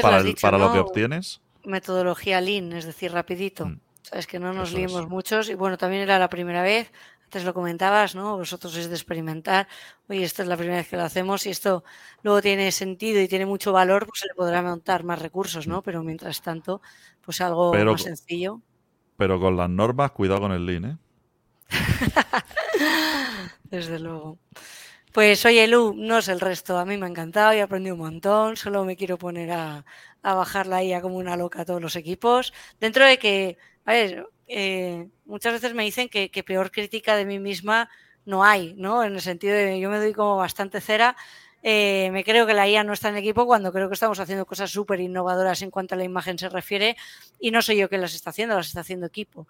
para 0.40 0.58
lo 0.58 0.72
que 0.72 0.78
obtienes. 0.78 1.40
Metodología 1.64 2.40
Lean, 2.40 2.72
es 2.72 2.84
decir, 2.84 3.12
rapidito. 3.12 3.66
Mm. 3.66 3.80
Sabes 4.02 4.26
que 4.26 4.38
no 4.38 4.52
nos 4.52 4.74
liemos 4.74 5.08
muchos 5.08 5.48
y 5.48 5.54
bueno, 5.54 5.78
también 5.78 6.02
era 6.02 6.18
la 6.18 6.28
primera 6.28 6.62
vez, 6.62 6.92
antes 7.24 7.44
lo 7.44 7.54
comentabas, 7.54 8.14
¿no? 8.14 8.36
Vosotros 8.36 8.76
es 8.76 8.88
de 8.88 8.94
experimentar, 8.94 9.68
oye, 10.08 10.24
esta 10.24 10.42
es 10.42 10.48
la 10.48 10.56
primera 10.56 10.78
vez 10.78 10.88
que 10.88 10.96
lo 10.96 11.02
hacemos 11.02 11.46
y 11.46 11.50
esto 11.50 11.84
luego 12.22 12.40
tiene 12.40 12.70
sentido 12.70 13.20
y 13.20 13.28
tiene 13.28 13.46
mucho 13.46 13.72
valor, 13.72 14.06
pues 14.06 14.20
se 14.20 14.28
le 14.28 14.34
podrá 14.34 14.62
montar 14.62 15.04
más 15.04 15.20
recursos, 15.20 15.66
¿no? 15.66 15.82
Pero 15.82 16.02
mientras 16.02 16.40
tanto, 16.42 16.80
pues 17.20 17.40
algo 17.40 17.72
más 17.74 18.02
sencillo. 18.02 18.60
Pero 19.16 19.40
con 19.40 19.56
las 19.56 19.70
normas, 19.70 20.12
cuidado 20.12 20.40
con 20.40 20.52
el 20.52 20.66
Lean, 20.66 20.84
¿eh? 20.84 20.98
Desde 23.64 23.98
luego. 23.98 24.38
Pues 25.12 25.44
oye, 25.46 25.68
Lu, 25.68 25.94
no 25.96 26.18
es 26.18 26.28
el 26.28 26.40
resto. 26.40 26.76
A 26.76 26.84
mí 26.84 26.96
me 26.96 27.06
ha 27.06 27.08
encantado 27.08 27.54
y 27.54 27.58
he 27.58 27.62
aprendido 27.62 27.94
un 27.94 28.02
montón. 28.02 28.56
Solo 28.56 28.84
me 28.84 28.96
quiero 28.96 29.16
poner 29.16 29.52
a, 29.52 29.84
a 30.22 30.34
bajar 30.34 30.66
la 30.66 30.82
IA 30.82 31.00
como 31.00 31.16
una 31.16 31.36
loca 31.36 31.62
a 31.62 31.64
todos 31.64 31.80
los 31.80 31.94
equipos. 31.96 32.52
Dentro 32.80 33.06
de 33.06 33.18
que, 33.18 33.56
a 33.84 33.92
ver, 33.92 34.26
eh, 34.56 35.08
muchas 35.24 35.52
veces 35.52 35.74
me 35.74 35.82
dicen 35.82 36.08
que, 36.08 36.44
peor 36.46 36.70
crítica 36.70 37.16
de 37.16 37.24
mí 37.24 37.40
misma 37.40 37.90
no 38.24 38.44
hay, 38.44 38.72
¿no? 38.74 39.02
En 39.02 39.14
el 39.14 39.20
sentido 39.20 39.52
de 39.52 39.80
yo 39.80 39.90
me 39.90 39.98
doy 39.98 40.12
como 40.12 40.36
bastante 40.36 40.80
cera. 40.80 41.16
Eh, 41.64 42.10
me 42.12 42.22
creo 42.22 42.46
que 42.46 42.54
la 42.54 42.68
IA 42.68 42.84
no 42.84 42.92
está 42.92 43.08
en 43.08 43.16
el 43.16 43.22
equipo 43.24 43.46
cuando 43.46 43.72
creo 43.72 43.88
que 43.88 43.94
estamos 43.94 44.20
haciendo 44.20 44.46
cosas 44.46 44.70
súper 44.70 45.00
innovadoras 45.00 45.60
en 45.62 45.72
cuanto 45.72 45.96
a 45.96 45.98
la 45.98 46.04
imagen 46.04 46.38
se 46.38 46.48
refiere 46.48 46.96
y 47.40 47.50
no 47.50 47.62
soy 47.62 47.78
yo 47.78 47.88
quien 47.88 48.00
las 48.00 48.14
está 48.14 48.30
haciendo, 48.30 48.54
las 48.54 48.68
está 48.68 48.82
haciendo 48.82 49.06
equipo. 49.06 49.48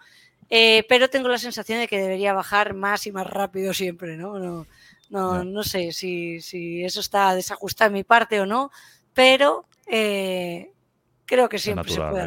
Eh, 0.48 0.86
pero 0.88 1.10
tengo 1.10 1.28
la 1.28 1.36
sensación 1.36 1.80
de 1.80 1.88
que 1.88 1.98
debería 1.98 2.32
bajar 2.32 2.72
más 2.72 3.06
y 3.06 3.12
más 3.12 3.26
rápido 3.26 3.74
siempre, 3.74 4.16
¿no? 4.16 4.38
No, 4.38 4.66
no, 5.10 5.44
no 5.44 5.62
sé 5.64 5.92
si, 5.92 6.40
si, 6.40 6.82
eso 6.82 7.00
está 7.00 7.34
desajustado 7.34 7.88
en 7.88 7.94
mi 7.94 8.04
parte 8.04 8.40
o 8.40 8.46
no, 8.46 8.70
pero 9.12 9.66
creo 9.84 11.48
que 11.50 11.58
siempre 11.58 11.90
se 11.92 12.00
puede 12.00 12.22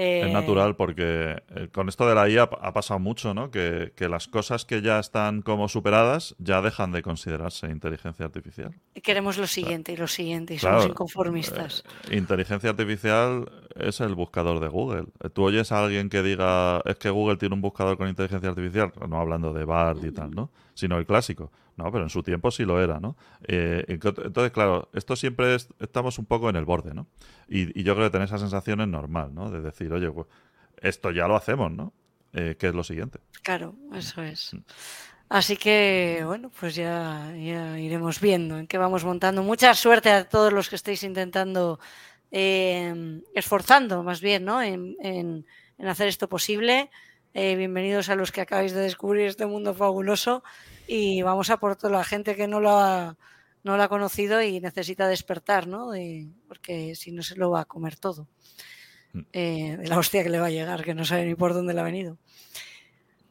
¿eh? 0.00 0.20
Es 0.20 0.26
eh, 0.28 0.32
natural 0.32 0.76
porque 0.76 1.42
con 1.72 1.88
esto 1.88 2.08
de 2.08 2.14
la 2.14 2.28
IA 2.28 2.44
ha 2.44 2.72
pasado 2.72 2.98
mucho, 3.00 3.34
¿no? 3.34 3.50
Que, 3.50 3.92
las 4.10 4.26
cosas 4.26 4.64
que 4.64 4.82
ya 4.82 4.98
están 4.98 5.42
como 5.42 5.68
superadas 5.68 6.34
ya 6.38 6.62
dejan 6.62 6.90
de 6.90 7.02
considerarse 7.02 7.68
inteligencia 7.68 8.26
artificial. 8.26 8.74
Queremos 9.02 9.38
lo 9.38 9.46
siguiente 9.46 9.92
y 9.92 9.96
lo 9.96 10.08
siguiente 10.08 10.54
y 10.54 10.58
somos 10.58 10.86
inconformistas. 10.86 11.84
inteligencia 12.10 12.70
artificial 12.70 13.48
es 13.82 14.00
el 14.00 14.14
buscador 14.14 14.60
de 14.60 14.68
Google. 14.68 15.06
Tú 15.32 15.44
oyes 15.44 15.72
a 15.72 15.84
alguien 15.84 16.08
que 16.08 16.22
diga 16.22 16.82
es 16.84 16.96
que 16.96 17.10
Google 17.10 17.36
tiene 17.36 17.54
un 17.54 17.60
buscador 17.60 17.96
con 17.96 18.08
inteligencia 18.08 18.48
artificial, 18.48 18.92
no 19.08 19.20
hablando 19.20 19.52
de 19.52 19.64
BART 19.64 20.04
y 20.04 20.10
tal, 20.10 20.30
¿no? 20.30 20.50
Sino 20.74 20.98
el 20.98 21.06
clásico. 21.06 21.50
No, 21.76 21.90
pero 21.90 22.04
en 22.04 22.10
su 22.10 22.22
tiempo 22.22 22.50
sí 22.50 22.64
lo 22.64 22.82
era, 22.82 23.00
¿no? 23.00 23.16
Eh, 23.48 23.84
entonces, 23.88 24.52
claro, 24.52 24.90
esto 24.92 25.16
siempre 25.16 25.54
estamos 25.54 26.18
un 26.18 26.26
poco 26.26 26.50
en 26.50 26.56
el 26.56 26.66
borde, 26.66 26.92
¿no? 26.92 27.06
Y, 27.48 27.82
yo 27.82 27.94
creo 27.94 28.06
que 28.06 28.12
tener 28.12 28.26
esa 28.26 28.38
sensación 28.38 28.82
es 28.82 28.88
normal, 28.88 29.34
¿no? 29.34 29.50
De 29.50 29.62
decir, 29.62 29.90
oye, 29.92 30.10
pues 30.10 30.26
esto 30.82 31.10
ya 31.10 31.26
lo 31.26 31.36
hacemos, 31.36 31.72
¿no? 31.72 31.94
Eh, 32.34 32.56
¿Qué 32.58 32.68
es 32.68 32.74
lo 32.74 32.84
siguiente? 32.84 33.20
Claro, 33.42 33.74
eso 33.94 34.22
es. 34.22 34.52
Mm. 34.52 34.58
Así 35.30 35.56
que, 35.56 36.22
bueno, 36.26 36.50
pues 36.58 36.74
ya, 36.74 37.32
iremos 37.36 38.20
viendo 38.20 38.58
en 38.58 38.66
qué 38.66 38.78
vamos 38.78 39.04
montando. 39.04 39.44
Mucha 39.44 39.74
suerte 39.74 40.10
a 40.10 40.28
todos 40.28 40.52
los 40.52 40.68
que 40.68 40.74
estéis 40.74 41.04
intentando, 41.04 41.78
em, 42.30 43.22
esforzando 43.34 44.02
más 44.02 44.20
bien, 44.20 44.44
¿no? 44.44 44.62
En, 44.62 45.46
hacer 45.78 46.08
esto 46.08 46.28
posible. 46.28 46.90
Eh, 47.32 47.56
bienvenidos 47.56 48.08
a 48.08 48.16
los 48.16 48.32
que 48.32 48.40
acabáis 48.40 48.72
de 48.72 48.80
descubrir 48.80 49.26
este 49.26 49.46
mundo 49.46 49.74
fabuloso 49.74 50.42
y 50.86 51.22
vamos 51.22 51.48
a 51.50 51.58
por 51.58 51.76
toda 51.76 51.92
la 51.92 52.04
gente 52.04 52.36
que 52.36 52.48
no 52.48 52.60
lo 52.60 52.78
ha, 52.78 53.16
no 53.62 53.76
lo 53.76 53.82
ha 53.82 53.88
conocido 53.88 54.42
y 54.42 54.60
necesita 54.60 55.08
despertar, 55.08 55.66
¿no? 55.66 55.92
porque 56.48 56.94
si 56.96 57.12
no 57.12 57.22
se 57.22 57.36
lo 57.36 57.50
va 57.50 57.60
a 57.60 57.64
comer 57.64 57.96
todo. 57.96 58.28
Mm. 59.12 59.20
Eh, 59.32 59.76
de 59.78 59.88
la 59.88 59.98
hostia 59.98 60.22
que 60.22 60.30
le 60.30 60.40
va 60.40 60.46
a 60.46 60.50
llegar, 60.50 60.84
que 60.84 60.94
no 60.94 61.04
sabe 61.04 61.26
ni 61.26 61.34
por 61.34 61.54
dónde 61.54 61.74
le 61.74 61.80
ha 61.80 61.84
venido. 61.84 62.18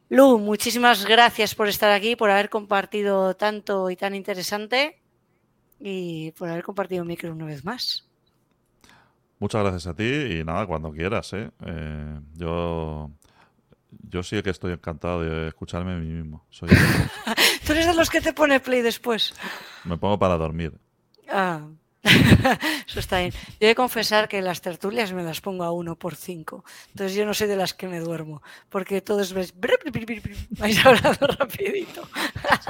Lu, 0.10 0.40
muchísimas 0.40 1.06
gracias 1.06 1.54
por 1.54 1.68
estar 1.68 1.92
aquí, 1.92 2.16
por 2.16 2.32
haber 2.32 2.50
compartido 2.50 3.36
tanto 3.36 3.92
y 3.92 3.96
tan 3.96 4.16
interesante 4.16 5.00
y 5.80 6.32
por 6.32 6.50
haber 6.50 6.64
compartido 6.64 7.06
micro 7.06 7.32
una 7.32 7.46
vez 7.46 7.64
más. 7.64 8.09
Muchas 9.40 9.62
gracias 9.64 9.88
a 9.88 9.96
ti 9.96 10.04
y 10.04 10.44
nada, 10.44 10.68
cuando 10.68 10.92
quieras. 10.92 11.32
¿eh? 11.34 11.50
eh 11.66 12.20
yo 12.36 13.10
yo 14.10 14.24
sí 14.24 14.42
que 14.42 14.50
estoy 14.50 14.74
encantado 14.74 15.22
de 15.22 15.48
escucharme 15.48 15.94
a 15.94 15.96
mí 15.96 16.08
mismo. 16.08 16.46
Soy 16.50 16.70
Tú 17.66 17.74
eres 17.74 17.88
de 17.88 17.94
los 17.94 18.10
que 18.10 18.22
te 18.22 18.34
pone 18.34 18.60
play 18.60 18.82
después. 18.82 19.34
Me 19.84 19.98
pongo 19.98 20.20
para 20.20 20.38
dormir. 20.38 20.74
Ah, 21.28 21.68
eso 22.88 23.00
está 23.00 23.20
bien. 23.20 23.32
Yo 23.32 23.58
he 23.60 23.68
de 23.68 23.76
confesar 23.76 24.28
que 24.28 24.42
las 24.42 24.62
tertulias 24.62 25.14
me 25.14 25.24
las 25.24 25.42
pongo 25.42 25.64
a 25.64 25.72
uno 25.72 25.96
por 25.96 26.16
cinco. 26.16 26.64
Entonces 26.90 27.16
yo 27.16 27.26
no 27.26 27.34
soy 27.34 27.48
de 27.48 27.56
las 27.56 27.74
que 27.74 27.88
me 27.88 28.00
duermo. 28.00 28.42
Porque 28.70 29.02
todos 29.02 29.34
ves... 29.34 29.54
vais 29.56 30.86
hablando 30.86 31.28
rapidito. 31.28 32.08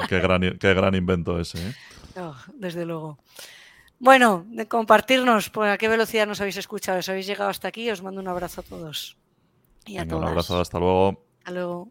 qué, 0.07 0.20
gran, 0.20 0.57
qué, 0.57 0.74
gran, 0.74 0.95
invento 0.95 1.39
ese. 1.39 1.70
¿eh? 1.70 1.74
Oh, 2.17 2.36
desde 2.55 2.86
luego. 2.86 3.20
Bueno, 4.00 4.45
de 4.50 4.66
compartirnos, 4.68 5.50
¿por 5.50 5.68
a 5.68 5.78
qué 5.78 5.89
velocidad 5.89 6.26
nos 6.26 6.39
habéis 6.39 6.58
escuchado? 6.58 7.00
¿Os 7.00 7.10
habéis 7.10 7.28
llegado 7.28 7.50
hasta 7.50 7.68
aquí? 7.68 7.89
Os 7.91 8.02
mando 8.02 8.22
un 8.22 8.28
abrazo 8.30 8.62
a 8.62 8.64
todos. 8.64 9.18
Y 9.86 9.97
a 9.97 10.04
Un 10.04 10.24
abrazo, 10.24 10.60
hasta 10.60 10.80
luego. 10.80 11.26
Hasta 11.39 11.52
luego. 11.52 11.89